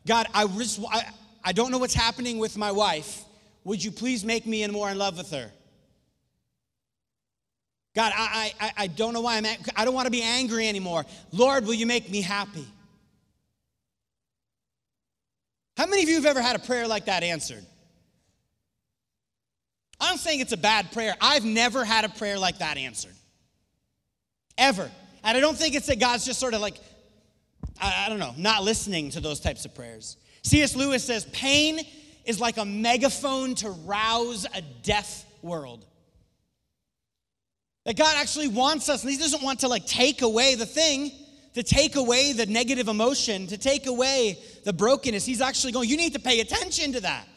God, 0.06 0.28
I, 0.34 0.48
just, 0.48 0.82
I, 0.91 1.10
I 1.46 1.54
don't 1.54 1.72
know 1.72 1.78
what's 1.78 1.93
happening 1.93 2.39
with 2.39 2.58
my 2.58 2.74
wife. 2.74 3.24
Would 3.64 3.82
you 3.82 3.89
please 3.89 4.26
make 4.26 4.46
me 4.46 4.68
more 4.68 4.91
in 4.91 4.98
love 4.98 5.18
with 5.18 5.32
her? 5.32 5.50
God, 7.96 8.12
I, 8.14 8.54
I, 8.60 8.72
I 8.78 8.88
don't 8.88 9.14
know 9.14 9.22
why 9.22 9.38
I'm, 9.38 9.46
I 9.78 9.86
don't 9.86 9.93
want 9.93 10.08
to 10.08 10.12
be 10.12 10.22
angry 10.22 10.68
anymore. 10.68 11.06
Lord, 11.32 11.66
will 11.66 11.74
you 11.74 11.86
make 11.86 12.12
me 12.12 12.20
happy? 12.20 12.68
How 15.78 15.86
many 15.86 16.04
of 16.04 16.10
you 16.10 16.16
have 16.16 16.26
ever 16.26 16.41
had 16.41 16.58
a 16.58 16.60
prayer 16.60 16.86
like 16.86 17.06
that 17.06 17.24
answered? 17.24 17.66
I'm 20.00 20.18
saying 20.18 20.41
it's 20.41 20.52
a 20.52 20.58
bad 20.58 20.91
prayer. 20.91 21.16
I've 21.22 21.46
never 21.46 21.86
had 21.86 22.06
a 22.06 22.10
prayer 22.10 22.38
like 22.38 22.60
that 22.60 22.78
answered. 22.78 23.14
Ever. 24.58 24.89
And 25.24 25.38
I 25.38 25.39
don't 25.39 25.58
think 25.58 25.76
it's 25.76 25.88
that 25.88 26.00
God's 26.00 26.26
just 26.26 26.39
sort 26.39 26.54
of 26.54 26.62
like, 26.62 26.76
I, 27.82 28.06
I 28.06 28.10
don't 28.10 28.20
know, 28.20 28.34
not 28.38 28.64
listening 28.64 29.10
to 29.12 29.20
those 29.20 29.39
types 29.39 29.66
of 29.66 29.74
prayers. 29.74 30.18
C.S. 30.43 30.76
Lewis 30.76 31.04
says, 31.04 31.26
pain 31.26 31.80
is 32.26 32.39
like 32.39 32.58
a 32.58 32.66
megaphone 32.66 33.56
to 33.56 33.70
rouse 33.70 34.46
a 34.54 34.62
deaf 34.84 35.26
world. 35.41 35.86
That 37.86 37.96
God 37.98 38.16
actually 38.18 38.48
wants 38.48 38.89
us, 38.89 39.04
and 39.04 39.12
He 39.12 39.18
doesn't 39.18 39.43
want 39.43 39.60
to 39.62 39.68
like 39.68 39.86
take 39.86 40.22
away 40.22 40.56
the 40.56 40.66
thing, 40.66 41.12
to 41.54 41.64
take 41.64 41.96
away 41.96 42.34
the 42.34 42.46
negative 42.46 42.88
emotion, 42.88 43.48
to 43.48 43.58
take 43.58 43.88
away 43.88 44.39
the 44.66 44.74
brokenness. 44.74 45.26
He's 45.26 45.41
actually 45.41 45.72
going, 45.72 45.89
you 45.89 45.98
need 45.98 46.14
to 46.14 46.20
pay 46.20 46.41
attention 46.41 46.93
to 46.93 47.02
that. 47.02 47.28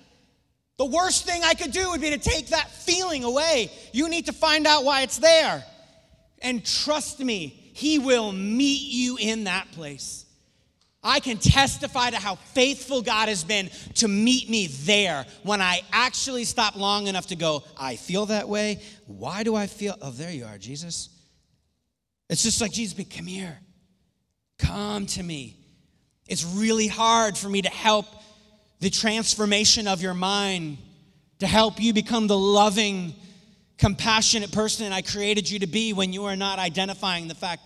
The 0.78 0.86
worst 0.86 1.26
thing 1.26 1.42
I 1.44 1.54
could 1.54 1.72
do 1.72 1.90
would 1.90 2.00
be 2.00 2.10
to 2.10 2.18
take 2.18 2.48
that 2.48 2.70
feeling 2.70 3.24
away. 3.24 3.70
You 3.92 4.08
need 4.08 4.26
to 4.26 4.32
find 4.32 4.66
out 4.66 4.84
why 4.84 5.02
it's 5.02 5.18
there. 5.18 5.64
And 6.40 6.64
trust 6.64 7.18
me, 7.20 7.48
He 7.74 7.98
will 7.98 8.32
meet 8.32 8.82
you 8.92 9.18
in 9.20 9.44
that 9.44 9.70
place. 9.72 10.24
I 11.02 11.20
can 11.20 11.38
testify 11.38 12.10
to 12.10 12.16
how 12.16 12.36
faithful 12.36 13.02
God 13.02 13.28
has 13.28 13.44
been 13.44 13.70
to 13.96 14.08
meet 14.08 14.48
me 14.48 14.66
there 14.66 15.26
when 15.42 15.60
I 15.60 15.82
actually 15.92 16.44
stop 16.44 16.76
long 16.76 17.06
enough 17.06 17.28
to 17.28 17.36
go, 17.36 17.64
I 17.76 17.96
feel 17.96 18.26
that 18.26 18.48
way. 18.48 18.80
Why 19.06 19.42
do 19.42 19.54
I 19.54 19.68
feel? 19.68 19.94
Oh, 20.02 20.10
there 20.10 20.32
you 20.32 20.44
are, 20.44 20.58
Jesus. 20.58 21.08
It's 22.28 22.42
just 22.42 22.60
like 22.60 22.72
Jesus, 22.72 22.94
be 22.94 23.04
come 23.04 23.26
here. 23.26 23.58
Come 24.58 25.06
to 25.06 25.22
me. 25.22 25.56
It's 26.28 26.44
really 26.44 26.88
hard 26.88 27.38
for 27.38 27.48
me 27.48 27.62
to 27.62 27.70
help 27.70 28.06
the 28.80 28.90
transformation 28.90 29.88
of 29.88 30.00
your 30.02 30.14
mind, 30.14 30.78
to 31.40 31.46
help 31.46 31.80
you 31.80 31.92
become 31.92 32.26
the 32.26 32.38
loving, 32.38 33.14
compassionate 33.76 34.52
person 34.52 34.92
I 34.92 35.02
created 35.02 35.50
you 35.50 35.60
to 35.60 35.66
be 35.66 35.92
when 35.92 36.12
you 36.12 36.24
are 36.24 36.36
not 36.36 36.58
identifying 36.58 37.28
the 37.28 37.34
fact, 37.34 37.62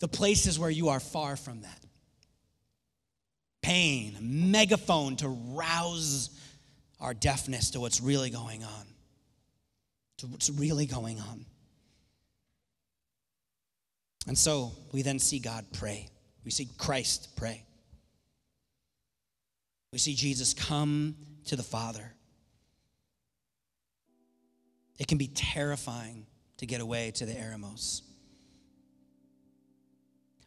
the 0.00 0.08
places 0.08 0.58
where 0.58 0.70
you 0.70 0.90
are 0.90 1.00
far 1.00 1.36
from 1.36 1.62
that 1.62 1.84
pain, 3.64 4.14
a 4.18 4.22
megaphone 4.22 5.16
to 5.16 5.28
rouse 5.28 6.28
our 7.00 7.14
deafness 7.14 7.70
to 7.70 7.80
what's 7.80 8.00
really 8.00 8.28
going 8.28 8.62
on. 8.62 8.86
To 10.18 10.26
what's 10.26 10.50
really 10.50 10.86
going 10.86 11.18
on. 11.18 11.46
And 14.26 14.36
so 14.36 14.72
we 14.92 15.02
then 15.02 15.18
see 15.18 15.38
God 15.38 15.64
pray. 15.72 16.08
We 16.44 16.50
see 16.50 16.68
Christ 16.78 17.36
pray. 17.36 17.64
We 19.94 19.98
see 19.98 20.16
Jesus 20.16 20.54
come 20.54 21.14
to 21.44 21.54
the 21.54 21.62
Father. 21.62 22.12
It 24.98 25.06
can 25.06 25.18
be 25.18 25.28
terrifying 25.28 26.26
to 26.56 26.66
get 26.66 26.80
away 26.80 27.12
to 27.12 27.24
the 27.24 27.32
Eremos. 27.32 28.02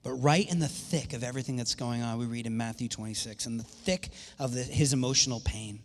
But 0.03 0.11
right 0.15 0.45
in 0.51 0.59
the 0.59 0.67
thick 0.67 1.13
of 1.13 1.23
everything 1.23 1.55
that's 1.55 1.75
going 1.75 2.01
on, 2.01 2.17
we 2.17 2.25
read 2.25 2.45
in 2.45 2.57
Matthew 2.57 2.89
26, 2.89 3.45
in 3.45 3.55
the 3.55 3.63
thick 3.63 4.09
of 4.37 4.53
the, 4.53 4.63
his 4.63 4.91
emotional 4.91 5.39
pain, 5.39 5.79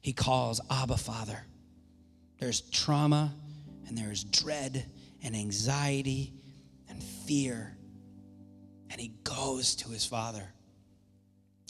he 0.00 0.12
calls 0.12 0.60
Abba 0.70 0.96
Father. 0.96 1.44
There's 2.38 2.60
trauma 2.60 3.34
and 3.88 3.98
there's 3.98 4.22
dread 4.22 4.86
and 5.24 5.34
anxiety 5.34 6.32
and 6.88 7.02
fear. 7.02 7.76
And 8.88 9.00
he 9.00 9.14
goes 9.24 9.74
to 9.76 9.88
his 9.88 10.04
father. 10.06 10.52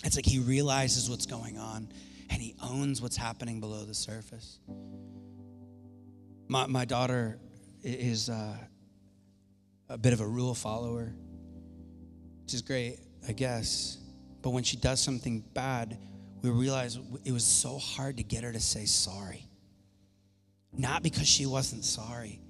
It's 0.04 0.16
like 0.16 0.26
he 0.26 0.38
realizes 0.38 1.10
what's 1.10 1.26
going 1.26 1.58
on 1.58 1.88
and 2.30 2.40
he 2.40 2.54
owns 2.62 3.02
what's 3.02 3.16
happening 3.16 3.60
below 3.60 3.84
the 3.84 3.94
surface. 3.94 4.58
My, 6.48 6.66
my 6.66 6.84
daughter 6.84 7.38
is 7.82 8.28
uh, 8.28 8.56
a 9.88 9.98
bit 9.98 10.12
of 10.12 10.20
a 10.20 10.26
rule 10.26 10.54
follower 10.54 11.12
which 12.50 12.56
is 12.56 12.62
great, 12.62 12.98
I 13.28 13.30
guess. 13.30 13.96
But 14.42 14.50
when 14.50 14.64
she 14.64 14.76
does 14.76 15.00
something 15.00 15.44
bad, 15.54 15.96
we 16.42 16.50
realize 16.50 16.98
it 17.24 17.30
was 17.30 17.44
so 17.44 17.78
hard 17.78 18.16
to 18.16 18.24
get 18.24 18.42
her 18.42 18.50
to 18.50 18.58
say 18.58 18.86
sorry. 18.86 19.46
Not 20.72 21.04
because 21.04 21.28
she 21.28 21.46
wasn't 21.46 21.84
sorry, 21.84 22.40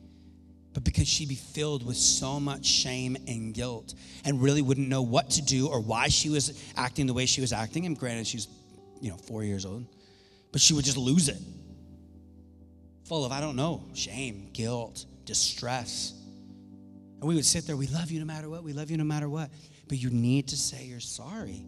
but 0.73 0.85
because 0.85 1.09
she'd 1.09 1.29
be 1.29 1.35
filled 1.35 1.85
with 1.85 1.97
so 1.97 2.39
much 2.39 2.65
shame 2.65 3.17
and 3.27 3.53
guilt 3.53 3.95
and 4.25 4.41
really 4.41 4.63
wouldn't 4.63 4.89
know 4.89 5.03
what 5.03 5.31
to 5.31 5.43
do 5.43 5.69
or 5.69 5.81
why 5.81 6.09
she 6.09 6.29
was 6.29 6.63
acting 6.77 7.07
the 7.07 7.15
way 7.15 7.27
she 7.27 7.41
was 7.41 7.53
acting. 7.53 7.87
And 7.87 7.99
granted, 7.99 8.27
she's, 8.27 8.47
you 9.01 9.11
know, 9.11 9.17
four 9.17 9.43
years 9.43 9.67
old, 9.67 9.85
but 10.53 10.61
she 10.61 10.75
would 10.75 10.85
just 10.85 10.97
lose 10.97 11.29
it. 11.29 11.39
Full 13.05 13.25
of, 13.25 13.33
I 13.33 13.41
don't 13.41 13.57
know, 13.57 13.85
shame, 13.95 14.51
guilt, 14.53 15.05
distress. 15.25 16.13
And 17.21 17.29
we 17.29 17.35
would 17.35 17.45
sit 17.45 17.67
there, 17.67 17.77
we 17.77 17.89
love 17.89 18.11
you 18.11 18.21
no 18.21 18.27
matter 18.27 18.49
what, 18.49 18.63
we 18.63 18.73
love 18.73 18.91
you 18.91 18.97
no 18.97 19.05
matter 19.05 19.29
what 19.29 19.51
but 19.91 19.99
you 19.99 20.09
need 20.09 20.47
to 20.47 20.57
say 20.57 20.85
you're 20.85 21.01
sorry. 21.01 21.65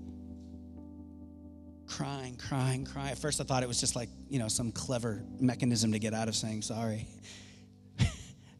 Crying, 1.88 2.36
crying, 2.36 2.84
crying. 2.84 3.10
At 3.10 3.18
first, 3.18 3.40
I 3.40 3.44
thought 3.44 3.64
it 3.64 3.68
was 3.68 3.80
just 3.80 3.96
like, 3.96 4.08
you 4.28 4.38
know, 4.38 4.46
some 4.46 4.70
clever 4.70 5.24
mechanism 5.40 5.90
to 5.90 5.98
get 5.98 6.14
out 6.14 6.28
of 6.28 6.36
saying 6.36 6.62
sorry. 6.62 7.08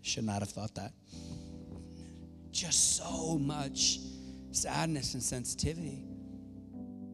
Should 0.02 0.24
not 0.24 0.40
have 0.40 0.50
thought 0.50 0.74
that. 0.74 0.92
Just 2.50 2.96
so 2.96 3.38
much 3.38 3.98
sadness 4.50 5.14
and 5.14 5.22
sensitivity. 5.22 6.04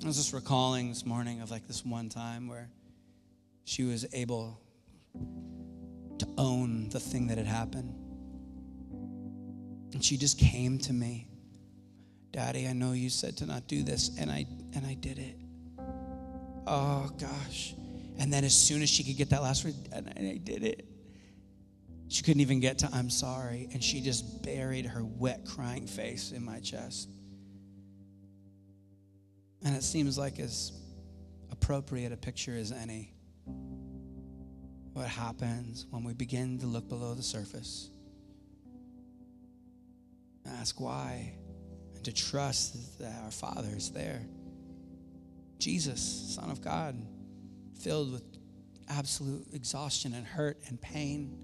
I 0.03 0.07
was 0.07 0.17
just 0.17 0.33
recalling 0.33 0.89
this 0.89 1.07
morning 1.07 1.41
of 1.41 1.51
like 1.51 1.67
this 1.67 1.85
one 1.85 2.09
time 2.09 2.49
where 2.49 2.69
she 3.65 3.85
was 3.85 4.07
able 4.13 4.61
to 6.19 6.27
own 6.37 6.89
the 6.89 7.01
thing 7.01 7.29
that 7.29 7.39
had 7.39 7.47
happened. 7.47 7.95
And 9.93 10.05
she 10.05 10.17
just 10.17 10.39
came 10.39 10.79
to 10.79 10.93
me 10.93 11.29
Daddy, 12.33 12.69
I 12.69 12.73
know 12.73 12.93
you 12.93 13.11
said 13.11 13.37
to 13.39 13.47
not 13.47 13.67
do 13.67 13.83
this, 13.83 14.17
and 14.19 14.31
I 14.31 14.47
and 14.75 14.87
I 14.87 14.95
did 14.95 15.19
it. 15.19 15.37
Oh 16.67 17.11
gosh. 17.19 17.75
And 18.19 18.33
then 18.33 18.45
as 18.45 18.55
soon 18.55 18.83
as 18.83 18.91
she 18.91 19.03
could 19.03 19.17
get 19.17 19.31
that 19.31 19.43
last 19.43 19.65
word, 19.65 19.75
and 19.93 20.13
I 20.17 20.39
did 20.43 20.63
it. 20.63 20.85
She 22.09 22.23
couldn't 22.23 22.41
even 22.41 22.61
get 22.61 22.79
to 22.79 22.91
I'm 22.93 23.11
sorry, 23.11 23.69
and 23.73 23.85
she 23.85 24.01
just 24.01 24.43
buried 24.43 24.87
her 24.87 25.05
wet 25.05 25.45
crying 25.45 25.87
face 25.87 26.33
in 26.33 26.45
my 26.45 26.61
chest. 26.61 27.09
And 29.65 29.77
it 29.77 29.83
seems 29.83 30.17
like 30.17 30.39
as 30.39 30.73
appropriate 31.51 32.13
a 32.13 32.17
picture 32.17 32.57
as 32.57 32.73
any. 32.73 33.13
What 34.93 35.07
happens 35.07 35.87
when 35.91 36.03
we 36.03 36.15
begin 36.15 36.59
to 36.61 36.67
look 36.67 36.89
below 36.89 37.15
the 37.15 37.23
surface? 37.23 37.91
Ask 40.47 40.81
why 40.81 41.35
and 41.95 42.05
to 42.05 42.13
trust 42.13 42.99
that 43.01 43.23
our 43.23 43.31
Father 43.31 43.69
is 43.77 43.91
there. 43.91 44.23
Jesus, 45.59 46.01
Son 46.35 46.51
of 46.51 46.63
God, 46.63 46.97
filled 47.81 48.13
with 48.13 48.23
absolute 48.89 49.47
exhaustion 49.53 50.15
and 50.15 50.27
hurt 50.27 50.59
and 50.69 50.81
pain, 50.81 51.37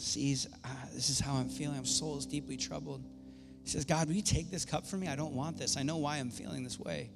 sees, 0.00 0.46
ah, 0.64 0.86
This 0.92 1.10
is 1.10 1.20
how 1.20 1.34
I'm 1.34 1.48
feeling. 1.48 1.76
My 1.76 1.84
soul 1.84 2.18
is 2.18 2.26
deeply 2.26 2.56
troubled. 2.56 3.04
He 3.62 3.68
says, 3.68 3.84
God, 3.84 4.08
will 4.08 4.14
you 4.14 4.22
take 4.22 4.50
this 4.50 4.64
cup 4.64 4.86
from 4.86 5.00
me? 5.00 5.08
I 5.08 5.16
don't 5.16 5.34
want 5.34 5.58
this. 5.58 5.76
I 5.76 5.82
know 5.82 5.98
why 5.98 6.16
I'm 6.16 6.30
feeling 6.30 6.64
this 6.64 6.78
way. 6.78 7.10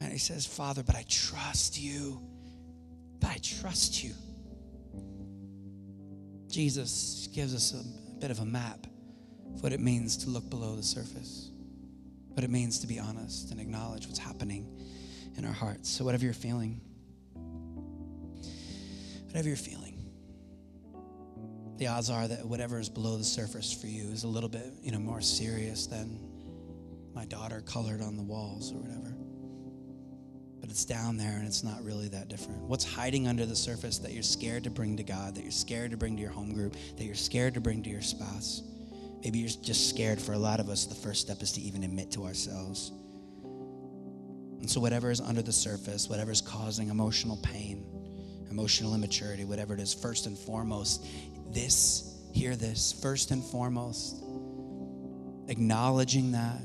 And 0.00 0.12
he 0.12 0.18
says, 0.18 0.44
Father, 0.46 0.82
but 0.82 0.94
I 0.94 1.04
trust 1.08 1.80
you. 1.80 2.20
But 3.20 3.30
I 3.30 3.38
trust 3.42 4.04
you. 4.04 4.12
Jesus 6.48 7.28
gives 7.34 7.54
us 7.54 7.74
a 7.74 8.20
bit 8.20 8.30
of 8.30 8.40
a 8.40 8.44
map 8.44 8.86
of 9.54 9.62
what 9.62 9.72
it 9.72 9.80
means 9.80 10.16
to 10.18 10.30
look 10.30 10.48
below 10.50 10.76
the 10.76 10.82
surface, 10.82 11.50
what 12.28 12.44
it 12.44 12.50
means 12.50 12.78
to 12.80 12.86
be 12.86 12.98
honest 12.98 13.50
and 13.50 13.60
acknowledge 13.60 14.06
what's 14.06 14.18
happening 14.18 14.68
in 15.36 15.44
our 15.44 15.52
hearts. 15.52 15.88
So, 15.88 16.04
whatever 16.04 16.24
you're 16.24 16.32
feeling, 16.32 16.80
whatever 19.26 19.48
you're 19.48 19.56
feeling, 19.56 19.83
the 21.78 21.88
odds 21.88 22.10
are 22.10 22.28
that 22.28 22.44
whatever 22.44 22.78
is 22.78 22.88
below 22.88 23.16
the 23.16 23.24
surface 23.24 23.72
for 23.72 23.86
you 23.86 24.04
is 24.10 24.24
a 24.24 24.28
little 24.28 24.48
bit, 24.48 24.72
you 24.82 24.92
know, 24.92 24.98
more 24.98 25.20
serious 25.20 25.86
than 25.86 26.18
my 27.14 27.24
daughter 27.24 27.60
colored 27.60 28.00
on 28.00 28.16
the 28.16 28.22
walls 28.22 28.72
or 28.72 28.76
whatever. 28.76 29.14
But 30.60 30.70
it's 30.70 30.84
down 30.84 31.16
there 31.16 31.36
and 31.36 31.46
it's 31.46 31.62
not 31.62 31.82
really 31.84 32.08
that 32.08 32.28
different. 32.28 32.62
What's 32.62 32.84
hiding 32.84 33.26
under 33.26 33.44
the 33.44 33.56
surface 33.56 33.98
that 33.98 34.12
you're 34.12 34.22
scared 34.22 34.64
to 34.64 34.70
bring 34.70 34.96
to 34.96 35.02
God, 35.02 35.34
that 35.34 35.42
you're 35.42 35.50
scared 35.50 35.90
to 35.90 35.96
bring 35.96 36.16
to 36.16 36.22
your 36.22 36.30
home 36.30 36.52
group, 36.54 36.76
that 36.96 37.04
you're 37.04 37.14
scared 37.14 37.54
to 37.54 37.60
bring 37.60 37.82
to 37.82 37.90
your 37.90 38.02
spouse? 38.02 38.62
Maybe 39.22 39.38
you're 39.40 39.48
just 39.48 39.88
scared. 39.88 40.20
For 40.20 40.34
a 40.34 40.38
lot 40.38 40.60
of 40.60 40.68
us, 40.68 40.86
the 40.86 40.94
first 40.94 41.22
step 41.22 41.42
is 41.42 41.52
to 41.52 41.60
even 41.60 41.82
admit 41.82 42.10
to 42.12 42.24
ourselves. 42.24 42.92
And 44.60 44.70
so, 44.70 44.80
whatever 44.80 45.10
is 45.10 45.20
under 45.20 45.42
the 45.42 45.52
surface, 45.52 46.08
whatever 46.08 46.30
is 46.30 46.40
causing 46.40 46.88
emotional 46.90 47.38
pain, 47.42 47.86
emotional 48.50 48.94
immaturity, 48.94 49.44
whatever 49.44 49.74
it 49.74 49.80
is, 49.80 49.92
first 49.92 50.26
and 50.26 50.38
foremost, 50.38 51.06
this, 51.50 52.16
hear 52.32 52.56
this, 52.56 52.92
first 52.92 53.30
and 53.30 53.42
foremost, 53.44 54.22
acknowledging 55.48 56.32
that 56.32 56.60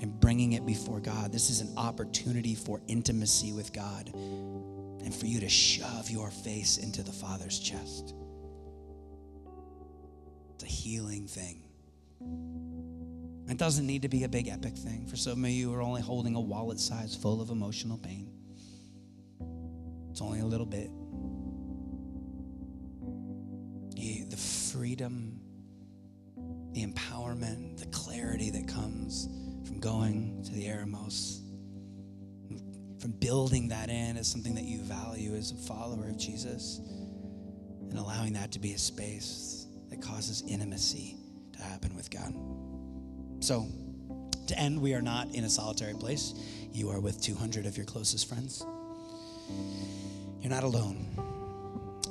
and 0.00 0.18
bringing 0.20 0.52
it 0.52 0.66
before 0.66 1.00
God. 1.00 1.32
This 1.32 1.50
is 1.50 1.60
an 1.60 1.72
opportunity 1.76 2.54
for 2.54 2.80
intimacy 2.88 3.52
with 3.52 3.72
God 3.72 4.10
and 4.14 5.14
for 5.14 5.26
you 5.26 5.40
to 5.40 5.48
shove 5.48 6.10
your 6.10 6.30
face 6.30 6.78
into 6.78 7.02
the 7.02 7.12
Father's 7.12 7.58
chest. 7.58 8.14
It's 10.54 10.64
a 10.64 10.66
healing 10.66 11.26
thing. 11.26 11.62
It 13.48 13.58
doesn't 13.58 13.86
need 13.86 14.02
to 14.02 14.08
be 14.08 14.24
a 14.24 14.28
big 14.28 14.48
epic 14.48 14.76
thing. 14.76 15.06
For 15.06 15.16
some 15.16 15.44
of 15.44 15.50
you 15.50 15.70
who 15.70 15.74
are 15.74 15.82
only 15.82 16.00
holding 16.00 16.34
a 16.36 16.40
wallet 16.40 16.80
size 16.80 17.14
full 17.14 17.40
of 17.40 17.50
emotional 17.50 17.98
pain. 17.98 18.28
It's 20.10 20.20
only 20.20 20.40
a 20.40 20.46
little 20.46 20.66
bit. 20.66 20.90
Freedom, 24.72 25.38
the 26.72 26.84
empowerment, 26.86 27.78
the 27.78 27.86
clarity 27.86 28.50
that 28.50 28.66
comes 28.66 29.28
from 29.66 29.78
going 29.78 30.42
to 30.44 30.52
the 30.52 30.64
Eremos, 30.64 31.40
from 32.98 33.10
building 33.12 33.68
that 33.68 33.90
in 33.90 34.16
as 34.16 34.26
something 34.26 34.54
that 34.54 34.64
you 34.64 34.80
value 34.82 35.34
as 35.34 35.52
a 35.52 35.56
follower 35.56 36.08
of 36.08 36.16
Jesus, 36.16 36.80
and 37.90 37.98
allowing 37.98 38.32
that 38.32 38.50
to 38.52 38.58
be 38.58 38.72
a 38.72 38.78
space 38.78 39.66
that 39.90 40.00
causes 40.00 40.42
intimacy 40.48 41.16
to 41.52 41.62
happen 41.62 41.94
with 41.94 42.10
God. 42.10 42.34
So, 43.44 43.66
to 44.46 44.58
end, 44.58 44.80
we 44.80 44.94
are 44.94 45.02
not 45.02 45.28
in 45.34 45.44
a 45.44 45.50
solitary 45.50 45.94
place. 45.94 46.34
You 46.72 46.88
are 46.88 47.00
with 47.00 47.20
200 47.20 47.66
of 47.66 47.76
your 47.76 47.84
closest 47.84 48.28
friends. 48.28 48.64
You're 50.40 50.50
not 50.50 50.64
alone. 50.64 51.06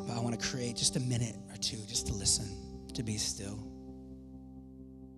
But 0.08 0.16
I 0.16 0.20
want 0.20 0.40
to 0.40 0.48
create 0.48 0.76
just 0.76 0.96
a 0.96 1.00
minute 1.00 1.36
two 1.62 1.78
just 1.88 2.08
to 2.08 2.14
listen, 2.14 2.48
to 2.94 3.04
be 3.04 3.18
still. 3.18 3.60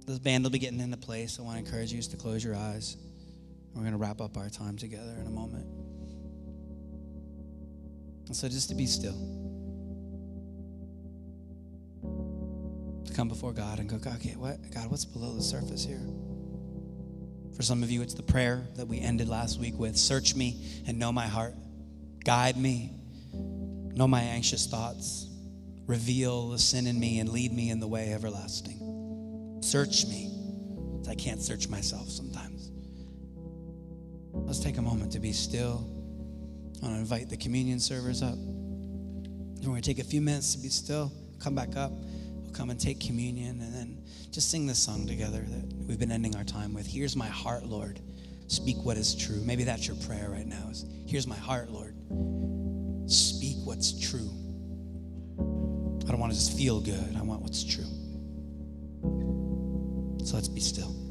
This 0.05 0.19
band 0.19 0.43
will 0.43 0.51
be 0.51 0.59
getting 0.59 0.79
into 0.79 0.97
place. 0.97 1.39
I 1.39 1.43
want 1.43 1.57
to 1.57 1.65
encourage 1.65 1.91
you 1.91 1.97
just 1.97 2.11
to 2.11 2.17
close 2.17 2.43
your 2.43 2.55
eyes. 2.55 2.97
We're 3.73 3.81
going 3.81 3.93
to 3.93 3.97
wrap 3.97 4.21
up 4.21 4.37
our 4.37 4.49
time 4.49 4.77
together 4.77 5.15
in 5.19 5.27
a 5.27 5.31
moment. 5.31 5.65
And 8.27 8.35
so 8.35 8.47
just 8.47 8.69
to 8.69 8.75
be 8.75 8.85
still. 8.85 9.17
To 13.05 13.13
come 13.13 13.27
before 13.27 13.53
God 13.53 13.79
and 13.79 13.89
go, 13.89 13.97
God, 13.97 14.15
okay, 14.15 14.35
what 14.35 14.57
God, 14.71 14.91
what's 14.91 15.05
below 15.05 15.33
the 15.33 15.41
surface 15.41 15.83
here? 15.83 16.01
For 17.55 17.61
some 17.61 17.83
of 17.83 17.91
you, 17.91 18.01
it's 18.01 18.13
the 18.13 18.23
prayer 18.23 18.65
that 18.75 18.87
we 18.87 18.99
ended 18.99 19.29
last 19.29 19.59
week 19.59 19.77
with. 19.77 19.95
Search 19.95 20.35
me 20.35 20.57
and 20.87 20.97
know 20.97 21.11
my 21.11 21.27
heart. 21.27 21.53
Guide 22.23 22.57
me. 22.57 22.91
Know 23.95 24.07
my 24.07 24.21
anxious 24.21 24.65
thoughts. 24.65 25.27
Reveal 25.85 26.49
the 26.49 26.59
sin 26.59 26.87
in 26.87 26.99
me 26.99 27.19
and 27.19 27.29
lead 27.29 27.51
me 27.51 27.69
in 27.69 27.79
the 27.79 27.87
way 27.87 28.13
everlasting. 28.13 29.59
Search 29.61 30.05
me. 30.05 30.31
I 31.09 31.15
can't 31.15 31.41
search 31.41 31.67
myself 31.67 32.09
sometimes. 32.09 32.71
Let's 34.33 34.59
take 34.59 34.77
a 34.77 34.81
moment 34.81 35.11
to 35.13 35.19
be 35.19 35.33
still. 35.33 35.85
I 36.81 36.85
want 36.85 36.95
to 36.95 36.99
invite 36.99 37.29
the 37.29 37.37
communion 37.37 37.79
servers 37.79 38.21
up. 38.21 38.35
We're 38.35 39.69
going 39.69 39.81
to 39.81 39.87
take 39.87 39.99
a 39.99 40.07
few 40.07 40.21
minutes 40.21 40.55
to 40.55 40.61
be 40.61 40.69
still. 40.69 41.11
Come 41.39 41.55
back 41.55 41.75
up. 41.75 41.91
We'll 41.91 42.53
come 42.53 42.69
and 42.69 42.79
take 42.79 42.99
communion 42.99 43.61
and 43.61 43.73
then 43.73 44.03
just 44.31 44.49
sing 44.49 44.65
this 44.65 44.79
song 44.79 45.05
together 45.07 45.45
that 45.47 45.73
we've 45.87 45.99
been 45.99 46.11
ending 46.11 46.35
our 46.35 46.43
time 46.43 46.73
with. 46.73 46.87
Here's 46.87 47.15
my 47.15 47.27
heart, 47.27 47.65
Lord. 47.65 47.99
Speak 48.47 48.77
what 48.83 48.97
is 48.97 49.15
true. 49.15 49.41
Maybe 49.43 49.63
that's 49.63 49.87
your 49.87 49.95
prayer 49.97 50.29
right 50.29 50.47
now. 50.47 50.69
Is 50.69 50.85
here's 51.07 51.27
my 51.27 51.35
heart, 51.35 51.69
Lord. 51.69 51.95
Speak 53.09 53.57
what's 53.63 53.99
true. 53.99 54.29
I 56.05 56.11
don't 56.11 56.19
want 56.19 56.33
to 56.33 56.37
just 56.37 56.57
feel 56.57 56.79
good. 56.81 57.15
I 57.17 57.21
want 57.21 57.41
what's 57.41 57.63
true. 57.63 57.85
So 60.25 60.35
let's 60.35 60.47
be 60.47 60.61
still. 60.61 61.02